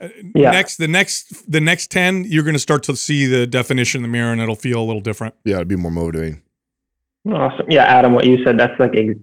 [0.00, 0.50] Uh, yeah.
[0.50, 4.02] Next the next the next 10 you're going to start to see the definition in
[4.02, 5.34] the mirror and it'll feel a little different.
[5.44, 6.42] Yeah, it'd be more motivating.
[7.30, 7.66] Awesome.
[7.70, 9.18] Yeah, Adam, what you said, that's like ex-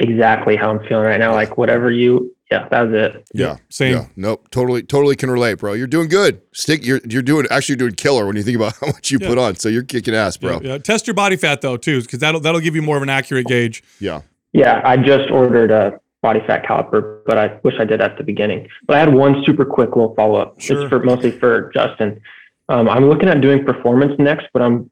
[0.00, 1.32] exactly how I'm feeling right now.
[1.34, 3.28] Like whatever you, yeah, that was it.
[3.34, 3.56] Yeah.
[3.68, 3.94] Same.
[3.94, 4.06] Yeah.
[4.16, 4.48] Nope.
[4.50, 5.74] Totally, totally can relate, bro.
[5.74, 6.40] You're doing good.
[6.54, 6.84] Stick.
[6.86, 9.28] You're you're doing actually doing killer when you think about how much you Yeah.
[9.28, 9.56] put on.
[9.56, 10.60] So you're kicking ass, bro.
[10.62, 10.78] Yeah, yeah.
[10.78, 13.46] Test your body fat though too, because that'll that'll give you more of an accurate
[13.46, 13.82] gauge.
[14.00, 14.22] Yeah.
[14.54, 18.24] Yeah, I just ordered a body fat caliper, but I wish I did at the
[18.24, 18.68] beginning.
[18.86, 20.60] But I had one super quick little follow up.
[20.60, 20.82] Sure.
[20.82, 22.20] It's for mostly for Justin.
[22.68, 24.90] Um, I'm looking at doing performance next, but I'm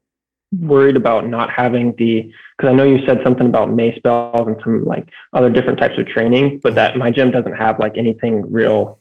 [0.58, 4.56] worried about not having the because I know you said something about mace bells and
[4.62, 8.50] some like other different types of training, but that my gym doesn't have like anything
[8.50, 8.98] real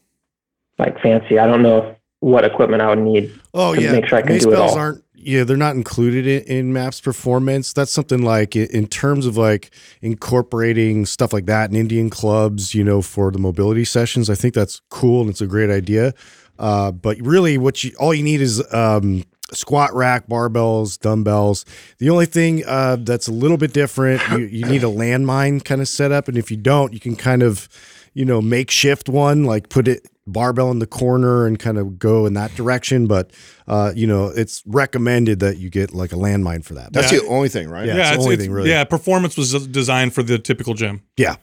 [0.78, 1.40] like fancy.
[1.40, 3.34] I don't know if, what equipment I would need.
[3.54, 4.78] Oh to yeah, make sure I can Mace do it all.
[4.78, 5.04] aren't.
[5.22, 7.74] Yeah, they're not included in, in Maps Performance.
[7.74, 9.72] That's something like in terms of like
[10.02, 14.30] incorporating stuff like that in Indian clubs, you know, for the mobility sessions.
[14.30, 16.14] I think that's cool and it's a great idea.
[16.58, 21.66] Uh, but really, what you all you need is um, squat rack, barbells, dumbbells.
[21.98, 25.82] The only thing uh, that's a little bit different, you, you need a landmine kind
[25.82, 27.70] of setup, and if you don't, you can kind of,
[28.14, 32.26] you know, makeshift one, like put it barbell in the corner and kind of go
[32.26, 33.08] in that direction.
[33.08, 33.32] But
[33.68, 36.94] uh, you know, it's recommended that you get like a landmine for that.
[36.94, 37.20] That's Yeah.
[37.20, 37.86] the only thing, right?
[37.88, 37.98] Yeah.
[37.98, 38.70] it's the it's, only it's- thing, really.
[38.70, 38.84] yeah.
[38.84, 41.02] Performance was designed for the typical gym.
[41.18, 41.36] yeah.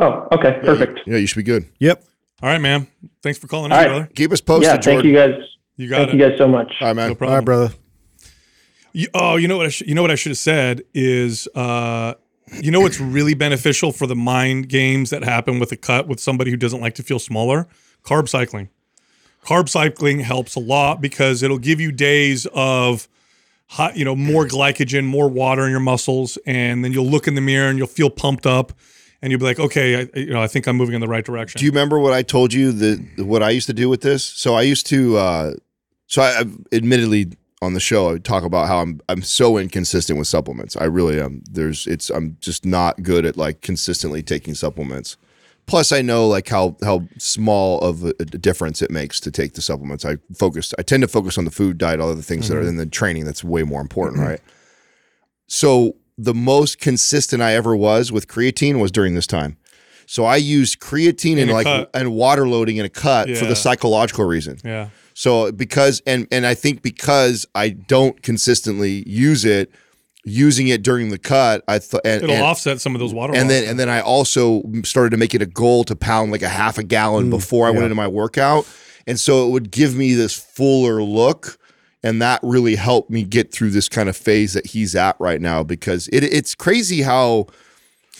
[0.00, 1.00] Oh, okay, perfect.
[1.06, 1.66] Yeah, you should be good.
[1.78, 2.02] Yep.
[2.42, 2.86] All right, man.
[3.22, 3.90] Thanks for calling All in, right.
[3.98, 4.10] brother.
[4.14, 5.10] Keep us posted, yeah, thank Jordan.
[5.10, 5.34] you guys.
[5.76, 6.16] You got Thank it.
[6.16, 6.72] you guys so much.
[6.80, 7.08] All right, man.
[7.10, 7.36] No problem.
[7.36, 7.74] right, brother.
[8.94, 9.66] You, oh, you know what?
[9.66, 12.14] I sh- you know what I should have said is, uh,
[12.60, 16.20] you know what's really beneficial for the mind games that happen with a cut with
[16.20, 17.68] somebody who doesn't like to feel smaller?
[18.04, 18.68] Carb cycling.
[19.44, 23.08] Carb cycling helps a lot because it'll give you days of,
[23.66, 27.34] hot, you know, more glycogen, more water in your muscles, and then you'll look in
[27.34, 28.72] the mirror and you'll feel pumped up,
[29.20, 31.24] and you'll be like, okay, I, you know, I think I'm moving in the right
[31.24, 31.58] direction.
[31.58, 34.24] Do you remember what I told you that what I used to do with this?
[34.24, 35.54] So I used to uh
[36.06, 40.18] so I I've admittedly on the show I talk about how I'm I'm so inconsistent
[40.18, 40.76] with supplements.
[40.76, 41.42] I really am.
[41.50, 45.16] There's it's I'm just not good at like consistently taking supplements.
[45.66, 49.62] Plus I know like how how small of a, difference it makes to take the
[49.62, 50.04] supplements.
[50.04, 52.60] I focus I tend to focus on the food diet, all the things that are
[52.60, 52.70] mm-hmm.
[52.70, 54.30] in the training that's way more important, mm-hmm.
[54.30, 54.40] right?
[55.46, 59.56] So the most consistent I ever was with creatine was during this time.
[60.06, 61.90] So I used creatine In and like cut.
[61.94, 64.58] and water loading in a cut for the psychological reason.
[64.64, 64.90] yeah.
[65.14, 69.70] So because and and I think because I don't consistently use it,
[70.24, 73.34] using it during the cut, I thought and, It'll and, offset some of those water.
[73.34, 73.50] and loss.
[73.50, 76.48] then and then I also started to make it a goal to pound like a
[76.48, 78.66] half a gallon mm, before I went into my workout,
[79.06, 81.58] and so it would give me this fuller look,
[82.02, 85.40] and that really helped me get through this kind of phase that he's at right
[85.40, 87.46] now because it it's crazy how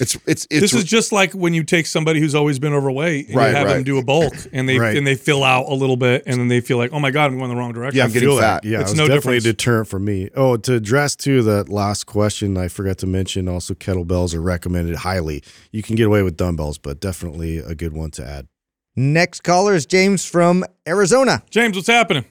[0.03, 3.29] it's it's it's this is just like when you take somebody who's always been overweight
[3.29, 4.97] and Right, you have them do a bulk and they Right.
[4.97, 7.31] and they fill out a little bit and then they feel like, oh my god,
[7.31, 7.97] I'm going the wrong direction.
[7.99, 8.63] Yeah, I'm I getting feel fat.
[8.63, 8.69] that.
[8.69, 9.45] Yeah, It's it's no definitely difference.
[9.47, 10.29] a deterrent for me.
[10.35, 14.97] Oh, to address too that last question, I forgot to mention also kettlebells are recommended
[14.97, 15.43] highly.
[15.71, 18.49] You can get away with dumbbells, but definitely a good one to add.
[18.97, 21.43] Next caller is James from Arizona.
[21.49, 22.25] James, what's happening?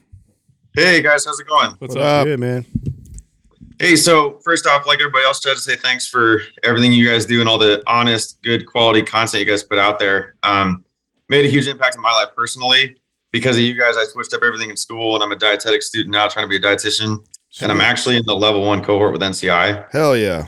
[0.76, 1.70] Hey guys, how's it going?
[1.78, 2.22] What's What up?
[2.22, 2.26] up?
[2.28, 2.66] Yeah, man.
[3.82, 7.26] Hey, so first off, like everybody else, tried to say thanks for everything you guys
[7.26, 10.36] do and all the honest, good quality content you guys put out there.
[10.44, 10.84] Um,
[11.28, 12.94] made a huge impact in my life personally
[13.32, 13.96] because of you guys.
[13.96, 16.58] I switched up everything in school, and I'm a dietetic student now, trying to be
[16.58, 17.26] a dietitian.
[17.60, 19.90] And I'm actually in the level one cohort with NCI.
[19.90, 20.44] hell yeah.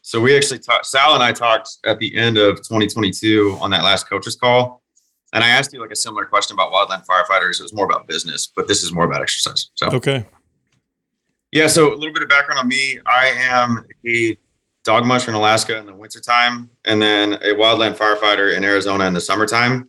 [0.00, 0.86] So we actually talked.
[0.86, 4.82] Sal and I talked at the end of 2022 on that last coaches call,
[5.34, 7.60] and I asked you like a similar question about wildland firefighters.
[7.60, 9.68] It was more about business, but this is more about exercise.
[9.74, 10.24] So Okay.
[11.52, 12.98] Yeah, so a little bit of background on me.
[13.06, 14.38] I am a
[14.84, 19.14] dog musher in Alaska in the wintertime, and then a wildland firefighter in Arizona in
[19.14, 19.88] the summertime.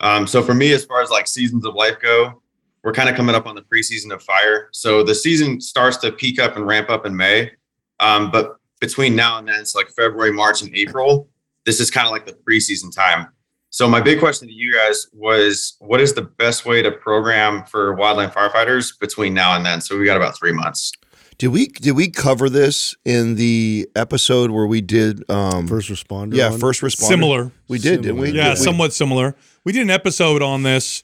[0.00, 2.42] Um, so for me, as far as like seasons of life go,
[2.84, 4.68] we're kind of coming up on the preseason of fire.
[4.72, 7.50] So the season starts to peak up and ramp up in May.
[7.98, 11.28] Um, but between now and then, it's like February, March, and April.
[11.64, 13.28] This is kind of like the preseason time.
[13.74, 17.64] So my big question to you guys was, what is the best way to program
[17.64, 19.80] for wildland firefighters between now and then?
[19.80, 20.92] So we got about three months.
[21.38, 26.36] Did we did we cover this in the episode where we did um First responder.
[26.36, 26.60] yeah one?
[26.60, 27.08] first responder?
[27.08, 27.52] Similar.
[27.66, 28.30] We did, didn't we?
[28.30, 29.34] Yeah, Did we- somewhat similar.
[29.64, 31.02] We did an episode on this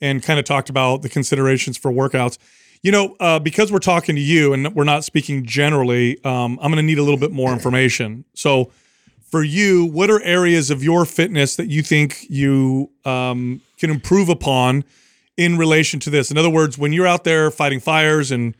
[0.00, 2.38] and kind of talked about the considerations for workouts.
[2.82, 6.70] You know, uh, because we're talking to you and we're not speaking generally, um, I'm
[6.72, 8.24] going to need a little bit more information.
[8.32, 8.70] So,
[9.30, 14.28] for you, what are areas of your fitness that you think you um, can improve
[14.28, 14.84] upon
[15.36, 16.30] in relation to this?
[16.30, 18.54] In other words, when you're out there fighting fires and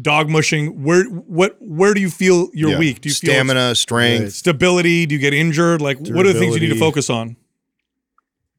[0.00, 2.78] dog mushing, where what where do you feel you're Yeah.
[2.78, 3.00] weak?
[3.00, 4.34] Do you feel stamina, strength?
[4.34, 5.06] stability?
[5.06, 5.80] Do you get injured?
[5.82, 7.36] Like, what are the things you need to focus on?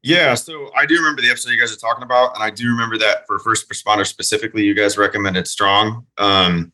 [0.02, 2.66] Yeah, so I do remember the episode you guys are talking about, and I do
[2.68, 6.06] remember that for first responders specifically, you guys recommended strong.
[6.16, 6.72] Um,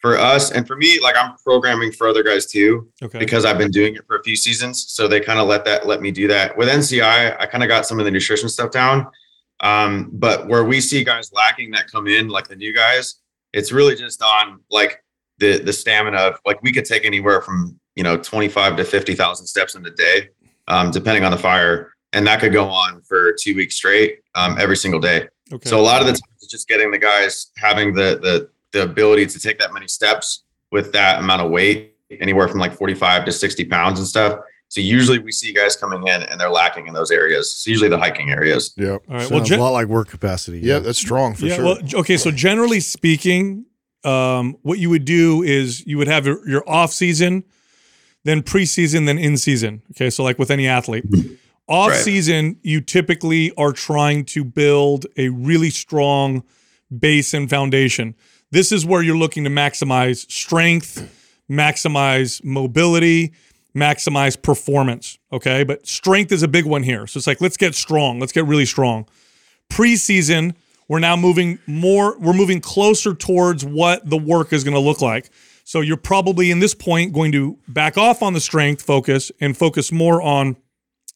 [0.00, 3.18] for us and for me, like I'm programming for other guys too Okay.
[3.18, 4.86] because I've been doing it for a few seasons.
[4.88, 6.56] So they kind of let that let me do that.
[6.56, 9.06] With NCI, I kind of got some of the nutrition stuff down.
[9.60, 13.16] Um, but where we see guys lacking that come in, like the new guys,
[13.52, 15.02] it's really just on like
[15.38, 19.46] the the stamina of like we could take anywhere from you know 25 to 50,000
[19.46, 20.28] steps in a day,
[20.68, 21.92] um, depending on the fire.
[22.12, 25.28] And that could go on for two weeks straight, um, every single day.
[25.52, 25.68] okay.
[25.68, 28.82] So a lot of the time it's just getting the guys having the the the
[28.82, 33.24] ability to take that many steps with that amount of weight, anywhere from like 45
[33.26, 34.40] to 60 pounds and stuff.
[34.70, 37.46] So usually we see guys coming in and they're lacking in those areas.
[37.46, 38.74] It's usually the hiking areas.
[38.76, 38.90] Yeah.
[38.90, 39.20] All right.
[39.20, 40.60] Sounds Well, gen- a lot like work capacity.
[40.60, 41.54] Yeah, that's strong for yeah.
[41.56, 41.64] sure.
[41.64, 42.18] Well, okay.
[42.18, 43.64] So generally speaking,
[44.04, 47.44] um, what you would do is you would have your, your off season,
[48.24, 49.80] then preseason, then in season.
[49.92, 50.10] Okay.
[50.10, 51.04] So like with any athlete,
[51.66, 52.00] off Right.
[52.00, 56.42] season, you typically are trying to build a really strong
[56.98, 58.14] base and foundation.
[58.50, 61.14] This is where you're looking to maximize strength,
[61.50, 63.32] maximize mobility,
[63.74, 65.18] maximize performance.
[65.32, 65.64] Okay.
[65.64, 67.06] But strength is a big one here.
[67.06, 68.18] So it's like, let's get strong.
[68.18, 69.06] Let's get really strong.
[69.70, 70.54] Preseason,
[70.88, 75.02] we're now moving more, we're moving closer towards what the work is going to look
[75.02, 75.30] like.
[75.64, 79.54] So you're probably in this point going to back off on the strength focus and
[79.54, 80.56] focus more on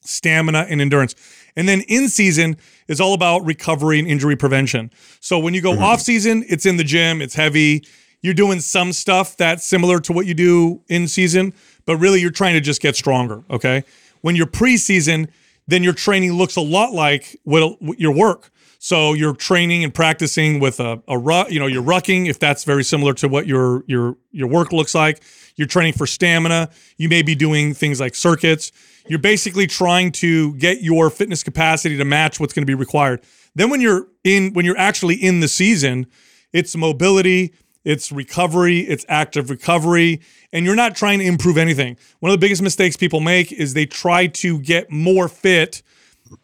[0.02, 1.14] stamina and endurance.
[1.56, 2.56] And then in season
[2.88, 4.90] is all about recovery and injury prevention.
[5.20, 5.82] So when you go mm-hmm.
[5.82, 7.84] off season, it's in the gym, it's heavy.
[8.22, 11.52] You're doing some stuff that's similar to what you do in season,
[11.86, 13.42] but really you're trying to just get stronger.
[13.50, 13.84] Okay.
[14.20, 15.28] When you're preseason,
[15.66, 18.50] then your training looks a lot like what your work.
[18.78, 22.64] So you're training and practicing with a, a ru- you know, you're rucking if that's
[22.64, 25.22] very similar to what your your your work looks like.
[25.54, 26.68] You're training for stamina.
[26.96, 28.72] You may be doing things like circuits.
[29.06, 33.22] You're basically trying to get your fitness capacity to match what's going to be required.
[33.54, 36.06] Then when you're in when you're actually in the season,
[36.52, 37.52] it's mobility,
[37.84, 40.20] it's recovery, it's active recovery,
[40.52, 41.96] and you're not trying to improve anything.
[42.20, 45.82] One of the biggest mistakes people make is they try to get more fit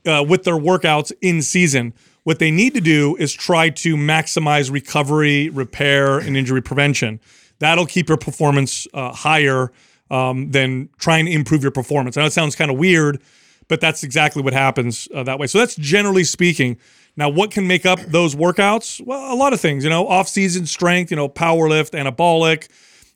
[0.06, 1.94] uh, with their workouts in season.
[2.24, 7.20] What they need to do is try to maximize recovery, repair, and injury prevention.
[7.58, 9.72] That'll keep your performance uh, higher
[10.10, 12.16] um, than trying to improve your performance.
[12.16, 13.20] I know it sounds kind of weird,
[13.68, 15.46] but that's exactly what happens uh, that way.
[15.46, 16.78] So that's generally speaking.
[17.16, 19.04] Now, what can make up those workouts?
[19.04, 19.84] Well, a lot of things.
[19.84, 21.10] You know, off-season strength.
[21.10, 22.68] You know, power lift, anabolic,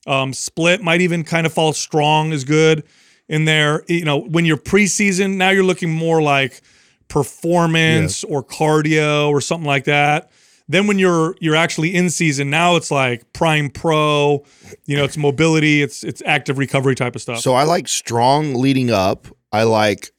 [0.07, 2.83] um, split might even kind of fall strong is good
[3.29, 3.85] in there.
[3.87, 6.61] You know, when you're preseason, now you're looking more like
[7.09, 10.31] performance or cardio or something like that.
[10.73, 14.45] Then when you're you're actually in season, now it's like prime pro,
[14.87, 17.41] you know, it's mobility, it's it's active recovery type of stuff.
[17.41, 19.29] So I like strong leading up.
[19.53, 20.13] I like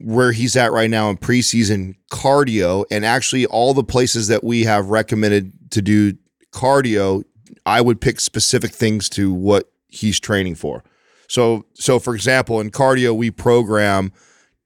[0.00, 4.64] where he's at right now in preseason cardio and actually all the places that we
[4.64, 6.14] have recommended to do
[6.52, 7.24] cardio,
[7.66, 10.84] I would pick specific things to what he's training for.
[11.28, 14.12] So so for example, in cardio we program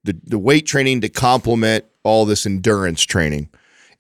[0.05, 3.49] the, the weight training to complement all this endurance training.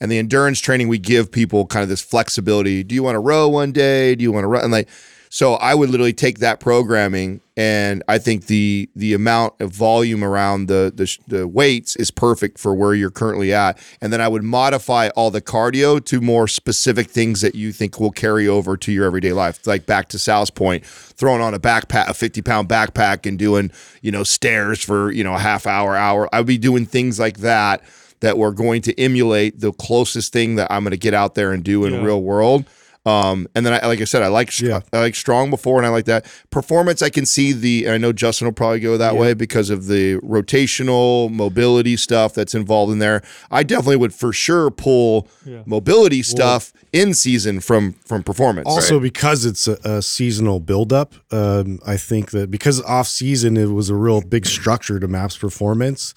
[0.02, 2.82] And the endurance training we give people kind of this flexibility.
[2.82, 4.16] Do you want to row one day?
[4.16, 4.64] Do you want to run?
[4.64, 4.88] And like
[5.32, 10.22] so I would literally take that programming and I think the the amount of volume
[10.22, 13.78] around the, the the weights is perfect for where you're currently at.
[14.02, 17.98] And then I would modify all the cardio to more specific things that you think
[17.98, 19.66] will carry over to your everyday life.
[19.66, 23.70] Like back to Sal's point, throwing on a backpack, a 50 pound backpack and doing,
[24.02, 26.28] you know, stairs for, you know, a half hour, hour.
[26.30, 27.82] I would be doing things like that
[28.22, 31.52] that were going to emulate the closest thing that I'm going to get out there
[31.52, 32.02] and do in Yeah.
[32.02, 32.64] real world.
[33.04, 34.78] Um, and then I, like I said, I like Yeah.
[34.92, 37.02] I like strong before, and I like that performance.
[37.02, 37.90] I can see the.
[37.90, 42.54] I know Justin will probably go that way because of the rotational mobility stuff that's
[42.54, 43.20] involved in there.
[43.50, 45.62] I definitely would for sure pull Yeah.
[45.66, 48.68] mobility stuff in season from from performance.
[48.68, 53.66] Also, because it's a, a seasonal buildup, um, I think that because off season it
[53.70, 56.14] was a real big structure to Maps performance.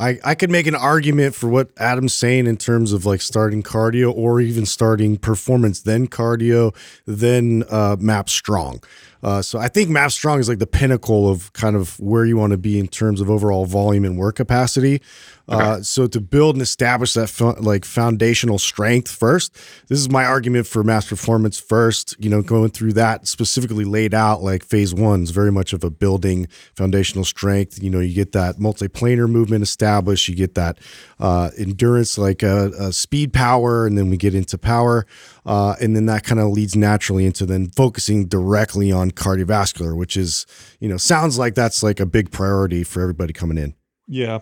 [0.00, 3.62] I, I could make an argument for what Adam's saying in terms of like starting
[3.62, 6.74] cardio or even starting performance, then cardio,
[7.04, 8.82] then uh, Map Strong.
[9.22, 12.38] Uh, so I think Map Strong is like the pinnacle of kind of where you
[12.38, 15.02] want to be in terms of overall volume and work capacity.
[15.50, 19.52] Uh, so to build and establish that fo- like foundational strength first,
[19.88, 22.14] this is my argument for Maps performance first.
[22.18, 25.82] You know, going through that specifically laid out like phase one is very much of
[25.82, 26.46] a building
[26.76, 27.82] foundational strength.
[27.82, 30.78] You know, you get that multiplanar movement established, you get that
[31.18, 35.04] uh, endurance, like a, uh, speed power, and then we get into power,
[35.44, 40.16] uh, and then that kind of leads naturally into then focusing directly on cardiovascular, which
[40.16, 40.46] is
[40.78, 43.74] you know sounds like that's like a big priority for everybody coming in.
[44.12, 44.40] Yeah,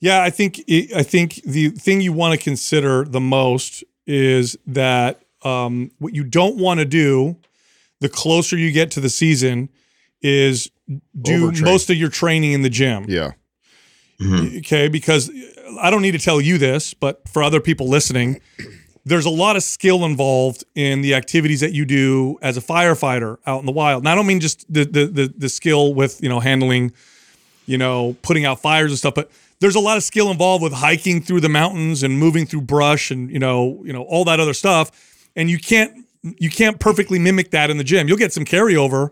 [0.00, 0.22] yeah.
[0.22, 5.20] I think it, I think the thing you want to consider the most is that
[5.42, 7.36] um, what you don't want to do
[8.00, 9.68] the closer you get to the season
[10.22, 10.70] is
[11.20, 11.64] do Overtrain.
[11.64, 13.04] most of your training in the gym.
[13.08, 13.32] Yeah.
[14.20, 14.58] Mhm.
[14.58, 15.30] Okay, because
[15.80, 18.40] I don't need to tell you this, but for other people listening,
[19.04, 23.38] there's a lot of skill involved in the activities that you do as a firefighter
[23.46, 24.02] out in the wild.
[24.02, 26.92] And I don't mean just the the the, the skill with you know handling,
[27.68, 29.30] you know, putting out fires and stuff, but
[29.60, 33.10] there's a lot of skill involved with hiking through the mountains and moving through brush
[33.10, 34.90] and you know you know all that other stuff.
[35.36, 38.08] And you can't you can't perfectly mimic that in the gym.
[38.08, 39.10] You'll get some carryover,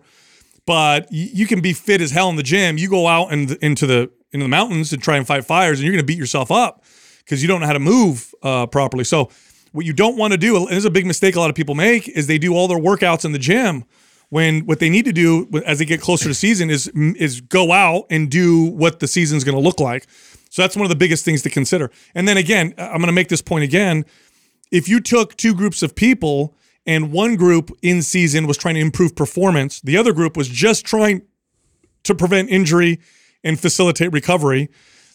[0.64, 2.78] but you can be fit as hell in the gym.
[2.78, 5.84] You go out and into the into the mountains and try and fight fires, and
[5.84, 6.82] you're going to beat yourself up
[7.18, 9.04] because you don't know how to move uh, properly.
[9.04, 9.30] So
[9.72, 11.56] what you don't want to do, and this is a big mistake a lot of
[11.56, 13.84] people make, is they do all their workouts in the gym
[14.30, 17.72] when what they need to do as they get closer to season is is go
[17.72, 20.06] out and do what the season's going to look like.
[20.50, 21.90] So that's one of the biggest things to consider.
[22.14, 24.04] And then again, I'm going to make this point again.
[24.72, 26.54] If you took two groups of people
[26.86, 30.84] and one group in season was trying to improve performance, the other group was just
[30.86, 31.22] trying
[32.04, 33.00] to prevent injury
[33.44, 34.68] and facilitate recovery,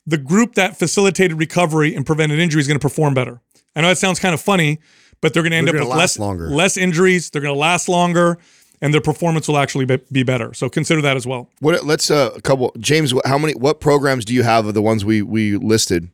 [0.06, 3.42] the group that facilitated recovery and prevented injury is going to perform better.
[3.76, 4.80] I know that sounds kind of funny,
[5.22, 6.50] but they're going to end They're up with less longer.
[6.50, 7.30] less injuries.
[7.30, 8.38] They're going to last longer,
[8.82, 10.53] and their performance will actually be, be better.
[10.53, 11.49] So consider that as well.
[11.60, 11.86] What?
[11.86, 12.74] Let's uh, a couple.
[12.80, 13.53] James, how many?
[13.53, 16.10] What programs do you have of the ones we we listed?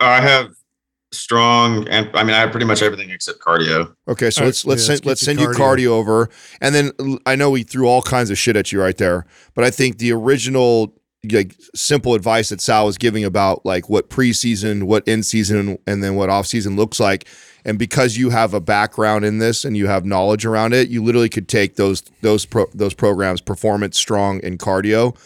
[0.00, 0.54] I have
[1.12, 3.94] strong, and I mean, I have pretty much everything except cardio.
[4.08, 5.58] Okay, so All right, let's let's yeah, send, let's let's you send you cardio.
[5.58, 6.30] cardio over,
[6.60, 6.92] and then
[7.26, 9.98] I know we threw all kinds of shit at you right there, but I think
[9.98, 10.94] the original
[11.30, 16.02] like simple advice that Sal was giving about like what preseason, what in season, and
[16.02, 17.26] then what off season looks like,
[17.70, 21.02] and because you have a background in this and you have knowledge around it, you
[21.04, 25.16] literally could take those those pro, those programs, performance, strong, and cardio,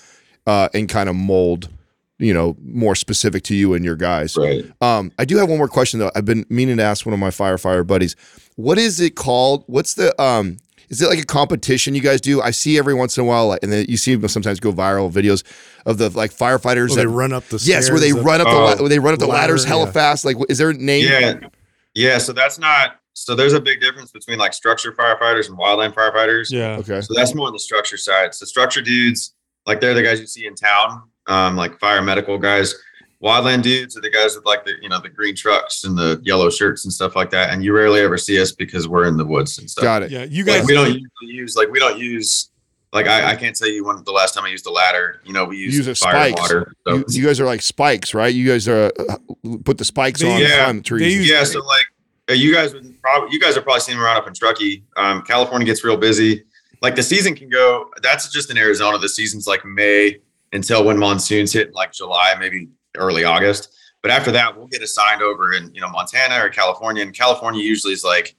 [0.47, 1.71] uh, and kind of mold,
[2.19, 4.37] you know, more specific to you and your guys.
[4.37, 4.63] Right.
[4.83, 6.11] Um, I do have one more question though.
[6.15, 8.15] I've been meaning to ask one of my firefighter buddies.
[8.57, 9.65] What is it called?
[9.67, 10.59] What's the um?
[10.91, 12.43] Is it like a competition you guys do?
[12.43, 14.71] I see every once in a while, like, and then you see them sometimes go
[14.71, 15.43] viral videos
[15.87, 18.27] of the like firefighters Oh, that they run up the yes, where they stairs up-
[18.27, 19.93] run up the la- where they run up the ladder, ladders hella yeah.
[19.93, 20.25] fast.
[20.27, 21.07] Like, is there a name?
[21.09, 21.49] Yeah.
[21.95, 22.19] Yeah.
[22.19, 26.51] So that's not, so there's a big difference between like structure firefighters and wildland firefighters.
[26.51, 26.77] Yeah.
[26.79, 27.01] Okay.
[27.01, 28.35] So that's more on the structure side.
[28.35, 29.35] So structure dudes,
[29.67, 32.75] like they're the guys you see in town, um, like fire medical guys.
[33.23, 36.21] Wildland dudes are the guys with like the you know the green trucks and the
[36.25, 37.51] yellow shirts and stuff like that.
[37.51, 39.83] And you rarely ever see us because we're in the woods and stuff.
[39.85, 40.11] Got it.
[40.11, 40.25] Yeah.
[40.25, 40.67] You Like, guys.
[40.67, 42.51] we don't usually use like we don't use
[42.93, 45.21] like I, I can't tell you when the last time I used a ladder.
[45.25, 46.51] You know we use, Use a fire spikes.
[46.51, 46.73] and water.
[46.87, 46.95] So.
[46.97, 48.35] You, you guys are like spikes, right?
[48.35, 49.17] You guys are uh,
[49.65, 50.71] put the spikes They- on Yeah.
[50.71, 51.01] the trees.
[51.01, 51.84] They use- yeah, so like
[52.29, 54.85] you guys would probably you guys are probably seeing them around up in Truckee.
[54.97, 56.45] Um, California gets real busy.
[56.81, 57.91] Like the season can go.
[58.03, 58.99] That's just in Arizona.
[58.99, 60.19] The season's like May
[60.53, 63.75] until when monsoons hit, like July, maybe early August.
[64.03, 67.03] But after that, we'll get assigned over in you know Montana or California.
[67.03, 68.37] And California usually is like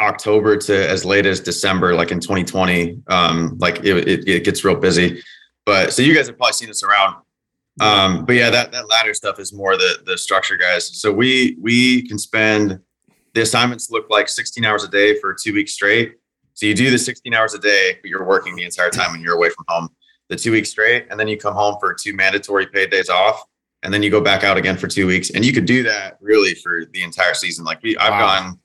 [0.00, 3.02] October to as late as December, like in 2020.
[3.08, 5.22] Um, like it, it, it gets real busy.
[5.64, 7.16] But so you guys have probably seen us around.
[7.80, 10.86] Um, but yeah, that that ladder stuff is more the the structure guys.
[11.00, 12.80] So we we can spend
[13.34, 16.14] the assignments look like 16 hours a day for two weeks straight.
[16.54, 19.22] So you do the 16 hours a day, but you're working the entire time and
[19.22, 19.88] you're away from home
[20.28, 23.42] the two weeks straight, and then you come home for two mandatory paid days off,
[23.82, 25.30] and then you go back out again for two weeks.
[25.30, 27.64] And you could do that really for the entire season.
[27.64, 28.40] Like we, I've Wow.
[28.40, 28.58] gone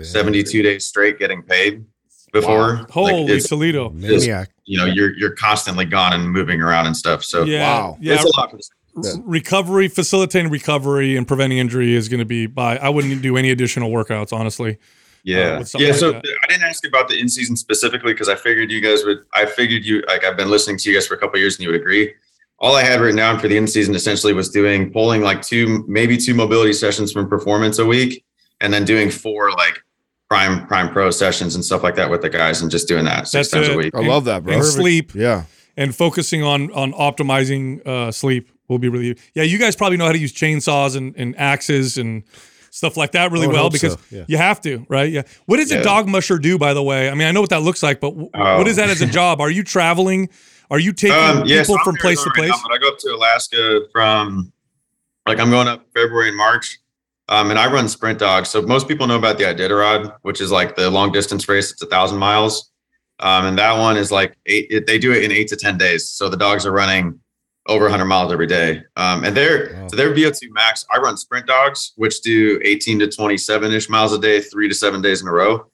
[0.00, 1.84] 72 days straight getting paid
[2.32, 2.76] before.
[2.76, 3.90] Like, Holy it's- Toledo.
[3.90, 4.50] Maniac.
[4.64, 7.22] you know, you're you're constantly gone and moving around and stuff.
[7.24, 7.62] So Yeah.
[7.62, 7.98] Wow.
[8.00, 8.14] Yeah.
[8.14, 8.54] it's a lot.
[8.94, 9.14] For the Yeah.
[9.24, 12.76] recovery, facilitating recovery, and preventing injury is going to be by.
[12.76, 14.78] I wouldn't do any additional workouts, honestly.
[15.24, 15.58] Yeah.
[15.60, 15.92] with something yeah.
[15.92, 16.24] like So that.
[16.42, 19.46] I didn't ask about the in season specifically because I figured you guys would, I
[19.46, 21.62] figured you, like, I've been listening to you guys for a couple of years and
[21.64, 22.12] you would agree.
[22.58, 25.84] All I had written down for the in season essentially was doing, pulling like two,
[25.88, 28.24] maybe two mobility sessions from performance a week
[28.60, 29.80] and then doing four like
[30.28, 33.28] prime, prime pro sessions and stuff like that with the guys and just doing that
[33.28, 33.74] six That's times it.
[33.74, 33.94] a week.
[33.94, 34.54] I love that, bro.
[34.54, 35.44] And sleep Yeah.
[35.76, 39.16] and focusing on on optimizing uh, sleep will be really.
[39.34, 42.24] Yeah, you guys probably know how to use chainsaws and, and axes and
[42.70, 44.24] stuff like that really well because so, yeah.
[44.28, 45.12] you have to, right?
[45.12, 45.22] Yeah.
[45.46, 47.10] What does a dog musher do, by the way?
[47.10, 48.58] I mean, I know what that looks like, but w- Oh.
[48.58, 49.40] what is that as a job?
[49.40, 50.30] Are you traveling?
[50.70, 52.50] Are you taking Um, yeah, people I'm from place to right place?
[52.50, 54.52] now, but I go up to Alaska from
[55.26, 56.78] like I'm going up February and March.
[57.28, 58.48] Um, and I run sprint dogs.
[58.48, 61.70] So most people know about the Iditarod, which is like the long distance race.
[61.72, 62.70] It's a thousand miles.
[63.20, 65.78] Um, and that one is like eight, it, they do it in eight to 10
[65.78, 66.08] days.
[66.10, 67.20] So the dogs are running
[67.66, 68.82] over 100 miles every day.
[68.96, 69.86] Um, and they're, Wow.
[69.88, 74.12] so their VO2 max, I run sprint dogs, which do 18 to 27 ish miles
[74.12, 75.66] a day, three to seven days in a row.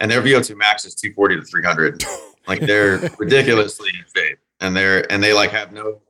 [0.00, 2.04] And their VO2 max is 240 to 300.
[2.48, 4.38] like they're ridiculously fit.
[4.60, 6.00] And they're, and they like have no,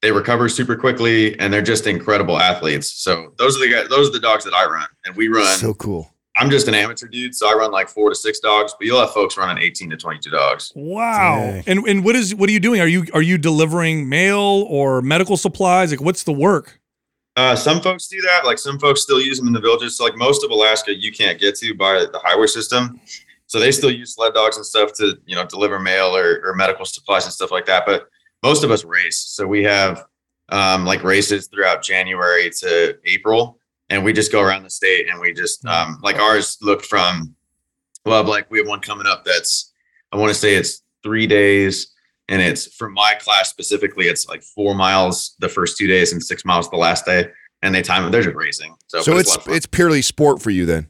[0.00, 2.90] they recover super quickly and they're just incredible athletes.
[2.90, 5.58] So those are the guys, those are the dogs that I run and we run
[5.58, 6.13] So cool.
[6.36, 9.00] I'm just an amateur dude, so I run like four to six dogs, but you'll
[9.00, 10.72] have folks running 18 to 22 dogs.
[10.74, 11.36] Wow.
[11.36, 11.64] Dang.
[11.66, 12.80] And and what is what are you doing?
[12.80, 15.90] Are you are you delivering mail or medical supplies?
[15.90, 16.80] Like what's the work?
[17.36, 18.44] Uh, some folks do that.
[18.44, 19.96] Like some folks still use them in the villages.
[19.96, 23.00] So like most of Alaska, you can't get to by the highway system.
[23.46, 26.54] So they still use sled dogs and stuff to you know deliver mail or, or
[26.54, 27.84] medical supplies and stuff like that.
[27.86, 28.08] But
[28.42, 29.18] most of us race.
[29.18, 30.04] So we have
[30.50, 33.58] um, like races throughout January to April,
[33.94, 37.34] and we just go around the state and we just um, like ours look from
[38.04, 39.72] well, like we have one coming up that's
[40.12, 41.92] I want to say it's three days
[42.28, 46.22] and it's for my class specifically it's like four miles the first two days and
[46.22, 47.28] six miles the last day
[47.62, 49.54] and they time they're just racing so, So it's a lot of fun.
[49.54, 50.86] it's purely sport for you then.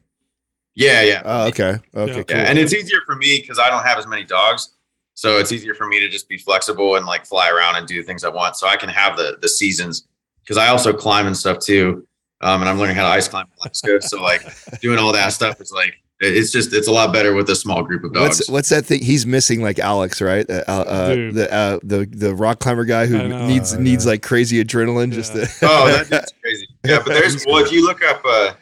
[0.76, 1.78] yeah yeah Oh, okay.
[1.94, 2.16] Okay.
[2.16, 2.22] Yeah.
[2.22, 2.24] Cool.
[2.36, 4.76] yeah and it's easier for me because i don't have as many dogs
[5.14, 8.02] so it's easier for me to just be flexible and like fly around and do
[8.02, 10.06] things i want so i can have the the seasons
[10.44, 12.06] because i also climb and stuff too
[12.44, 14.42] um, and i'm learning how to ice climb in alaska so like
[14.80, 17.82] doing all that stuff is like it's just it's a lot better with a small
[17.82, 19.02] group of dogs What's what's that thing?
[19.02, 20.48] He's missing like Alex, right?
[20.48, 23.46] Uh, uh, the uh, the the rock climber guy who know.
[23.46, 25.12] needs Oh, needs like crazy adrenaline.
[25.12, 26.68] Just to, oh, that dude's crazy.
[26.84, 28.52] Yeah, but there's well, if you look up, uh,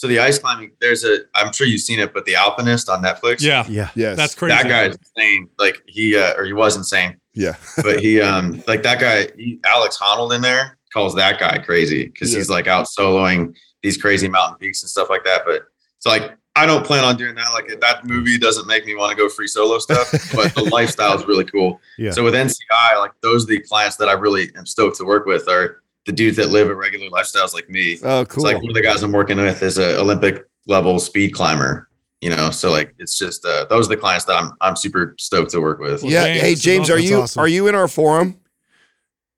[0.00, 3.02] so the ice climbing, there's a, I'm sure you've seen it, but the Alpinist on
[3.02, 3.42] Netflix.
[3.42, 3.66] Yeah.
[3.68, 3.90] Yeah.
[3.94, 4.56] yes, That's crazy.
[4.56, 5.50] That guy's insane.
[5.58, 7.56] Like he, uh, or he was insane, yeah.
[7.82, 12.06] but he, um, like that guy, he, Alex Honnold in there calls that guy crazy
[12.06, 12.38] because Yeah.
[12.38, 15.42] he's like out soloing these crazy mountain peaks and stuff like that.
[15.46, 15.62] But
[15.96, 17.52] it's like, I don't plan on doing that.
[17.52, 21.16] Like that movie doesn't make me want to go free solo stuff, but the lifestyle
[21.18, 21.80] is really cool.
[21.96, 22.10] Yeah.
[22.10, 25.26] So with NCI, like those are the clients that I really am stoked to work
[25.26, 27.98] with are the dudes that live a regular lifestyles like me.
[28.02, 28.44] Oh, cool.
[28.44, 31.88] It's like one of the guys I'm working with is a Olympic level speed climber.
[32.20, 35.14] You know, so like it's just uh, those are the clients that I'm I'm super
[35.18, 36.02] stoked to work with.
[36.02, 36.24] Yeah.
[36.24, 36.40] thanks.
[36.42, 37.40] Hey, James, are you awesome.
[37.40, 38.39] are you in our forum?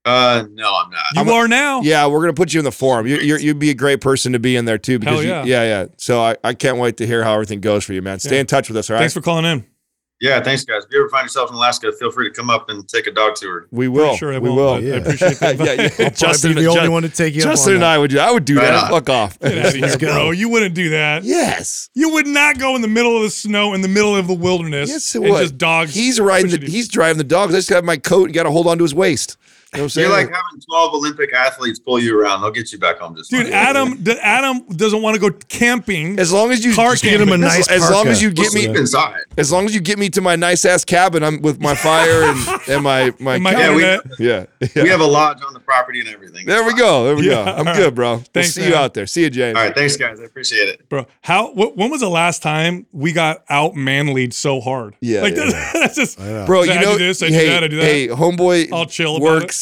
[0.05, 1.03] Uh, no, I'm not.
[1.15, 1.81] You I'm a- are now.
[1.83, 3.07] Yeah, we're gonna put you in the forum.
[3.07, 4.99] You, you're, you'd be a great person to be in there too.
[4.99, 5.63] Because Hell you- yeah.
[5.63, 5.87] yeah, yeah.
[5.97, 8.19] So I, I can't wait to hear how everything goes for you, man.
[8.19, 8.41] Stay Yeah.
[8.41, 9.01] in touch with us, all right?
[9.01, 9.65] Thanks for calling in.
[10.21, 10.85] Yeah, thanks guys.
[10.85, 13.11] If you ever find yourself in Alaska, feel free to come up and take a
[13.11, 13.67] dog tour.
[13.73, 14.17] we Pretty will.
[14.17, 14.75] sure I we won't, will.
[14.75, 14.95] but I Yeah.
[14.95, 15.59] appreciate that.
[15.59, 16.09] yeah, yeah.
[16.11, 17.89] Justin, be the only Ju- one to take you Justin up on and that.
[17.89, 18.19] I would do.
[18.21, 18.85] I would do Right that.
[18.85, 18.91] on.
[18.91, 19.39] Fuck off.
[19.41, 20.31] Get out of here, bro.
[20.31, 21.25] You wouldn't do that.
[21.25, 21.91] yes.
[21.95, 24.35] You would not go in the middle of the snow in the middle of the
[24.35, 25.41] wilderness Yes, it and would.
[25.41, 25.93] just dogs.
[25.93, 26.59] He's riding the.
[26.59, 26.73] pushing.
[26.73, 27.53] He's driving the dogs.
[27.53, 29.37] I just have my coat and got to hold on to his waist.
[29.75, 30.09] You know what I'm saying?
[30.11, 32.43] You're like having 12 Olympic athletes pull you around.
[32.43, 33.55] They'll get you back home just Dude, fine.
[33.55, 36.19] Adam, d- Adam doesn't want to go camping.
[36.19, 38.51] as long as you Car just get him a nice As, long as you We'll
[38.51, 39.21] get me, inside.
[39.39, 42.25] as long as you get me to my nice ass cabin, I'm with my fire
[42.25, 43.39] and, and my my.
[43.39, 43.83] My Yeah, we-
[44.27, 44.45] yeah,
[44.75, 44.83] yeah.
[44.83, 46.45] We have a lodge on the property and everything.
[46.45, 47.05] There we go.
[47.07, 47.53] There we Yeah, go.
[47.53, 47.95] I'm all good, right.
[47.95, 48.11] bro.
[48.17, 48.71] We'll Thanks, see man.
[48.71, 49.07] you out there.
[49.07, 49.57] See you, James.
[49.57, 50.21] All right, thanks guys.
[50.21, 50.87] I appreciate it.
[50.91, 51.49] Bro, how?
[51.55, 54.97] Wh- when was the last time we got out manlied so hard?
[55.01, 56.21] Yeah, like yeah, that's, that's just.
[56.21, 56.45] I know.
[56.47, 57.85] Bro, I you do know, this, I do hey, that, I do that.
[57.85, 59.62] hey, homeboy I'll chill works,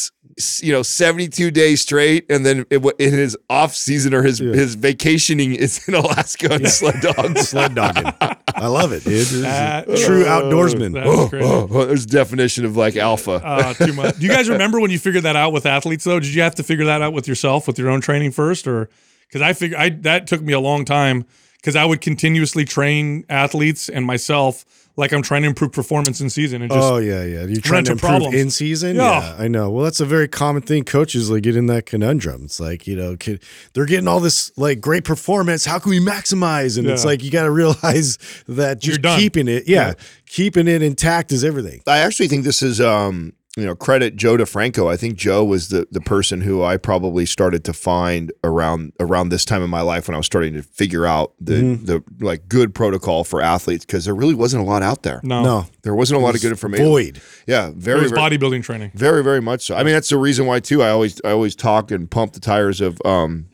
[0.63, 4.39] you know, 72 days straight, and then it, wa- in his off season or his
[4.39, 4.53] Yeah.
[4.53, 7.49] his vacationing is in Alaska on sled dogs.
[7.49, 8.13] Sled dogging.
[8.55, 9.13] I love it, dude.
[9.13, 11.01] This is That- true outdoorsman.
[11.03, 13.41] Oh, oh, oh, there's definition of like alpha.
[13.43, 14.17] Uh, too much.
[14.17, 16.19] Do you guys remember when you figured that out with athletes though?
[16.19, 18.89] Did you have to figure that out with yourself with your own training first, or
[19.27, 21.25] because I figure I that took me a long time
[21.57, 24.65] because I would continuously train athletes and myself
[24.97, 27.45] like I'm trying to improve performance in season and just oh yeah, yeah.
[27.45, 28.35] You're trying to improve problems.
[28.35, 28.95] in season.
[28.95, 29.21] Yeah.
[29.21, 29.43] Yeah.
[29.43, 29.69] I know.
[29.69, 30.83] Well, that's a very common thing.
[30.83, 32.43] Coaches like get in that conundrum.
[32.45, 33.41] It's like you know, kid,
[33.73, 35.65] they're getting all this like great performance.
[35.65, 36.77] How can we maximize?
[36.77, 39.93] And it's like you got to realize that You're just keeping it, yeah,
[40.25, 41.81] keeping it intact is everything.
[41.87, 44.89] I actually think this is um you know credit Joe DeFranco.
[44.91, 49.27] I think Joe was the the person who I probably started to find around around
[49.29, 51.85] this time in my life when I was starting to figure out the Mhm.
[51.85, 55.19] the like good protocol for athletes because there really wasn't a lot out there.
[55.23, 56.85] no, No, There wasn't a lot of good information.
[56.85, 57.21] void.
[57.45, 58.91] Yeah, it very was very, bodybuilding training.
[58.95, 59.75] very very much so.
[59.75, 60.81] I mean that's the reason why too.
[60.81, 63.47] I always I always talk and pump the tires of um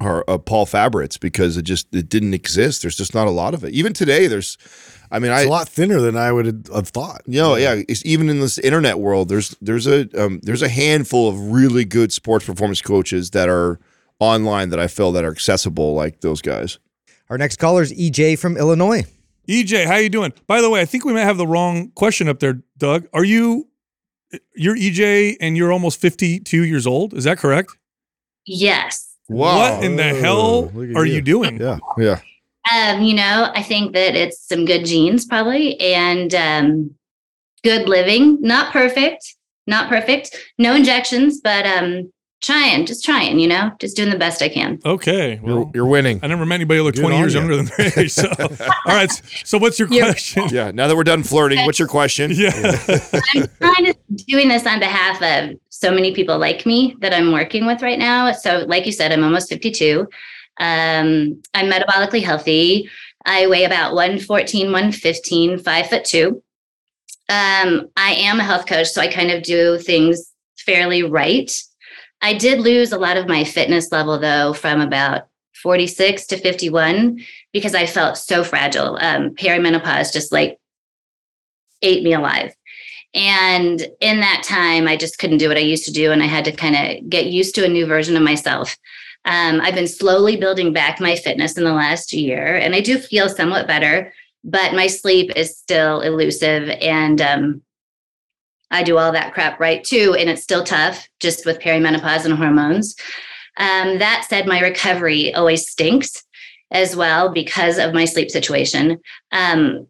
[0.00, 2.82] or uh, Paul Fabritz because it just it didn't exist.
[2.82, 3.72] There's just not a lot of it.
[3.72, 4.56] Even today, there's.
[5.10, 7.22] I mean, It's I a lot thinner than I would have thought.
[7.26, 10.68] you know, yeah, it's even in this internet world, there's there's a um, there's a
[10.68, 13.78] handful of really good sports performance coaches that are
[14.20, 16.78] online that I feel that are accessible, like those guys.
[17.30, 19.04] Our next caller is EJ from Illinois.
[19.48, 20.32] EJ, how you doing?
[20.46, 23.06] By the way, I think we might have the wrong question up there, Doug.
[23.14, 23.68] Are you
[24.54, 27.14] you're EJ and you're almost 52 years old?
[27.14, 27.70] Is that correct?
[28.44, 29.06] Yes.
[29.28, 29.56] Wow.
[29.76, 31.14] What in the hell look are you.
[31.14, 31.58] you doing?
[31.60, 31.78] Yeah.
[31.98, 32.20] Yeah,
[32.74, 36.94] Um, you know, I think that it's some good genes probably and um
[37.64, 38.40] good living.
[38.40, 39.34] Not perfect,
[39.66, 40.36] not perfect.
[40.58, 44.78] No injections, but um trying, just trying, you know, just doing the best I can.
[44.84, 45.40] Okay.
[45.44, 46.20] you're, you're winning.
[46.22, 47.40] I never met anybody who looked Good 20 on years ya.
[47.40, 48.12] younger than their age.
[48.18, 48.28] So,
[48.86, 49.10] all right.
[49.44, 50.44] So, what's your You're- question?
[50.50, 50.70] Yeah.
[50.70, 52.30] Now that we're done flirting, what's your question?
[52.32, 52.52] Yeah.
[53.34, 53.96] I'm kind of
[54.28, 57.98] doing this on behalf of so many people like me that I'm working with right
[57.98, 58.30] now.
[58.32, 60.06] So, like you said, I'm almost 52.
[60.60, 62.90] Um, I'm metabolically healthy,
[63.28, 66.42] I weigh about 114, 115, five foot two.
[67.28, 71.52] Um, I am a health coach, so I kind of do things fairly right.
[72.22, 75.28] I did lose a lot of my fitness level though from about
[75.62, 77.20] 46 to 51
[77.52, 78.96] because I felt so fragile.
[79.00, 80.58] Um, perimenopause just like
[81.82, 82.54] ate me alive.
[83.14, 86.12] And in that time, I just couldn't do what I used to do.
[86.12, 88.76] And I had to kind of get used to a new version of myself.
[89.28, 92.98] Um, I've been slowly building back my fitness in the last year, and I do
[92.98, 96.70] feel somewhat better, but my sleep is still elusive.
[96.80, 97.62] And um,
[98.70, 100.16] I do all that crap right too.
[100.18, 102.96] And it's still tough just with perimenopause and hormones.
[103.58, 106.24] Um, that said, my recovery always stinks
[106.70, 108.98] as well because of my sleep situation.
[109.32, 109.86] Um,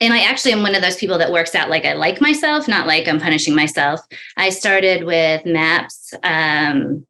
[0.00, 2.68] and I actually am one of those people that works out like I like myself,
[2.68, 4.00] not like I'm punishing myself.
[4.36, 7.06] I started with MAPS um,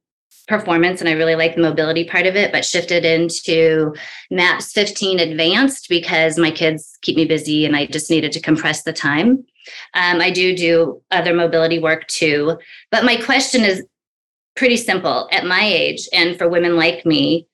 [0.49, 3.95] performance, and I really like the mobility part of it, but shifted into
[4.31, 8.83] MAPS 15 advanced because my kids keep me busy and I just needed to compress
[8.83, 9.45] the time.
[9.95, 12.59] Um, I do do other mobility work too.
[12.91, 13.85] But my question is
[14.55, 17.47] pretty simple at my age, and for women like me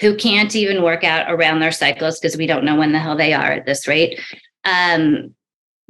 [0.00, 3.16] who can't even work out around their cycles because we don't know when the hell
[3.16, 4.20] they are at this rate
[4.66, 5.34] um,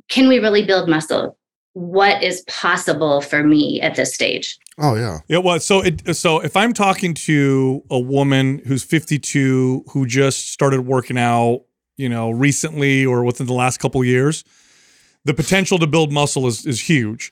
[0.08, 1.36] can we really build muscle?
[1.76, 4.58] What is possible for me at this stage?
[4.78, 5.18] Oh yeah.
[5.28, 10.50] Yeah, well, so it so if I'm talking to a woman who's 52 who just
[10.50, 11.64] started working out,
[11.98, 14.42] you know, recently or within the last couple years,
[15.26, 17.30] the potential to build muscle is is huge.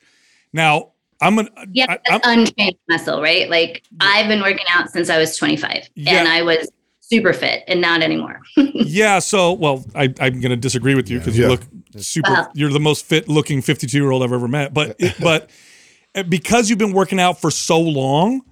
[0.52, 0.92] Now,
[1.22, 3.48] I'm gonna yeah, I, that's untrained muscle, right?
[3.48, 6.18] Like I've been working out since I was 25, yeah.
[6.18, 6.70] and I was
[7.08, 8.40] super fit and not anymore.
[8.56, 9.18] yeah.
[9.18, 11.44] So, well, I, am going to disagree with you because yeah.
[11.44, 11.62] you look
[11.96, 12.48] super, wow.
[12.54, 14.72] you're the most fit looking 52 year old I've ever met.
[14.72, 15.50] But, it, but
[16.28, 18.42] because you've been working out for so long,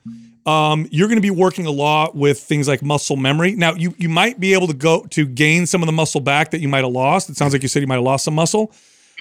[0.44, 3.54] um, you're going to be working a lot with things like muscle memory.
[3.54, 6.50] Now, you you might be able to go to gain some of the muscle back
[6.50, 7.30] that you might have lost.
[7.30, 8.72] It sounds like you said you might have lost some muscle,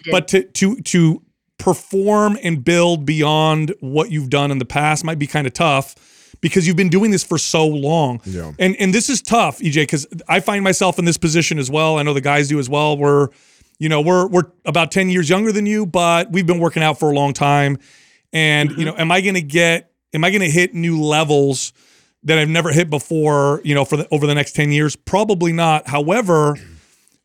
[0.10, 1.22] but to to to
[1.60, 5.95] perform and build beyond what you've done in the past might be kind of tough
[6.40, 8.22] because you've been doing this for so long.
[8.26, 8.53] Yeah.
[8.58, 11.98] And and this is tough, EJ, because I find myself in this position as well.
[11.98, 12.98] I know the guys do as well.
[12.98, 13.30] We're,
[13.80, 16.99] you know, we're we're about 10 years younger than you, but we've been working out
[16.99, 17.78] for a long time.
[18.32, 18.80] And, mm-hmm.
[18.80, 21.74] you know, am I gonna get am I gonna hit new levels
[22.24, 24.95] that I've never hit before, you know, for the over the next 10 years?
[24.95, 25.88] Probably not.
[25.90, 26.56] However,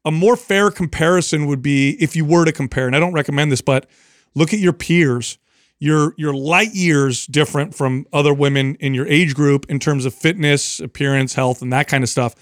[0.04, 3.52] a more fair comparison would be if you were to compare, and I don't recommend
[3.52, 3.86] this, but
[4.34, 5.38] look at your peers
[5.78, 10.14] you're you're light years different from other women in your age group in terms of
[10.14, 12.34] fitness, appearance, health, and that kind of stuff.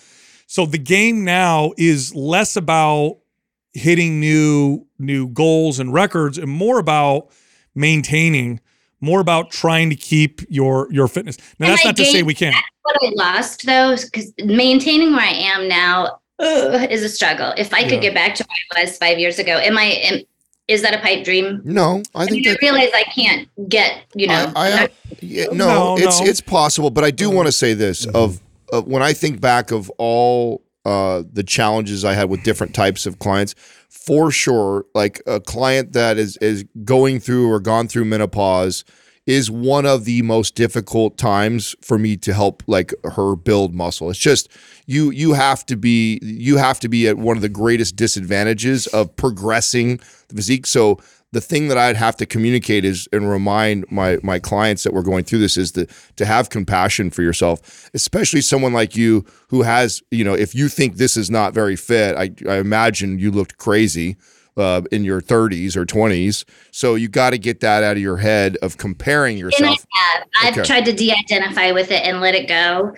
[0.46, 3.18] So the game now is less about
[3.72, 7.30] hitting new new goals and records and more about
[7.74, 8.60] maintaining
[9.00, 11.36] more about trying to keep your your fitness.
[11.58, 12.56] Now and that's I not to say we can't.
[12.82, 17.52] what i lost though because maintaining where i am now ugh, is a struggle.
[17.56, 20.20] If i could get back to where i was five years ago am i am,
[20.66, 21.60] is that a pipe dream?
[21.64, 24.52] No, I, I think mean, I realize I can't get you know.
[24.56, 24.88] I, I
[25.20, 26.26] yeah, no, no, it's no.
[26.26, 28.16] it's possible, but I do want to say this: mm-hmm.
[28.16, 28.40] of,
[28.72, 33.06] of when I think back of all uh, the challenges I had with different types
[33.06, 33.54] of clients,
[33.88, 38.84] for sure, like a client that is is going through or gone through menopause
[39.26, 44.10] is one of the most difficult times for me to help like her build muscle.
[44.10, 44.48] It's just
[44.86, 48.86] you you have to be you have to be at one of the greatest disadvantages
[48.88, 49.98] of progressing
[50.28, 50.66] the physique.
[50.66, 50.98] So
[51.32, 55.02] the thing that I'd have to communicate is and remind my my clients that we're
[55.02, 55.86] going through this is to
[56.16, 60.68] to have compassion for yourself, especially someone like you who has, you know, if you
[60.68, 64.16] think this is not very fit, I, I imagine you looked crazy
[64.56, 66.44] uh, in your 30s or 20s.
[66.70, 69.62] So you got to get that out of your head of comparing yourself.
[69.62, 70.26] And I have.
[70.42, 70.66] I've okay.
[70.66, 72.94] tried to de-identify with it and let it go.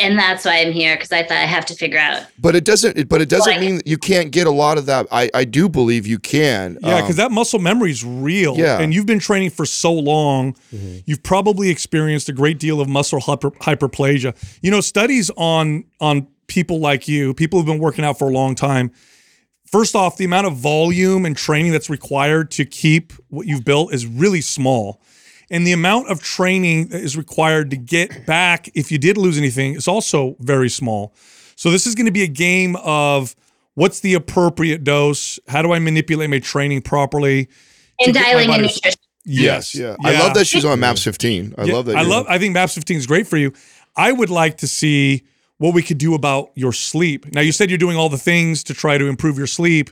[0.00, 2.26] And that's why I'm here because I thought I have to figure out.
[2.40, 3.08] But it doesn't.
[3.08, 5.06] But it doesn't mean you can't get a lot of that.
[5.12, 6.78] I I do believe you can.
[6.82, 8.56] Yeah, because um, that muscle memory is real.
[8.56, 10.98] Yeah, and you've been training for so long, mm-hmm.
[11.06, 14.34] you've probably experienced a great deal of muscle hyper, hyperplasia.
[14.62, 18.32] You know, studies on on people like you, people who've been working out for a
[18.32, 18.90] long time
[19.74, 23.92] First off, the amount of volume and training that's required to keep what you've built
[23.92, 25.00] is really small.
[25.50, 29.36] And the amount of training that is required to get back if you did lose
[29.36, 31.12] anything is also very small.
[31.56, 33.34] So this is going to be a game of
[33.74, 35.40] what's the appropriate dose?
[35.48, 37.48] How do I manipulate my training properly?
[37.98, 38.92] And dialing in nutrition.
[39.24, 39.74] Yes.
[39.74, 39.96] Yeah.
[39.98, 40.08] yeah.
[40.08, 41.56] I love that she's on MAPS 15.
[41.58, 41.96] I yeah, love that.
[41.96, 43.52] I love I think MAPS 15 is great for you.
[43.96, 45.24] I would like to see
[45.64, 47.32] what we could do about your sleep.
[47.32, 49.88] Now, you said you're doing all the things to try to improve your sleep.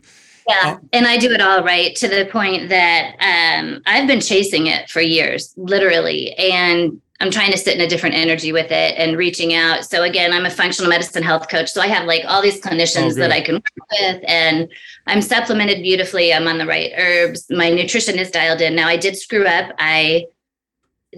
[0.46, 4.20] Yeah, uh, and I do it all right to the point that um, I've been
[4.20, 6.34] chasing it for years, literally.
[6.34, 9.86] And I'm trying to sit in a different energy with it and reaching out.
[9.86, 11.70] So again, I'm a functional medicine health coach.
[11.70, 13.32] So I have like all these clinicians Oh, that.
[13.32, 14.68] I can work with and
[15.06, 16.34] I'm supplemented beautifully.
[16.34, 17.46] I'm on the right herbs.
[17.48, 18.74] My nutrition is dialed in.
[18.74, 19.72] Now I did screw up.
[19.78, 20.26] I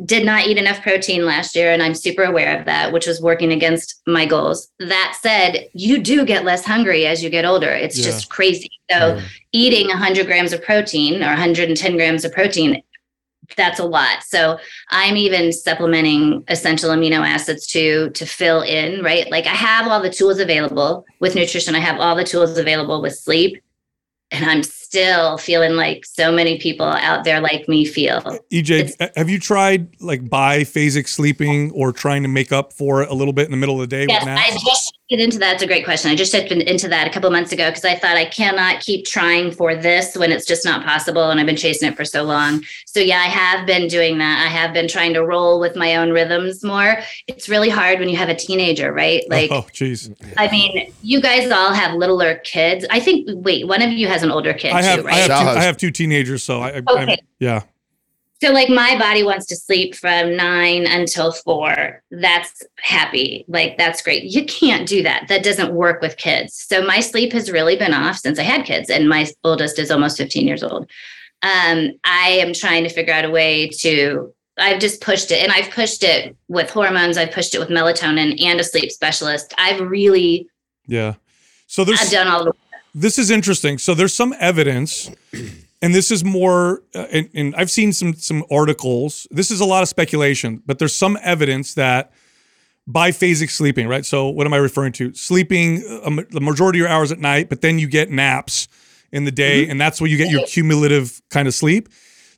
[0.04, 3.20] did not eat enough protein last year and I'm super aware of that, which was
[3.20, 4.68] working against my goals.
[4.80, 7.70] That said, you do get less hungry as you get older.
[7.70, 8.06] It's Yeah.
[8.06, 8.70] just crazy.
[8.90, 9.20] So
[9.52, 12.82] eating 100 grams of protein or 110 grams of protein
[13.58, 14.58] that's a lot so
[14.88, 20.00] i'm even supplementing essential amino acids to to fill in right like i have all
[20.00, 23.62] the tools available with nutrition i have all the tools available with sleep
[24.30, 24.62] and i'm
[24.94, 28.20] still feeling like so many people out there like me feel.
[28.52, 33.10] EJ, E have you tried like biphasic sleeping or trying to make up for it
[33.10, 35.54] a little bit in the middle of the day yes i just get into that.
[35.54, 36.10] It's a great question.
[36.10, 39.04] I just shifted into that a couple months ago because i thought i cannot keep
[39.04, 42.22] trying for this when it's just not possible and i've been chasing it for so
[42.22, 42.64] long.
[42.86, 44.44] So yeah i have been doing that.
[44.46, 46.98] I have been trying to roll with my own rhythms more.
[47.26, 49.22] It's really hard when you have a teenager right?
[49.24, 50.14] Oh, like oh, jeez.
[50.36, 52.86] I mean, you guys all have littler kids.
[52.90, 53.28] I think.
[53.44, 55.62] Wait, one of you has an older kid I have too, I have two, I
[55.62, 57.16] have two teenagers, so I, I I'm- Okay.
[57.38, 57.62] yeah.
[58.42, 62.02] so, like, my body wants to sleep from nine until four.
[62.10, 63.44] That's happy.
[63.48, 64.24] Like, that's great.
[64.24, 65.26] You can't do that.
[65.28, 66.54] That doesn't work with kids.
[66.54, 69.90] So, my sleep has really been off since I had kids, and my oldest is
[69.90, 70.90] almost 15 years old.
[71.42, 74.32] Um, I am trying to figure out a way to.
[74.56, 77.16] I've just pushed it, and I've pushed it with hormones.
[77.18, 79.52] I've pushed it with melatonin and a sleep specialist.
[79.58, 80.46] I've really,
[80.86, 81.14] Yeah.
[81.66, 82.52] So there's I've done all the
[82.94, 83.78] this is interesting.
[83.78, 85.10] So there's some evidence,
[85.82, 89.26] and this is more, uh, and, and I've seen some some articles.
[89.30, 92.12] This is a lot of speculation, but there's some evidence that
[92.88, 94.04] biphasic sleeping, right?
[94.06, 95.12] So what am I referring to?
[95.14, 98.68] Sleeping uh, ma- the majority of your hours at night, but then you get naps
[99.10, 101.88] in the day, and that's where you get your cumulative kind of sleep.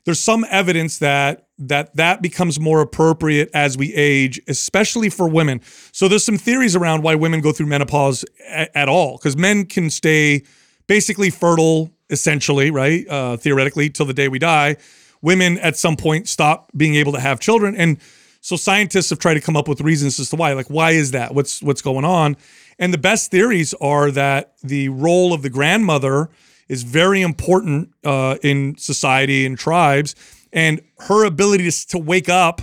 [0.07, 5.59] There's some evidence that that that becomes more appropriate as we age, especially for women.
[5.91, 9.65] So there's some theories around why women go through menopause a- at all, because men
[9.65, 10.43] can stay
[10.87, 13.05] basically fertile, essentially, right?
[13.09, 14.77] Uh, theoretically, till the day we die.
[15.21, 17.97] Women at some point stop being able to have children, and
[18.39, 20.53] so scientists have tried to come up with reasons as to why.
[20.53, 21.35] Like, why is that?
[21.35, 22.37] What's what's going on?
[22.79, 26.29] And the best theories are that the role of the grandmother
[26.69, 30.15] is very important uh, in society and tribes,
[30.53, 32.61] and her ability to, to wake up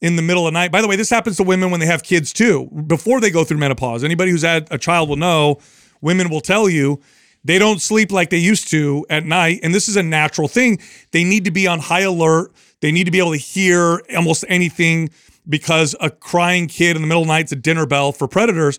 [0.00, 0.72] in the middle of the night.
[0.72, 3.44] By the way, this happens to women when they have kids too, before they go
[3.44, 4.04] through menopause.
[4.04, 5.58] Anybody who's had a child will know.
[6.00, 7.00] Women will tell you
[7.44, 10.80] they don't sleep like they used to at night, and this is a natural thing.
[11.12, 12.52] They need to be on high alert.
[12.80, 15.10] They need to be able to hear almost anything
[15.48, 18.28] because a crying kid in the middle of the night is a dinner bell for
[18.28, 18.78] predators.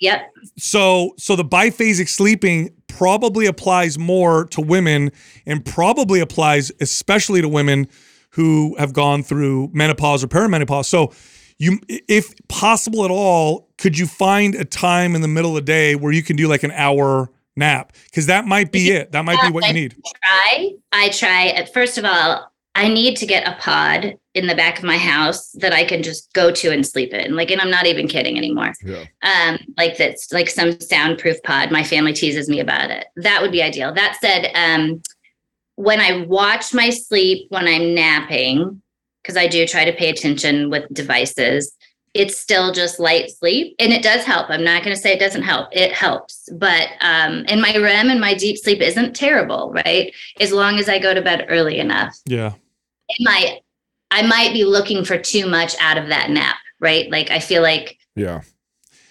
[0.00, 0.32] Yep.
[0.56, 5.12] So so the biphasic sleeping probably applies more to women
[5.46, 7.86] and probably applies especially to women
[8.30, 10.86] who have gone through menopause or perimenopause.
[10.86, 11.12] So
[11.58, 15.72] you if possible at all, could you find a time in the middle of the
[15.72, 17.92] day where you can do like an hour nap?
[18.14, 19.12] Cuz that might be it.
[19.12, 19.96] That might be what you need.
[20.22, 20.70] try.
[20.92, 21.48] I try.
[21.48, 24.96] At first of all, I need to get a pod in the back of my
[24.96, 27.34] house that I can just go to and sleep in.
[27.34, 28.72] Like, and I'm not even kidding anymore.
[28.84, 29.04] Yeah.
[29.22, 31.72] Um, like that's like some soundproof pod.
[31.72, 33.06] My family teases me about it.
[33.16, 33.92] That would be ideal.
[33.92, 35.02] That said, um,
[35.74, 38.82] when I watch my sleep when I'm napping,
[39.22, 41.74] because I do try to pay attention with devices,
[42.14, 44.50] it's still just light sleep and it does help.
[44.50, 45.68] I'm not going to say it doesn't help.
[45.72, 46.48] It helps.
[46.52, 50.12] But um and my REM and my deep sleep isn't terrible, right?
[50.40, 52.16] As long as I go to bed early enough.
[52.26, 52.54] Yeah.
[53.08, 53.60] It might
[54.10, 57.10] I might be looking for too much out of that nap, right?
[57.10, 58.42] Like I feel like Yeah.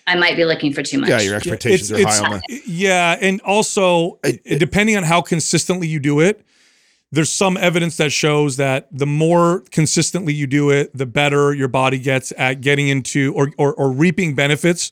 [0.08, 1.10] I might be looking for too much.
[1.10, 2.44] Yeah, your expectations are high on that.
[2.68, 6.44] Yeah, and also I- it- depending on how consistently you do it,
[7.12, 11.68] there's some evidence that shows that the more consistently you do it, the better your
[11.68, 14.92] body gets at getting into or or, or reaping benefits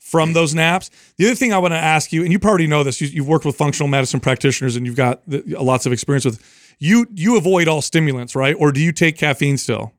[0.00, 0.90] from those naps.
[1.16, 3.28] The other thing I want to ask you, and you probably know this, you, you've
[3.28, 6.42] worked with functional medicine practitioners and you've got the, lots of experience with.
[6.78, 8.54] You you avoid all stimulants, right?
[8.58, 9.92] Or do you take caffeine still?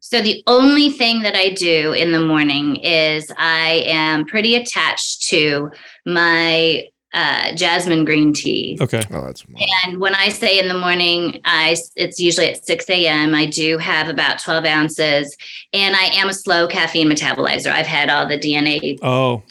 [0.00, 5.28] So the only thing that I do in the morning is I am pretty attached
[5.28, 5.70] to
[6.04, 8.78] my uh, jasmine green tea.
[8.80, 9.02] Okay.
[9.10, 9.44] Oh, that's
[9.84, 13.34] And when I say in the morning, I it's usually at 6 a.m.
[13.34, 15.36] I do have about 12 ounces,
[15.72, 17.70] and I am a slow caffeine metabolizer.
[17.70, 19.42] I've had all the DNA Oh,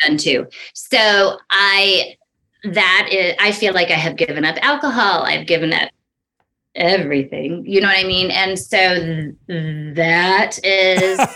[0.00, 0.46] done too.
[0.74, 2.16] So I
[2.64, 5.22] that is I feel like I have given up alcohol.
[5.24, 5.90] I've given up
[6.78, 7.64] everything.
[7.66, 8.30] You know what I mean?
[8.30, 9.34] And so th-
[9.96, 11.18] that is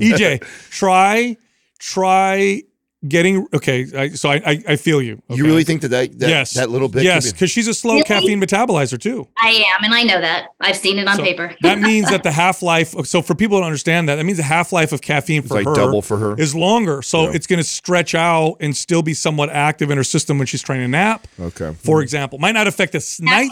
[0.00, 0.40] EJ,
[0.70, 1.36] try
[1.78, 2.62] try
[3.08, 3.86] getting okay.
[3.96, 5.22] I, so I, I I feel you.
[5.30, 7.02] You really think that that, that, yes that little bit?
[7.02, 8.04] Yes, could be- because she's a slow Really?
[8.04, 9.26] caffeine metabolizer too.
[9.38, 10.48] I am, and I know that.
[10.60, 11.54] I've seen it on So paper.
[11.62, 12.90] that means that the half life.
[13.06, 15.66] So for people to understand that, that means the half life of caffeine for like
[15.66, 16.38] her double for her.
[16.38, 17.00] is longer.
[17.02, 17.32] So Yeah.
[17.36, 20.62] it's going to stretch out and still be somewhat active in her system when she's
[20.62, 21.26] trying to nap.
[21.40, 21.72] Okay.
[21.82, 23.50] For example, might not affect the s- night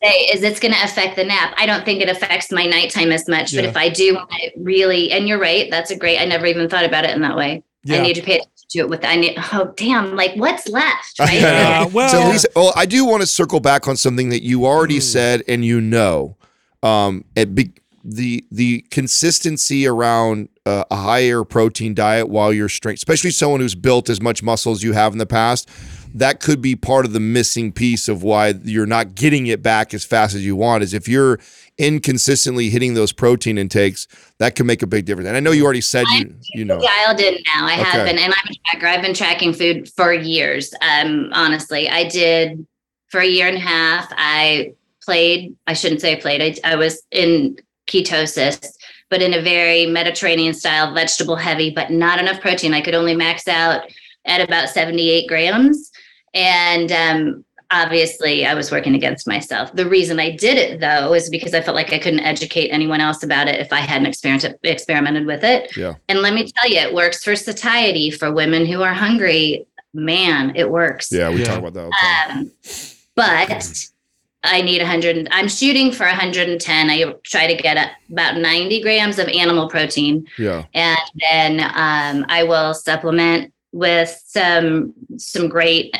[0.00, 0.40] That's what I was sleep.
[0.40, 1.54] going to say is it's going to affect the nap.
[1.56, 5.10] I don't think it affects my nighttime as much, but if I do I really,
[5.12, 6.20] and you're right, that's a great.
[6.20, 7.62] I never even thought about it in that way.
[7.84, 7.98] Yeah.
[7.98, 9.04] I need to pay attention to it with.
[9.04, 9.36] I need.
[9.52, 10.16] Oh damn!
[10.16, 11.18] Like what's left?
[11.20, 11.34] Right?
[11.34, 14.66] Yeah, well- so Lisa, well, I do want to circle back on something that you
[14.66, 16.36] already said and you know,
[16.82, 17.72] um, it be,
[18.04, 23.74] the the consistency around uh, a higher protein diet while you're strength, especially someone who's
[23.74, 25.68] built as much muscle as you have in the past,
[26.14, 29.92] that could be part of the missing piece of why you're not getting it back
[29.94, 30.82] as fast as you want.
[30.82, 31.38] Is if you're
[31.78, 34.06] inconsistently hitting those protein intakes,
[34.38, 35.28] that can make a big difference.
[35.28, 36.80] And I know you already said you you know.
[36.80, 37.66] dialed in now.
[37.66, 38.12] I have Okay.
[38.12, 38.86] been, and I'm a tracker.
[38.86, 40.74] I've been tracking food for years.
[40.82, 42.66] Um, honestly, I did
[43.08, 44.12] for a year and a half.
[44.16, 44.72] I
[45.04, 45.54] played.
[45.66, 46.60] I shouldn't say I played.
[46.64, 47.58] I, I was in
[47.88, 48.66] ketosis,
[49.08, 52.74] but in a very Mediterranean style, vegetable heavy, but not enough protein.
[52.74, 53.82] I could only max out
[54.26, 55.90] at about 78 grams,
[56.34, 59.72] and um, obviously I was working against myself.
[59.72, 63.00] The reason I did it though is because I felt like I couldn't educate anyone
[63.00, 65.76] else about it if I hadn't experimented experimented with it.
[65.76, 65.94] Yeah.
[66.08, 69.66] And let me tell you, it works for satiety for women who are hungry.
[69.94, 71.10] Man, it works.
[71.10, 71.44] Yeah, we Yeah.
[71.44, 71.90] talk about that.
[72.30, 72.38] All.
[72.38, 72.50] Um,
[73.14, 73.88] but
[74.44, 75.28] I need 100.
[75.30, 76.90] I'm shooting for 110.
[76.90, 80.64] I try to get a, about 90 grams of animal protein, yeah.
[80.74, 80.98] and
[81.30, 85.94] then um, I will supplement with some some great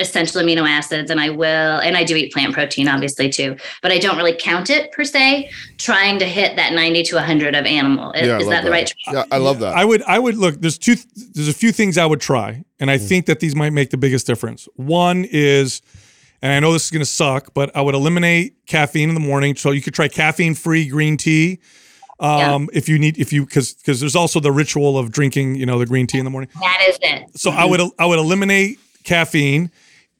[0.00, 3.90] essential amino acids and i will and i do eat plant protein obviously too but
[3.92, 7.64] i don't really count it per se trying to hit that 90 to 100 of
[7.66, 8.72] animal is, Yeah, I is love that the that.
[8.72, 9.74] right Yeah, I love that.
[9.76, 10.60] I would I would look.
[10.60, 10.96] There's two.
[11.34, 13.08] There's a few things I would try, and I Mm.
[13.08, 14.68] think that these might make the biggest difference.
[14.76, 15.80] One is,
[16.42, 19.20] and I know this is going to suck, but I would eliminate caffeine in the
[19.20, 19.56] morning.
[19.56, 21.58] So you could try caffeine free green tea.
[22.20, 25.64] Um, if you need, if you, because because there's also the ritual of drinking, you
[25.64, 26.50] know, the green tea in the morning.
[26.60, 29.70] that is it So I would I would eliminate caffeine.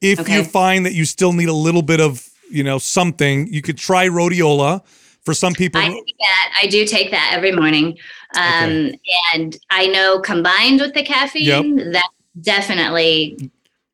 [0.01, 3.63] If you find that you still need a little bit of you know something, you
[3.63, 4.83] could try rhodiola.
[5.23, 6.59] For some people, I take that.
[6.63, 7.99] I do take that every morning.
[8.35, 8.93] Um,
[9.35, 12.09] And I know combined with the caffeine, that's
[12.41, 13.51] definitely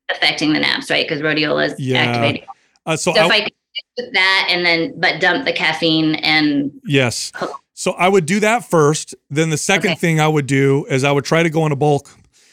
[0.08, 1.06] affecting the naps, right?
[1.06, 2.02] Because rhodiola is Yeah.
[2.02, 2.44] activating.
[2.86, 3.52] uh, so So if I, I could
[3.96, 7.32] do that and then, but dump the caffeine and Yes.
[7.74, 9.14] So I would do that first.
[9.28, 10.00] Then the second Okay.
[10.00, 12.08] thing I would do is I would try to go in a bulk.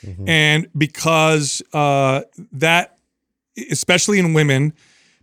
[0.06, 0.28] Mm-hmm.
[0.28, 2.22] And because uh,
[2.54, 2.93] that,
[3.72, 4.74] especially in women,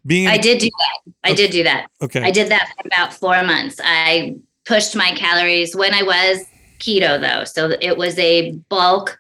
[0.07, 1.13] being I did do that.
[1.25, 1.89] I did do that.
[2.03, 2.23] okay.
[2.23, 3.81] I did that for about four months.
[3.83, 6.45] I pushed my calories when I was
[6.79, 7.45] keto, though.
[7.45, 9.19] So it was a bulk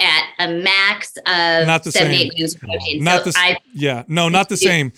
[0.00, 2.30] at a max of Not the 78 same.
[2.36, 3.04] grams of protein.
[3.04, 4.92] Not so the I yeah, no, not the same.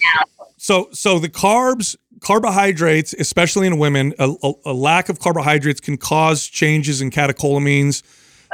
[0.57, 5.97] So so the carbs, carbohydrates, especially in women, a, a, a lack of carbohydrates can
[5.97, 8.03] cause changes in catecholamines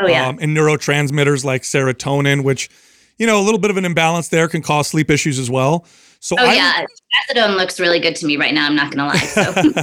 [0.01, 0.27] oh yeah.
[0.27, 2.69] um, and neurotransmitters like serotonin, which
[3.19, 5.87] you know a little bit of an imbalance there can cause sleep issues as well.
[6.21, 6.85] So Oh I, yeah,
[7.31, 8.67] acetone looks really good to me right now.
[8.67, 9.17] I'm not gonna lie.
[9.17, 9.53] So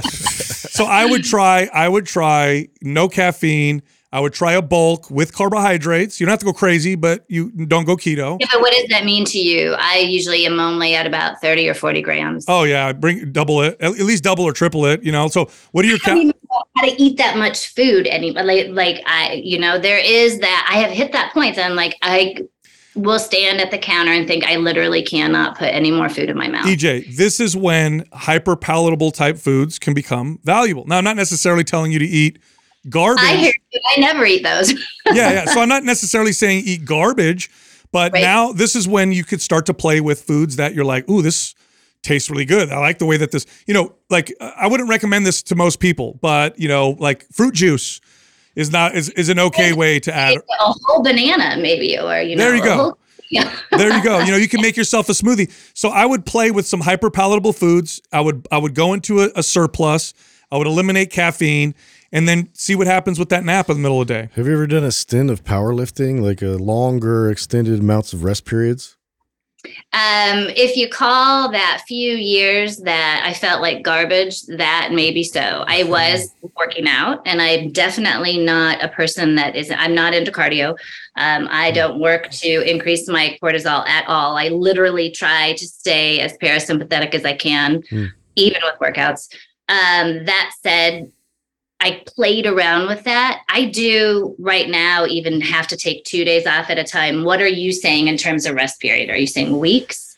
[0.70, 3.82] So I would try, I would try no caffeine.
[4.12, 6.18] I would try a bulk with carbohydrates.
[6.18, 8.38] You don't have to go crazy, but you don't go keto.
[8.40, 9.74] yeah, but what does that mean to you?
[9.78, 12.44] I usually am only at about 30 or 40 grams.
[12.48, 15.02] Oh yeah, I bring double it, at least double or triple it.
[15.04, 15.28] You know.
[15.28, 18.06] So what are your I don't ca- even know how to eat that much food
[18.08, 21.76] any like like I you know there is that I have hit that point and
[21.76, 22.36] like I
[23.02, 26.36] will stand at the counter and think I literally cannot put any more food in
[26.36, 26.66] my mouth.
[26.66, 30.84] DJ, This is when hyper palatable type foods can become valuable.
[30.86, 32.38] Now, I'm not necessarily telling you to eat
[32.88, 33.24] garbage.
[33.24, 33.80] I hear you.
[33.96, 34.72] I never eat those.
[35.06, 35.44] yeah, yeah.
[35.46, 37.50] So I'm not necessarily saying eat garbage,
[37.92, 38.22] but Right.
[38.22, 41.22] now this is when you could start to play with foods that you're like, ooh,
[41.22, 41.54] this
[42.02, 42.70] tastes really good.
[42.70, 45.80] I like the way that this, you know, like I wouldn't recommend this to most
[45.80, 48.00] people, but you know, like fruit juice
[48.56, 50.36] is not is, is an okay way to add.
[50.36, 52.76] a whole banana maybe or you know There you go.
[52.76, 52.98] whole-
[53.30, 53.48] yeah.
[53.70, 54.18] There you go.
[54.18, 55.52] You know, you can make yourself a smoothie.
[55.72, 58.00] So I would play with some hyper palatable foods.
[58.12, 60.14] I would I would go into a, a surplus.
[60.50, 61.76] I would eliminate caffeine
[62.10, 64.30] and then see what happens with that nap in the middle of the day.
[64.34, 68.44] Have you ever done a stint of powerlifting, like a longer, extended amounts of rest
[68.44, 68.96] periods?
[69.92, 75.64] Um, if you call that few years that I felt like garbage, that maybe so.
[75.66, 79.70] I was working out, and I'm definitely not a person that is.
[79.70, 80.70] I'm not into cardio.
[81.16, 84.36] Um, I don't work to increase my cortisol at all.
[84.36, 88.06] I literally try to stay as parasympathetic as I can, Hmm.
[88.36, 89.28] even with workouts.
[89.68, 91.10] Um, that said,
[91.80, 93.42] I played around with that.
[93.48, 97.24] I do right now even have to take two days off at a time.
[97.24, 99.08] What are you saying in terms of rest period?
[99.10, 100.16] Are you saying weeks?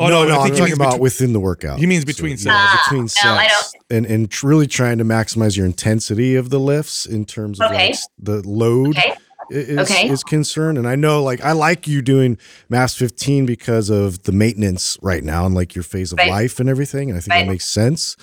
[0.00, 1.78] Oh, no, no, I no, think I'm talking about between- within the workout.
[1.80, 2.54] He means between So, sets.
[2.54, 6.50] yeah, Ah, between no, I sets, and and really trying to maximize your intensity of
[6.50, 7.88] the lifts in terms of Okay.
[7.88, 8.96] like the load.
[8.98, 9.14] Okay.
[9.50, 10.10] Is, Okay.
[10.10, 12.36] is concerned and i know like i like you doing
[12.68, 16.28] MAPS 15 because of the maintenance right now and like your phase of Right.
[16.28, 17.46] life and everything and i think Right.
[17.46, 18.14] that makes sense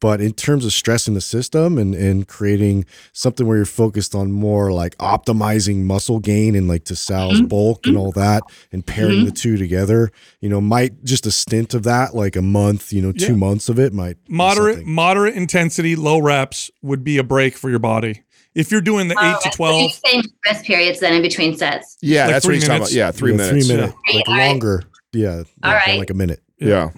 [0.00, 4.30] but in terms of stressing the system and, and creating something where you're focused on
[4.32, 7.48] more like optimizing muscle gain and like to Sal's Mhm.
[7.48, 8.42] bulk and all that
[8.72, 9.24] and pairing Mhm.
[9.26, 10.10] the two together,
[10.40, 13.38] you know, might just a stint of that, like a month, you know, two Yeah.
[13.38, 14.92] months of it might moderate something.
[14.94, 18.22] moderate intensity, low reps would be a break for your body.
[18.54, 21.96] If you're doing the eight to twelve, you're rest periods then in between sets.
[22.00, 22.92] Yeah, Like that's three what he's talking minutes?
[22.92, 22.98] about.
[22.98, 23.66] Yeah, three Yeah, minutes.
[23.66, 24.16] Three minute, Yeah.
[24.16, 24.48] like All right.
[24.48, 24.82] longer.
[25.12, 25.30] Yeah.
[25.36, 25.98] All like, right.
[25.98, 26.40] Like a minute.
[26.58, 26.88] Yeah.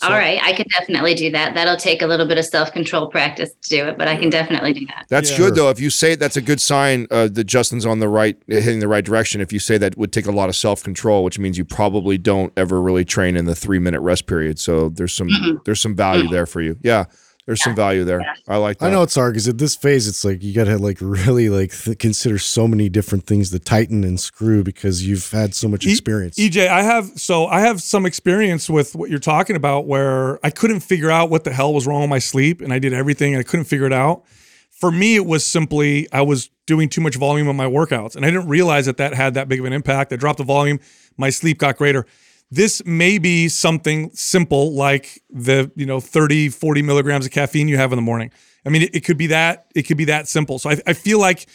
[0.00, 1.54] So- All right, I can definitely do that.
[1.54, 4.30] That'll take a little bit of self control practice to do it, but I can
[4.30, 5.04] definitely do that.
[5.10, 5.36] That's Yeah.
[5.38, 5.68] good though.
[5.68, 8.88] If you say that's a good sign uh, that Justin's on the right, hitting the
[8.88, 9.40] right direction.
[9.42, 12.16] If you say that would take a lot of self control, which means you probably
[12.16, 14.58] don't ever really train in the three minute rest period.
[14.58, 15.64] So there's some Mm-mm.
[15.64, 16.30] there's some value Mm-mm.
[16.32, 16.78] there for you.
[16.82, 17.04] Yeah,
[17.50, 18.20] there's some value there.
[18.20, 18.34] Yeah.
[18.46, 18.86] I like that.
[18.86, 21.48] I know it's hard because at this phase, it's like you got to like really
[21.48, 25.66] like th- consider so many different things to tighten and screw because you've had so
[25.66, 26.36] much E- experience.
[26.38, 30.50] EJ, I have so I have some experience with what you're talking about where I
[30.50, 33.34] couldn't figure out what the hell was wrong with my sleep and I did everything
[33.34, 34.22] and I couldn't figure it out.
[34.70, 38.24] For me, it was simply I was doing too much volume on my workouts and
[38.24, 40.12] I didn't realize that that had that big of an impact.
[40.12, 40.78] I dropped the volume,
[41.16, 42.06] my sleep got greater.
[42.50, 47.76] This may be something simple like the, you know, 30, 40 milligrams of caffeine you
[47.76, 48.32] have in the morning.
[48.66, 50.58] I mean, it, it could be that, it could be that simple.
[50.58, 51.46] So I, I feel like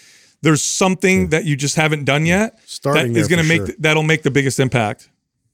[0.42, 1.30] there's something hmm.
[1.30, 2.28] that you just haven't done hmm.
[2.28, 3.76] yet Starting that is going to make sure.
[3.80, 5.10] that'll make the biggest impact.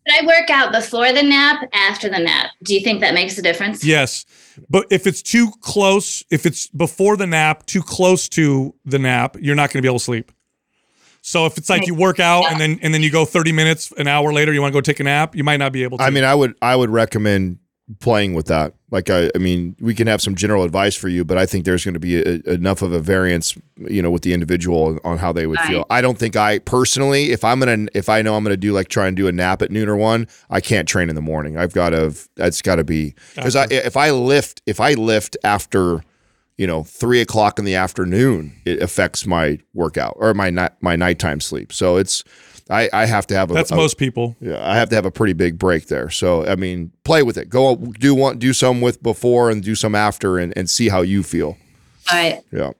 [0.07, 2.51] Should I work out before the nap, after the nap?
[2.63, 3.83] Do you think that makes a difference?
[3.83, 4.25] Yes.
[4.67, 9.37] But if it's too close, if it's before the nap, too close to the nap,
[9.39, 10.31] you're not going to be able to sleep.
[11.21, 13.93] So if it's like you work out and then and then you go 30 minutes,
[13.97, 15.97] an hour later, you want to go take a nap, you might not be able
[15.99, 16.03] to.
[16.03, 17.59] I mean, I would I would recommend
[17.99, 18.73] playing with that.
[18.89, 21.65] Like I, I mean, we can have some general advice for you, but I think
[21.65, 25.17] there's going to be a, enough of a variance, you know, with the individual on
[25.17, 25.67] how they would Right.
[25.69, 25.85] feel.
[25.89, 28.87] I don't think I personally, if I'm gonna, if I know I'm gonna do like
[28.87, 31.57] try and do a nap at noon or one, I can't train in the morning.
[31.57, 35.35] I've got to, that's got to be because I, if I lift, if I lift
[35.43, 36.01] after,
[36.61, 40.95] you know, three o'clock in the afternoon, it affects my workout or my night my
[40.95, 41.73] nighttime sleep.
[41.73, 42.23] So it's.
[42.69, 44.37] I, I have to have a, that's a- most people.
[44.39, 46.09] yeah, I have to have a pretty big break there.
[46.11, 47.49] So I mean, play with it.
[47.49, 51.01] Go do one, do some with before and do some after, and, and see how
[51.01, 51.57] you feel.
[52.11, 52.39] All right.
[52.51, 52.73] Yeah, All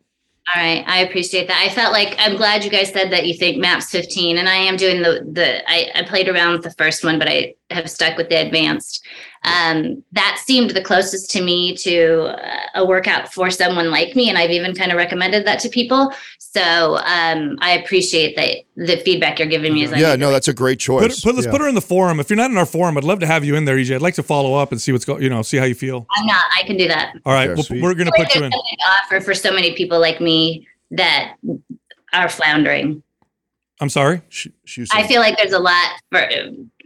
[0.56, 0.84] right.
[0.88, 1.60] I appreciate that.
[1.68, 4.56] I felt like I'm glad you guys said that you think MAPS 15, and I
[4.56, 7.90] am doing the the I, I played around with the first one, but I have
[7.90, 9.04] stuck with the advanced.
[9.44, 14.30] Um, that seemed the closest to me to uh, a workout for someone like me,
[14.30, 16.12] and I've even kind of recommended that to people.
[16.38, 19.84] So um, I appreciate that the feedback you're giving me.
[19.86, 20.16] As I yeah.
[20.16, 21.22] No, that's a great choice.
[21.22, 21.52] put let's Yeah.
[21.52, 22.20] put her in the forum.
[22.20, 23.96] If you're not in our forum, I'd love to have you in there, EJ.
[23.96, 25.24] I'd like to follow up and see what's going.
[25.24, 26.06] You know, see how you feel.
[26.12, 26.44] I'm not.
[26.60, 27.14] I can do that.
[27.26, 28.50] All right, Okay, well, we're gonna put you in.
[28.52, 31.34] there's something to offer for so many people like me that
[32.14, 33.02] are floundering.
[33.80, 34.22] I'm sorry.
[34.30, 36.20] Sh- shoot I feel like there's a lot for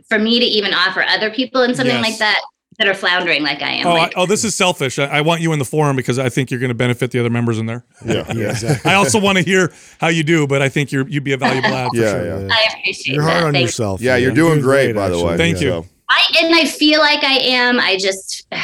[0.09, 2.03] for me to even offer other people in something Yes.
[2.03, 2.41] like that
[2.77, 3.87] that are floundering like I am.
[3.87, 4.99] Oh, I, oh, this is selfish.
[4.99, 7.19] I, I want you in the forum because I think you're going to benefit the
[7.21, 7.85] other members in there.
[8.05, 8.91] yeah, Yeah, yeah, exactly.
[8.91, 9.71] I also want to hear
[10.01, 11.89] how you do, but I think you're you'd be a valuable ad.
[11.91, 12.25] For yeah, sure.
[12.25, 12.53] yeah.
[12.53, 13.07] I appreciate that.
[13.15, 13.31] You're that.
[13.31, 14.01] hard on Thank- yourself.
[14.01, 15.37] Yeah, you're doing great, by the way.
[15.37, 15.69] Thank you.
[15.69, 17.79] So, I and I feel like I am.
[17.79, 18.57] I just, uh,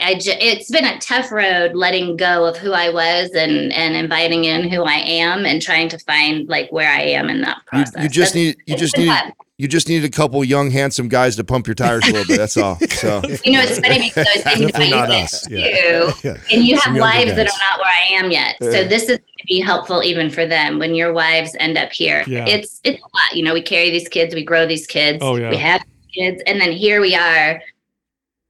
[0.00, 3.96] I ju- it's been a tough road letting go of who I was and and
[3.96, 7.56] inviting in who I am and trying to find like where I am in that
[7.56, 8.02] you, process.
[8.02, 9.12] you just That's- need you just need
[9.58, 12.36] you just need a couple young handsome guys to pump your tires a little bit.
[12.36, 12.76] That's all.
[12.90, 15.48] So You know, it's funny because I thinking Definitely not you us.
[15.50, 16.12] Yeah.
[16.24, 16.36] Yeah.
[16.52, 18.56] and you have Some wives that are not where I am yet.
[18.60, 18.70] Yeah.
[18.70, 21.92] So this is going to be helpful even for them when your wives end up
[21.92, 22.24] here.
[22.26, 22.46] Yeah.
[22.48, 23.34] It's it's a lot.
[23.36, 25.50] You know, we carry these kids, we grow these kids, Oh, yeah.
[25.50, 25.82] we have
[26.14, 27.62] kids, and then here we are,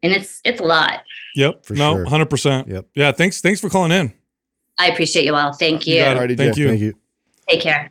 [0.02, 1.02] and it's it's a lot.
[1.34, 1.64] Yep.
[1.64, 2.04] For no, sure.
[2.06, 2.68] hundred percent.
[2.68, 2.86] Yep.
[2.94, 3.12] Yeah.
[3.12, 3.40] Thanks.
[3.40, 4.12] Thanks for calling in.
[4.78, 5.52] I appreciate you all.
[5.52, 5.96] Thank you.
[5.96, 6.02] You.
[6.02, 6.58] Alrighty, Thank Jeff.
[6.58, 6.68] you.
[6.68, 6.94] Thank you.
[7.48, 7.90] Take care.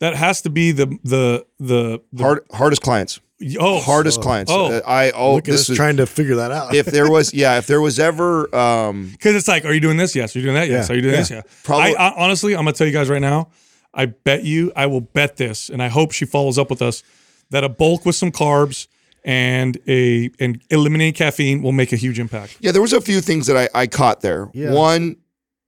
[0.00, 3.20] That has to be the the the, the hard hardest clients,
[3.58, 4.52] oh hardest oh, clients.
[4.52, 4.66] oh.
[4.74, 6.74] Uh, I oh Look at this is trying to figure that out.
[6.74, 9.96] if there was yeah if there was ever um because it's like, are you doing
[9.96, 10.14] this?
[10.14, 10.36] Yes.
[10.36, 10.68] Are you doing that?
[10.68, 10.88] Yes.
[10.88, 10.92] Yeah.
[10.92, 11.20] Are you doing Yeah.
[11.20, 11.30] this?
[11.30, 11.42] Yeah.
[11.64, 13.48] Probably- I, I honestly, I'm gonna tell you guys right now.
[13.92, 17.02] I bet you, I will bet this, and I hope she follows up with us
[17.50, 18.86] that a bulk with some carbs
[19.24, 22.56] and a and eliminating caffeine will make a huge impact.
[22.60, 24.50] Yeah, there was a few things that I, I caught there.
[24.54, 24.72] Yeah.
[24.72, 25.16] One,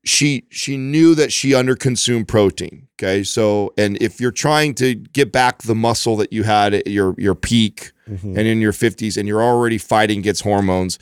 [0.05, 2.89] she she knew that she underconsumed protein.
[2.98, 6.86] Okay, so and if you're trying to get back the muscle that you had at
[6.86, 8.36] your your peak Mhm.
[8.36, 10.98] and in your 50s, and you're already fighting against hormones,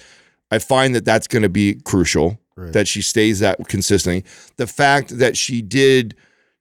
[0.50, 2.38] I find that that's going to be crucial.
[2.54, 2.72] Right.
[2.72, 4.24] that she stays that consistently.
[4.56, 6.16] The fact that she did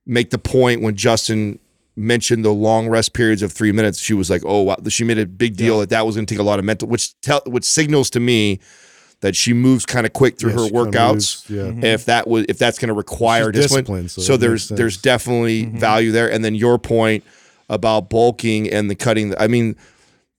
[0.05, 1.57] make the point when Justin
[1.97, 5.17] mentioned the long rest periods of three minutes, she was like, "Oh, wow!" She made
[5.17, 7.41] a big deal that that was going to take a lot of mental, which tell
[7.45, 8.59] which signals to me
[9.21, 11.13] that she moves kind of quick through Yeah, her workouts.
[11.13, 11.61] moves, yeah.
[11.63, 11.83] Mm-hmm.
[11.83, 14.77] If that was if that's going to require She's discipline, disciplined, so so, there's sense.
[14.77, 15.79] there's definitely Mm-hmm.
[15.79, 16.31] value there.
[16.31, 17.23] And then your point
[17.69, 19.33] about bulking and the cutting.
[19.39, 19.75] I mean,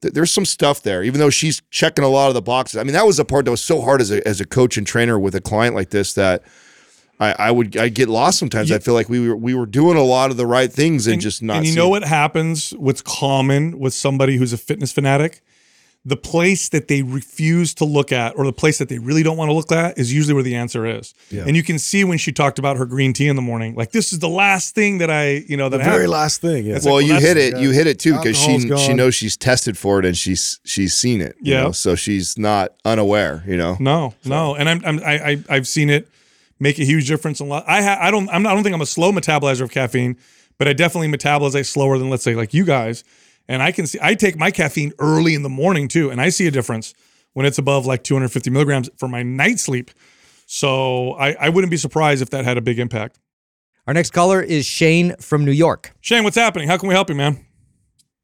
[0.00, 1.02] th- there's some stuff there.
[1.02, 2.76] Even though she's checking a lot of the boxes.
[2.78, 4.76] I mean, that was the part that was so hard as a as a coach
[4.78, 6.42] and trainer with a client like this that.
[7.20, 8.70] I, I would I get lost sometimes.
[8.70, 11.20] I feel like we were we were doing a lot of the right things and,
[11.20, 11.58] just not.
[11.58, 12.70] And you seeing- know what happens?
[12.72, 15.42] What's common with somebody who's a fitness fanatic?
[16.04, 19.36] The place that they refuse to look at, or the place that they really don't
[19.36, 21.12] want to look at, is usually where the answer is.
[21.28, 21.42] Yeah.
[21.46, 23.90] And you can see when she talked about her green tea in the morning, like
[23.90, 26.10] this is the last thing that I, you know, The that I very have.
[26.10, 26.66] last thing.
[26.66, 26.78] Yeah.
[26.84, 27.58] Well, like, you hit that's- it.
[27.60, 30.60] You hit it too because she Alcohol's she knows she's tested for it and she's
[30.64, 31.34] she's seen it.
[31.42, 31.64] you Yeah.
[31.64, 33.42] know, so she's not unaware.
[33.46, 33.76] You know.
[33.80, 36.08] No, no, and I'm, I'm I, I I've seen it
[36.60, 37.40] make a huge difference.
[37.40, 37.64] A lot.
[37.66, 40.16] I ha, I don't I'm not, I don't think I'm a slow metabolizer of caffeine,
[40.58, 43.04] but I definitely metabolize slower than let's say like you guys.
[43.48, 46.28] And I can see I take my caffeine early in the morning too, and I
[46.28, 46.94] see a difference
[47.32, 49.90] when it's above like 250 milligrams for my night sleep.
[50.46, 53.18] So I, I wouldn't be surprised if that had a big impact.
[53.86, 55.92] Our next caller is Shane from New York.
[56.00, 56.68] Shane, what's happening?
[56.68, 57.44] How can we help you, man?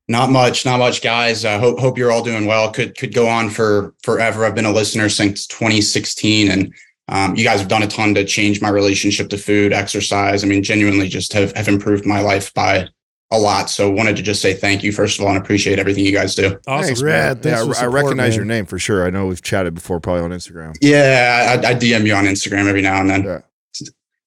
[0.08, 1.46] Not much, not much, guys.
[1.46, 2.70] I hope hope you're all doing well.
[2.70, 4.44] Could could go on for forever.
[4.44, 6.74] I've been a listener since 2016, and
[7.08, 10.42] um, you guys have done a ton to change my relationship to food, exercise.
[10.42, 12.88] I mean, genuinely, just have have improved my life by
[13.30, 13.68] a lot.
[13.68, 16.34] So, wanted to just say thank you first of all, and appreciate everything you guys
[16.34, 16.58] do.
[16.66, 16.86] Awesome.
[16.86, 17.42] Thanks, Rad.
[17.42, 18.36] Thanks yeah, I- I support, recognize man.
[18.36, 19.06] your name for sure.
[19.06, 20.74] I know we've chatted before, probably on Instagram.
[20.80, 23.24] Yeah, I, I DM you on Instagram every now and then.
[23.24, 23.38] Yeah.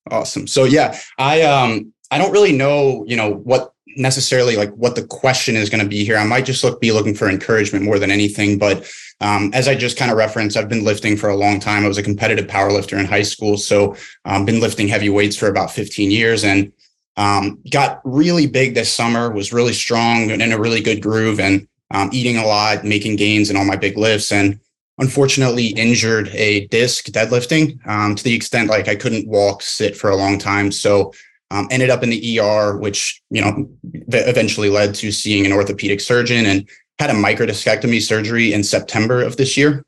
[0.10, 0.48] Awesome.
[0.48, 5.06] So yeah, I um I don't really know, you know, what necessarily like what the
[5.06, 6.18] question is going to be here.
[6.18, 8.58] I might just look be looking for encouragement more than anything.
[8.58, 11.84] But um, as I just kind of referenced, I've been lifting for a long time.
[11.84, 13.96] I was a competitive power lifter in high school, so
[14.26, 16.72] I've um, been lifting heavy weights for about 15 years, and
[17.18, 19.32] um, got really big this summer.
[19.32, 23.16] Was really strong and in a really good groove, and um, eating a lot, making
[23.16, 24.60] gains in all my big lifts, and
[25.00, 30.10] unfortunately injured a disc deadlifting um, to the extent like I couldn't walk, sit for
[30.10, 30.72] a long time.
[30.72, 31.14] So
[31.52, 33.70] um, ended up in the ER, which you know
[34.10, 36.70] eventually led to seeing an orthopedic surgeon and
[37.00, 39.86] had a microdiscectomy surgery in September of this year.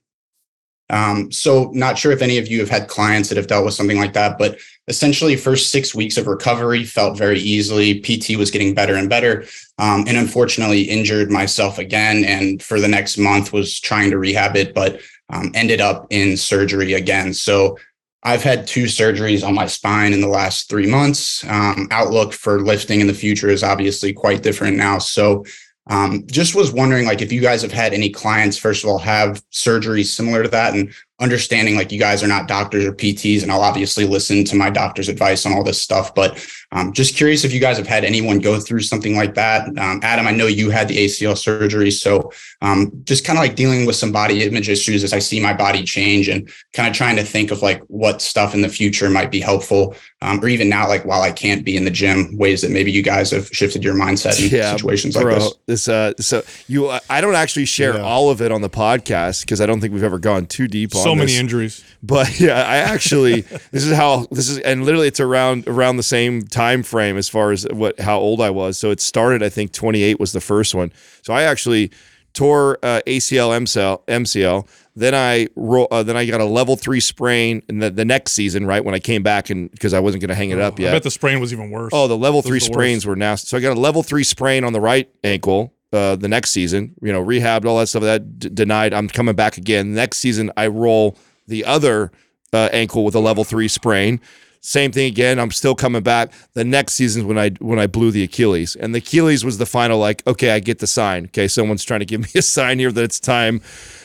[0.92, 3.76] Um, so not sure if any of you have had clients that have dealt with
[3.76, 8.00] something like that, but essentially first six weeks of recovery felt very easily.
[8.02, 9.46] PT was getting better and better.
[9.78, 12.24] Um, and unfortunately injured myself again.
[12.26, 15.00] And for the next month was trying to rehab it, but
[15.30, 17.36] um, ended up in surgery again.
[17.36, 17.78] So
[18.24, 21.44] I've had two surgeries on my spine in the last three months.
[21.46, 25.00] Um, outlook for lifting in the future is obviously quite different now.
[25.00, 25.46] So
[25.90, 29.00] um, just was wondering like if you guys have had any clients, first of all,
[29.00, 33.44] have surgeries similar to that and understanding like you guys are not doctors or PTs,
[33.44, 36.16] and I'll obviously listen to my doctor's advice on all this stuff.
[36.16, 39.68] But um, just curious if you guys have had anyone go through something like that.
[39.78, 42.32] Um, Adam, I know you had the ACL surgery, so
[42.62, 45.54] um, just kind of like dealing with some body image issues as I see my
[45.54, 49.10] body change and kind of trying to think of like what stuff in the future
[49.10, 52.38] might be helpful, um, or even now, like while I can't be in the gym,
[52.38, 55.54] ways that maybe you guys have shifted your mindset in situations like this.
[55.66, 58.02] this uh so you I don't actually share Yeah.
[58.02, 60.96] all of it on the podcast because I don't think we've ever gone too deep
[60.96, 61.40] on So many this.
[61.40, 61.84] injuries.
[62.02, 63.42] But yeah, I actually
[63.72, 67.30] this is how this is and literally it's around around the same time frame as
[67.30, 68.78] far as what how old I was.
[68.78, 70.92] So it started I think 28 was the first one.
[71.22, 71.92] So I actually
[72.34, 74.68] tore uh, ACL MCL MCL.
[74.96, 78.34] Then I ro- uh, then I got a level 3 sprain in the, the next
[78.34, 78.84] season, right?
[78.84, 80.90] When I came back and because I wasn't going to hang it up yet.
[80.90, 81.92] I bet the sprain was even worse.
[81.94, 83.08] Oh, the level Those three sprains worst.
[83.08, 83.48] were nasty.
[83.48, 85.74] So I got a level three sprain on the right ankle.
[85.92, 88.04] Uh, the next season, you know, rehabbed all that stuff.
[88.04, 88.94] That d- denied.
[88.94, 89.96] I'm coming back again.
[89.96, 91.18] Next season, I roll
[91.48, 92.12] the other
[92.54, 94.22] uh, ankle with a level three sprain.
[94.62, 95.40] Same thing again.
[95.40, 96.34] I'm still coming back.
[96.54, 99.66] The next season's when I when I blew the Achilles, and the Achilles was the
[99.66, 100.00] final.
[100.00, 101.26] Like, okay, I get the sign.
[101.26, 103.62] Okay, someone's trying to give me a sign here that it's time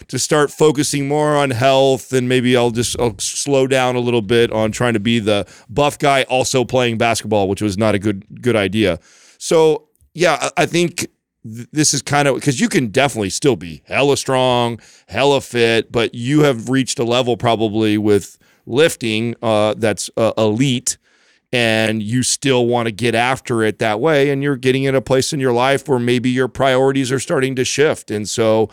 [0.08, 4.22] to start focusing more on health, and maybe I'll just I'll slow down a little
[4.22, 7.98] bit on trying to be the buff guy also playing basketball, which was not a
[7.98, 9.00] good good idea.
[9.38, 11.08] So yeah, I think
[11.44, 15.92] th- this is kind of because you can definitely still be hella strong, hella fit,
[15.92, 20.98] but you have reached a level probably with lifting uh, that's uh, elite
[21.52, 25.00] and you still want to get after it that way and you're getting in a
[25.00, 28.68] place in your life where maybe your priorities are starting to shift and so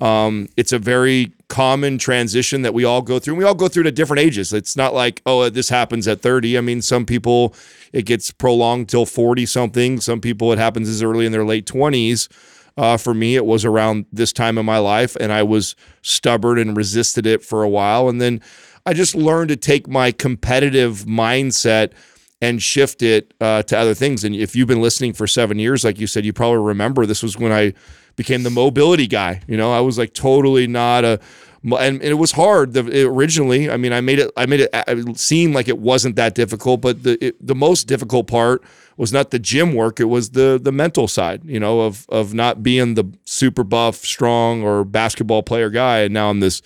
[0.00, 3.34] um, it's a very common transition that we all go through.
[3.34, 4.52] And we all go through at different ages.
[4.54, 6.56] It's not like, oh, this happens at 30.
[6.56, 7.54] I mean, some people
[7.92, 10.00] it gets prolonged till 40 something.
[10.00, 12.28] Some people it happens as early in their late 20s.
[12.76, 16.56] Uh, for me, it was around this time in my life, and I was stubborn
[16.56, 18.08] and resisted it for a while.
[18.08, 18.40] And then
[18.86, 21.92] I just learned to take my competitive mindset
[22.40, 24.24] and shift it uh, to other things.
[24.24, 27.22] And if you've been listening for seven years, like you said, you probably remember this
[27.22, 27.74] was when I
[28.16, 29.42] became the mobility guy.
[29.46, 31.20] You know, I was like totally not a,
[31.62, 33.70] and, it was hard the, originally.
[33.70, 37.02] I mean, I made it, I made it, seem like it wasn't that difficult, but
[37.02, 38.62] the it, the most difficult part
[38.96, 41.42] was not the gym work; it was the the mental side.
[41.44, 46.14] You know, of of not being the super buff, strong, or basketball player guy, and
[46.14, 46.62] now I'm this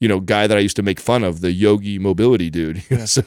[0.00, 2.82] you know, guy that I used to make fun of, the yogi mobility dude.
[3.08, 3.22] so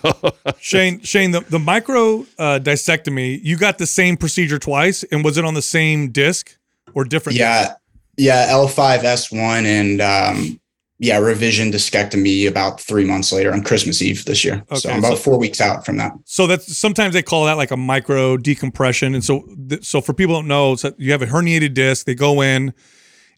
[0.59, 5.37] Shane, Shane, the, the micro uh, discectomy, you got the same procedure twice, and was
[5.37, 6.57] it on the same disc
[6.95, 7.37] or different?
[7.37, 7.75] Yeah, disc?
[8.17, 10.59] yeah, L five S one and um,
[10.97, 14.63] yeah, revision discectomy about three months later on Christmas Eve this year.
[14.71, 16.13] Okay, so I'm about so, four weeks out from that.
[16.25, 19.47] So that's sometimes they call that like a micro decompression, and so
[19.81, 22.73] so for people don't know, so you have a herniated disc, they go in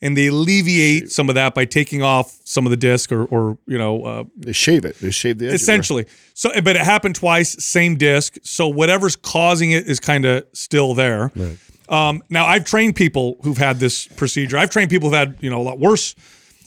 [0.01, 1.11] and they alleviate Shoot.
[1.11, 4.23] some of that by taking off some of the disc or, or you know, uh,
[4.35, 4.99] they shave it.
[4.99, 6.05] They shave the edge essentially.
[6.33, 8.37] So, but it happened twice, same disc.
[8.43, 11.31] So whatever's causing it is kind of still there.
[11.35, 11.57] Right.
[11.89, 14.57] Um, now I've trained people who've had this procedure.
[14.57, 16.15] I've trained people who've had you know a lot worse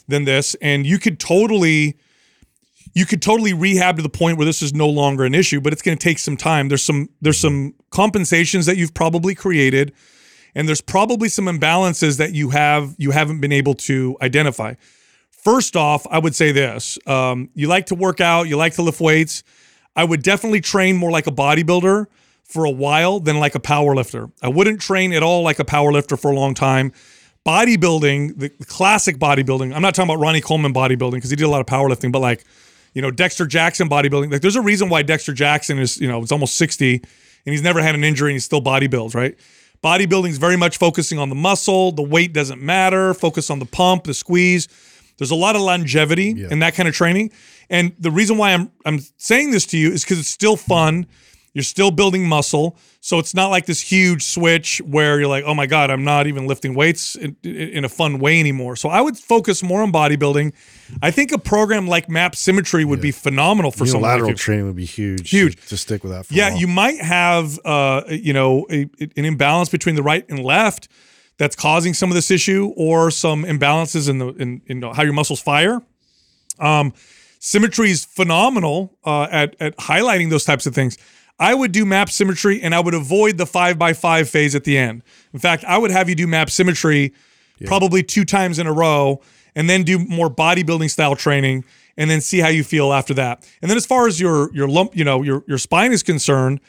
[0.09, 1.97] than this, and you could totally.
[2.93, 5.73] You could totally rehab to the point where this is no longer an issue, but
[5.73, 6.67] it's going to take some time.
[6.67, 9.93] There's some there's some compensations that you've probably created
[10.55, 14.75] and there's probably some imbalances that you have you haven't been able to identify.
[15.31, 18.83] First off, I would say this: um, you like to work out, you like to
[18.83, 19.43] lift weights.
[19.97, 22.07] I would definitely train more like a bodybuilder
[22.51, 24.29] for a while than like a power lifter.
[24.43, 26.93] I wouldn't train at all like a power lifter for a long time.
[27.47, 29.75] Bodybuilding, the classic bodybuilding.
[29.75, 32.19] I'm not talking about Ronnie Coleman bodybuilding because he did a lot of powerlifting, but
[32.19, 32.45] like,
[32.93, 34.33] you know, Dexter Jackson bodybuilding.
[34.33, 37.63] Like, there's a reason why Dexter Jackson is, you know, it's almost 60 and he's
[37.63, 39.39] never had an injury and he still bodybuilds, right?
[39.83, 41.93] Bodybuilding is very much focusing on the muscle.
[41.93, 43.15] The weight doesn't matter.
[43.15, 44.69] Focus on the pump, the squeeze.
[45.17, 46.49] There's a lot of longevity yeah.
[46.51, 47.31] in that kind of training.
[47.71, 51.07] And the reason why I'm I'm saying this to you is because it's still fun.
[51.53, 52.77] You're still building muscle.
[53.01, 56.29] So it's not like this huge switch where you're like, oh my God, I'm not
[56.29, 58.77] even lifting weights in, in, a fun way anymore.
[58.77, 60.53] So I would focus more on bodybuilding.
[61.03, 63.05] I think a program like MAP Symmetry would yeah.
[63.05, 65.31] be phenomenal for some lateral like training would be huge.
[65.31, 66.31] Huge to, to stick with that.
[66.31, 70.89] yeah, you might have uh, you know a, an imbalance between the right and left
[71.41, 75.15] that's causing some of this issue, or some imbalances in the in, in how your
[75.15, 75.81] muscles fire.
[76.59, 76.93] Um,
[77.39, 80.99] symmetry is phenomenal uh, at at highlighting those types of things.
[81.41, 84.65] I would do map symmetry and I would avoid the five by five phase at
[84.65, 85.03] the end.
[85.33, 87.15] In fact, I would have you do map symmetry
[87.59, 87.67] yeah.
[87.67, 89.23] probably two times in a row
[89.55, 91.65] and then do more bodybuilding style training
[91.97, 93.49] and then see how you feel after that.
[93.63, 96.61] And then as far as your your lump, you know, your your spine is concerned,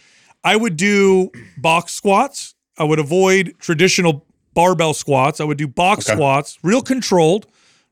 [0.43, 2.56] I would do box squats.
[2.77, 5.41] I would avoid traditional barbell squats.
[5.41, 6.15] I would do box okay.
[6.15, 7.45] squats, real controlled,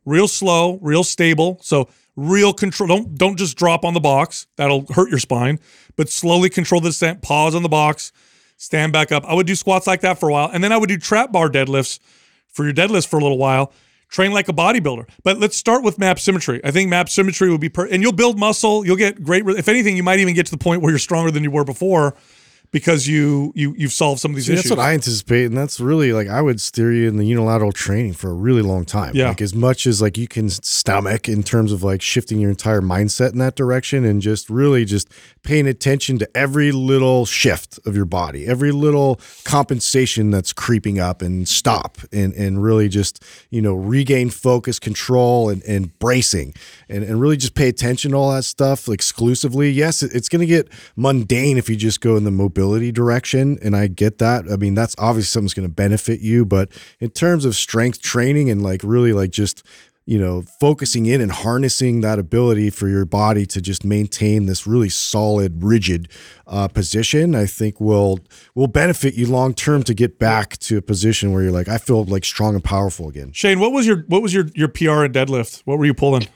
[0.06, 1.60] real slow, real stable.
[1.62, 1.90] So
[2.20, 2.88] real control.
[2.88, 4.48] Don't don't just drop on the box.
[4.56, 5.60] That'll hurt your spine.
[5.96, 7.22] But slowly control the descent.
[7.22, 8.12] Pause on the box.
[8.58, 9.26] Stand back up.
[9.26, 11.32] I would do squats like that for a while, and then I would do trap
[11.32, 12.00] bar deadlifts
[12.48, 13.72] for your deadlifts for a little while.
[14.10, 15.08] Train like a bodybuilder.
[15.24, 16.60] But let's start with map symmetry.
[16.64, 18.86] I think map symmetry would be per, and you'll build muscle.
[18.86, 19.48] You'll get great.
[19.48, 21.64] If anything, you might even get to the point where you're stronger than you were
[21.64, 22.16] before
[22.72, 24.66] because you you you've solved some of these See, issues.
[24.66, 27.72] That's what I anticipate, and that's really like I would steer you in the unilateral
[27.72, 29.16] training for a really long time.
[29.16, 32.52] Yeah, like as much as like you can stomach in terms of like shifting your
[32.52, 35.10] entire mindset in that direction, and just really just
[35.41, 41.22] paying attention to every little shift of your body, every little compensation that's creeping up,
[41.22, 46.54] and stop, and and really just you know regain focus, control, and and bracing,
[46.88, 49.72] and and really just pay attention to all that stuff exclusively.
[49.72, 53.57] Yes, it's going to get mundane if you just go in the mobility mobility direction.
[53.61, 54.45] And I get that.
[54.52, 56.45] I mean, that's obviously something's going to benefit you.
[56.45, 56.69] But
[56.99, 59.64] in terms of strength training and like really like just,
[60.06, 64.68] you know, focusing in and harnessing that ability for your body to just maintain this
[64.68, 66.10] really solid, rigid
[66.48, 68.19] uh, position, I think will
[68.56, 71.77] will benefit you long term to get back to a position where you're like, I
[71.77, 73.31] feel like strong and powerful again.
[73.31, 75.61] Shane, what was your what was your your PR at deadlift?
[75.65, 76.27] What were you pulling?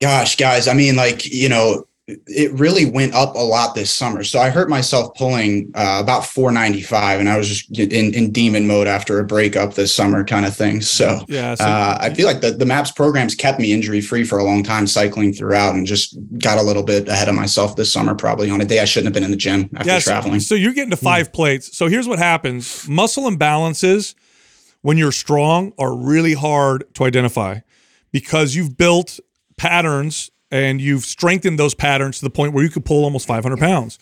[0.00, 4.24] Gosh, guys, I mean, like you know, it really went up a lot this summer.
[4.24, 8.66] So I hurt myself pulling uh, about 495, and I was just in, in demon
[8.66, 10.80] mode after a breakup this summer, kind of thing.
[10.80, 14.24] So, yeah, so, uh, I feel like the, the MAPS programs kept me injury free
[14.24, 17.76] for a long time, cycling throughout, and just got a little bit ahead of myself
[17.76, 19.98] this summer, probably on a day I shouldn't have been in the gym after yeah,
[19.98, 20.40] traveling.
[20.40, 21.76] So, so you're getting to five mm plates.
[21.76, 24.14] So here's what happens: muscle imbalances
[24.80, 27.58] when you're strong are really hard to identify
[28.12, 29.20] because you've built
[29.58, 33.58] patterns and you've strengthened those patterns to the point where you could pull almost 500
[33.58, 33.98] pounds.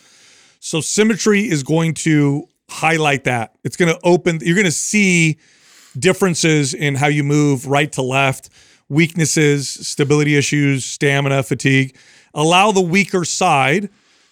[0.61, 3.57] So symmetry is going to highlight that.
[3.65, 5.39] It's going to open, you're going to see
[5.99, 8.51] differences in how you move right to left,
[8.89, 11.97] weaknesses, stability issues, stamina, fatigue.
[12.35, 13.89] allow the weaker side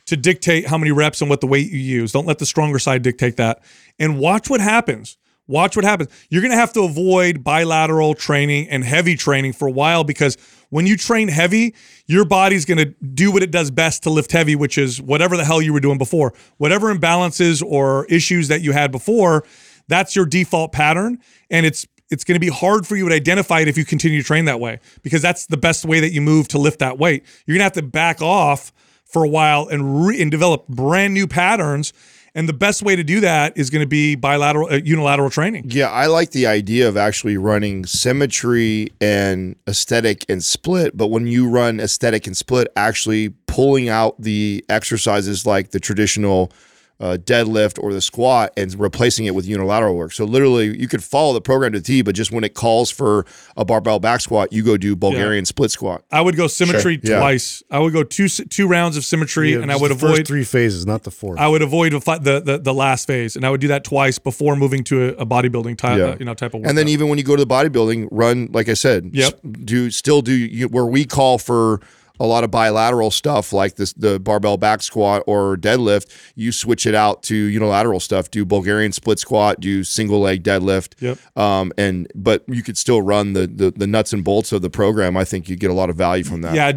[0.07, 2.13] to dictate how many reps and what the weight you use.
[2.13, 3.63] Don't let the stronger side dictate that.
[3.99, 5.17] And watch what happens.
[5.47, 6.11] Watch what happens.
[6.31, 10.37] You're going to have to avoid bilateral training and heavy training for a while because
[10.71, 11.75] when you train heavy,
[12.07, 15.37] your body's going to do what it does best to lift heavy, which is whatever
[15.37, 16.33] the hell you were doing before.
[16.57, 19.45] Whatever imbalances or issues that you had before,
[19.87, 21.19] that's your default pattern
[21.51, 24.21] and it's it's going to be hard for you to identify it if you continue
[24.21, 26.99] to train that way because that's the best way that you move to lift that
[26.99, 27.25] weight.
[27.47, 28.73] You're going to have to back off
[29.05, 31.93] for a while and re- and develop brand new patterns
[32.35, 35.65] and the best way to do that is going to be bilateral uh, unilateral training.
[35.69, 41.27] Yeah, I like the idea of actually running symmetry and aesthetic and split, but when
[41.27, 46.51] you run aesthetic and split, actually pulling out the exercises like the traditional
[47.01, 50.13] uh, deadlift or the squat and replacing it with unilateral work.
[50.13, 53.27] So literally, you could follow the program to T, but just when it calls for
[53.57, 56.05] a barbell back squat, you go do Bulgarian split squat.
[56.13, 57.13] I would go symmetry Sure.
[57.15, 57.19] Yeah.
[57.19, 57.63] twice.
[57.71, 60.27] I would go two two rounds of symmetry, Yeah, and I would the first avoid
[60.29, 61.39] three phases, not the fourth.
[61.41, 63.83] I would avoid the, fi- the the the last phase, and I would do that
[63.85, 66.05] twice before moving to a, a bodybuilding type, Yeah.
[66.05, 66.69] uh, you know, type of work.
[66.69, 69.11] And then even when you go to the bodybuilding, run like I said.
[69.13, 69.33] Yep.
[69.35, 71.81] s- Do still do you, where we call for
[72.21, 76.07] a lot of bilateral stuff like this the barbell back squat or deadlift.
[76.35, 78.31] You switch it out to unilateral stuff.
[78.31, 79.61] Do Bulgarian split squat.
[79.61, 80.95] Do single leg deadlift.
[81.01, 81.19] Yep.
[81.37, 81.73] Um.
[81.77, 85.17] And but you could still run the the, the nuts and bolts of the program.
[85.17, 86.55] I think you get a lot of value from that.
[86.55, 86.73] Yeah,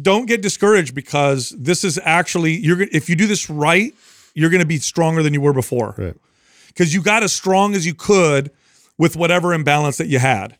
[0.00, 3.92] don't get discouraged because this is actually you're if you do this right,
[4.34, 5.94] you're going to be stronger than you were before.
[5.98, 6.14] Right.
[6.68, 8.50] Because you got as strong as you could
[8.98, 10.58] with whatever imbalance that you had.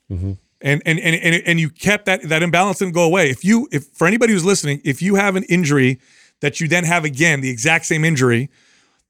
[0.63, 3.29] And, and and and and you kept that that imbalance didn't go away.
[3.29, 6.01] If you if for anybody who's listening, if you have an injury
[6.41, 8.49] that you then have again the exact same injury,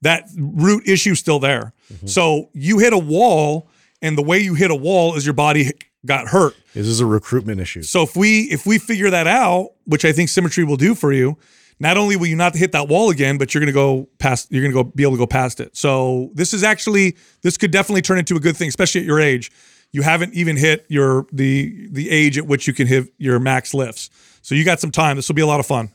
[0.01, 1.73] that root issue is still there.
[1.93, 2.07] Mm-hmm.
[2.07, 3.69] So you hit a wall,
[4.01, 5.71] and the way you hit a wall is your body
[6.05, 6.55] got hurt.
[6.73, 7.81] This is a recruitment issue.
[7.81, 11.13] So if we if we figure that out, which I think symmetry will do for
[11.13, 11.37] you,
[11.79, 14.51] not only will you not hit that wall again, but you're going to go past.
[14.51, 15.77] You're going to go be able to go past it.
[15.77, 19.19] So this is actually this could definitely turn into a good thing, especially at your
[19.19, 19.51] age.
[19.91, 23.73] You haven't even hit your the the age at which you can hit your max
[23.73, 24.09] lifts.
[24.41, 25.15] So you got some time.
[25.15, 25.91] This will be a lot of fun.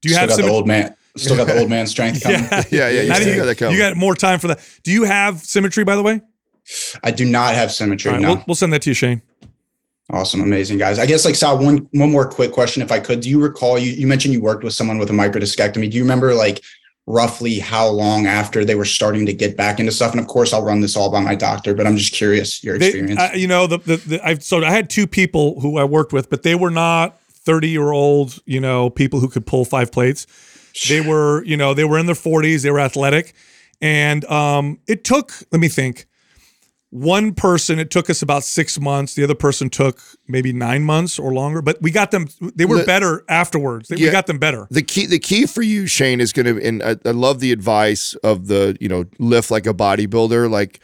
[0.00, 0.94] Do you still have got the old man.
[1.16, 2.40] Still got the old man strength coming.
[2.40, 3.74] Yeah, Yeah, yeah, you How do still you, got that coming.
[3.74, 4.60] you got more time for that.
[4.82, 6.20] Do you have symmetry, by the way?
[7.02, 8.10] I do not have symmetry.
[8.10, 8.34] All right, no.
[8.34, 9.22] we'll, we'll send that to you, Shane.
[10.10, 10.98] Awesome, amazing guys.
[10.98, 13.20] I guess like Sal, one one more quick question, if I could.
[13.20, 15.90] Do you recall you you mentioned you worked with someone with a microdiscectomy?
[15.90, 16.62] Do you remember like
[17.06, 20.12] roughly how long after they were starting to get back into stuff?
[20.12, 22.78] And of course, I'll run this all by my doctor, but I'm just curious your
[22.78, 23.20] They- experience.
[23.20, 26.12] uh, you know, the, the, the I've so I had two people who I worked
[26.12, 29.92] with, but they were not 30 year old, you know, people who could pull five
[29.92, 30.26] plates.
[30.88, 33.34] They were, you know, they were in their 40s, they were athletic.
[33.80, 36.06] And um, it took, let me think,
[36.94, 39.14] one person, it took us about six months.
[39.14, 39.98] The other person took
[40.28, 43.90] maybe nine months or longer, but we got them, they were The- better afterwards.
[43.90, 44.12] We Yeah.
[44.12, 44.68] got them better.
[44.70, 47.50] the key the key for you shane is going to and I, I love the
[47.50, 50.78] advice of the you know lift like a bodybuilder like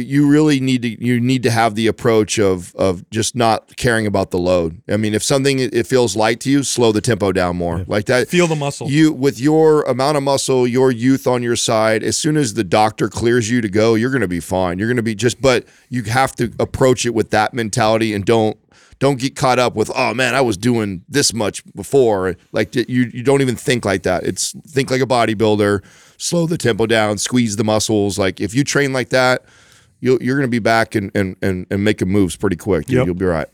[0.00, 4.06] you really need to you need to have the approach of of just not caring
[4.06, 4.82] about the load.
[4.88, 7.84] I mean if something it feels light to you slow the tempo down more.
[7.86, 8.88] Like that Feel the muscle.
[8.88, 12.64] you with your amount of muscle your youth on your side as soon as the
[12.64, 14.78] doctor clears you to go you're going to be fine.
[14.78, 18.24] You're going to be just but you have to approach it with that mentality and
[18.24, 18.58] don't
[18.98, 22.36] don't get caught up with oh man i was doing this much before.
[22.52, 24.24] Like you you don't even think like that.
[24.24, 25.84] It's think like a bodybuilder.
[26.18, 28.18] Slow the tempo down squeeze the muscles.
[28.18, 29.44] Like if you train like that
[30.00, 32.96] you'll, you're going to be back and, and and and making moves pretty quick dude.
[32.96, 33.06] Yep.
[33.06, 33.48] you'll be right.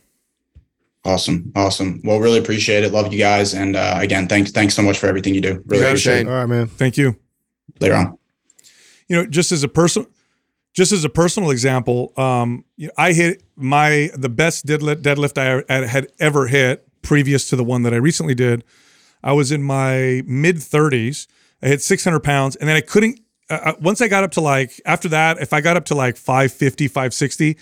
[1.05, 2.01] awesome, awesome.
[2.05, 2.93] Well, really appreciate it.
[2.93, 5.63] Love you guys, and uh, again, thanks thanks so much for everything you do.
[5.67, 6.29] Really got it, appreciate it.
[6.29, 6.67] All right, man.
[6.69, 7.17] Thank you.
[7.81, 8.19] Later on.
[9.09, 10.07] you know just as a person
[10.75, 15.39] just as a personal example um you know, i hit my the best deadlift deadlift
[15.39, 18.63] i had- had ever hit previous to the one that i recently did
[19.25, 21.27] i was in my mid 30s
[21.63, 23.21] i hit 600 pounds and then i couldn't
[23.51, 26.17] uh, once i got up to like after that if i got up to like
[26.17, 27.57] 550 560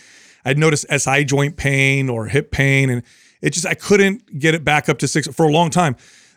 [0.44, 3.02] i'd notice si joint pain or hip pain and
[3.43, 5.97] it just i couldn't get it back up to six for a long time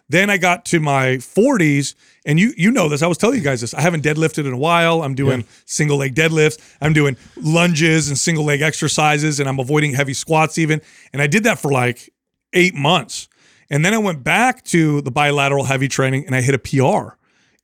[0.09, 1.95] then I got to my 40s,
[2.25, 3.01] and you you know this.
[3.01, 3.73] I was telling you guys this.
[3.73, 5.01] I haven't deadlifted in a while.
[5.01, 6.59] I'm doing single leg deadlifts.
[6.81, 10.81] I'm doing lunges and single leg exercises, and I'm avoiding heavy squats even.
[11.13, 12.13] And I did that for like
[12.51, 13.27] eight months,
[13.69, 17.15] and then I went back to the bilateral heavy training, and I hit a PR,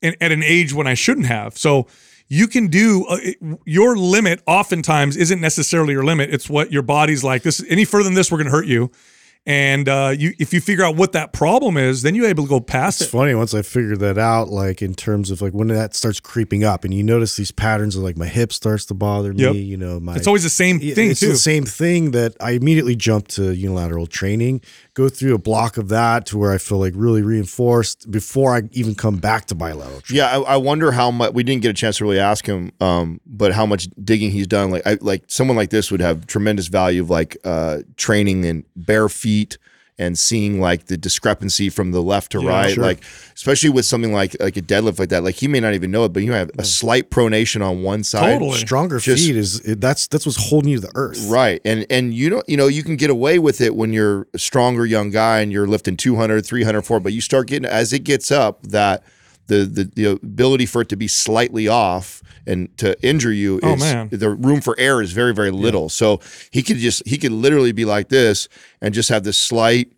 [0.01, 1.57] and at an age when I shouldn't have.
[1.57, 1.88] So
[2.27, 3.17] you can do uh,
[3.65, 4.41] your limit.
[4.45, 6.34] Oftentimes isn't necessarily your limit.
[6.34, 7.43] It's what your body's like.
[7.43, 8.91] This any further than this, we're going to hurt you.
[9.45, 12.49] And uh, you, if you figure out what that problem is, then you're able to
[12.49, 13.11] go past It's it.
[13.17, 16.63] funny once I figured that out, like in terms of like when that starts creeping
[16.65, 19.53] up, and you notice these patterns of like my hip starts to bother Yep.
[19.53, 19.59] me.
[19.61, 21.30] You know, my It's always the same thing it's too.
[21.30, 24.61] the same thing that I immediately jumped to unilateral training.
[24.99, 28.63] Go through a block of that to where I feel like really reinforced before I
[28.73, 30.01] even come back to bilateral.
[30.09, 32.73] Yeah, I, I wonder how much we didn't get a chance to really ask him,
[32.81, 34.71] um, but how much digging he's done.
[34.71, 38.65] Like, I, like someone like this would have tremendous value of like uh, training in
[38.76, 39.57] bare feet
[39.99, 42.73] and seeing like the discrepancy from the left to Yeah, right.
[42.73, 42.84] sure.
[42.84, 43.03] Like,
[43.35, 45.23] especially with something like like a deadlift like that.
[45.23, 48.03] Like he may not even know it, but you have a slight pronation on one
[48.03, 48.34] side.
[48.39, 48.57] Totally.
[48.57, 51.23] Stronger Just- feet is that's that's what's holding you to the earth.
[51.30, 51.61] Right.
[51.63, 54.39] And and you don't you know you can get away with it when you're a
[54.39, 58.05] stronger young guy and you're lifting 200, 300, 400, but you start getting as it
[58.05, 59.03] gets up that
[59.47, 63.73] the the, the ability for it to be slightly off and to injure you Oh,
[63.76, 64.09] is man.
[64.11, 65.88] the room for error is very very little.
[65.89, 66.19] So
[66.51, 68.47] he could just he could literally be like this
[68.81, 69.91] and just have this slight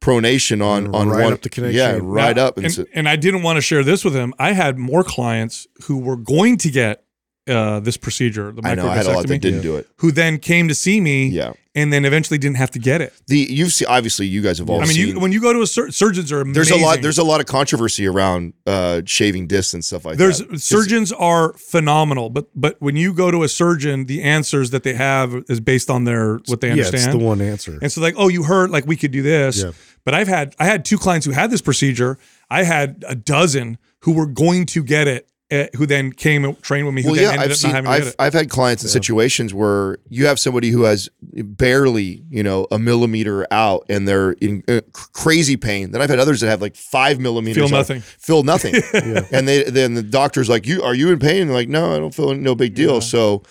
[0.00, 1.76] pronation on on Right one up the connection.
[1.78, 4.14] Yeah, right Now, up and, And, so- and I didn't want to share this with
[4.14, 4.34] him.
[4.38, 7.02] I had more clients who were going to get
[7.48, 9.88] uh, this procedure, the I know I had a lot that didn't do it.
[9.98, 11.52] who then came to see me Yeah.
[11.76, 13.12] and then eventually didn't have to get it.
[13.28, 15.52] The you've seen obviously you guys have all I mean, seen you, when you go
[15.52, 16.54] to a sur- surgeons are amazing.
[16.54, 20.16] there's a lot there's a lot of controversy around uh shaving discs and stuff like
[20.16, 20.24] that.
[20.24, 20.50] There's that.
[20.50, 24.82] 'Cause- surgeons are phenomenal, but but when you go to a surgeon, the answers that
[24.82, 27.04] they have is based on their what they Yeah, understand.
[27.04, 27.78] it's the one answer.
[27.80, 29.62] And so like, oh, you hurt, like we could do this.
[29.62, 29.70] Yeah.
[30.04, 32.18] But I've had I had two clients who had this procedure.
[32.50, 36.60] I had a dozen who were going to get it, uh, who then came and
[36.60, 37.70] trained with me, who well, then yeah, ended I've up seen.
[37.70, 38.16] not having I've.
[38.18, 42.78] I've had clients in situations where you have somebody who has barely, you know, a
[42.80, 45.92] millimeter out, and they're in uh, crazy pain.
[45.92, 47.56] Then I've had others that have like five millimeters.
[47.56, 48.00] Feel out, nothing.
[48.00, 48.74] Feel nothing.
[49.32, 51.94] And they then the doctor's like, "You are you in pain?" And they're like, "No,
[51.94, 53.42] I don't feel no big deal." So,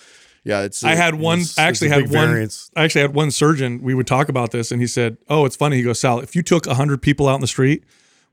[0.44, 0.84] yeah, it's.
[0.84, 1.38] I had one.
[1.40, 2.10] it's- I actually had one.
[2.28, 2.70] variance.
[2.76, 3.80] I actually had one surgeon.
[3.82, 6.36] We would talk about this, and he said, "Oh, it's funny." He goes, "Sal, if
[6.36, 7.84] you took hundred people out in the street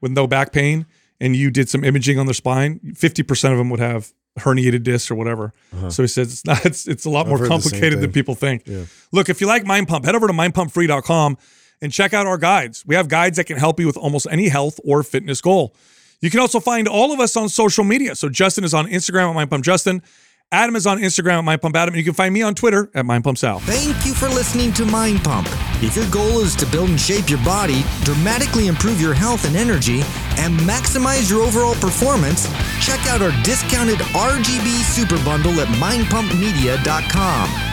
[0.02, 0.85] with no back pain,
[1.22, 4.84] and you did some imaging on their spine, fifty percent of them would have herniated
[4.84, 5.53] discs or whatever."
[5.90, 6.65] So he says it's not.
[6.65, 7.45] It's it's a lot more Uh-huh.
[7.45, 8.64] the same complicated than people think.
[8.65, 8.85] Yeah.
[9.11, 11.38] Look, if you like Mind Pump, head over to mindpumpfree.com
[11.81, 12.84] and check out our guides.
[12.85, 15.76] We have guides that can help you with almost any health or fitness goal.
[16.22, 18.15] You can also find all of us on social media.
[18.15, 20.02] So Justin is on Instagram at Mind Pump Justin.
[20.53, 21.95] Adam is on Instagram at Mind Pump Adam.
[21.95, 23.59] And you can find me on Twitter at Mind Pump Sal.
[23.61, 25.47] Thank you for listening to Mind Pump.
[25.81, 29.55] If your goal is to build and shape your body, dramatically improve your health and
[29.55, 30.01] energy,
[30.38, 32.47] and maximize your overall performance,
[32.85, 37.73] check out our discounted RGB Super Bundle at mindpumpmedia.com.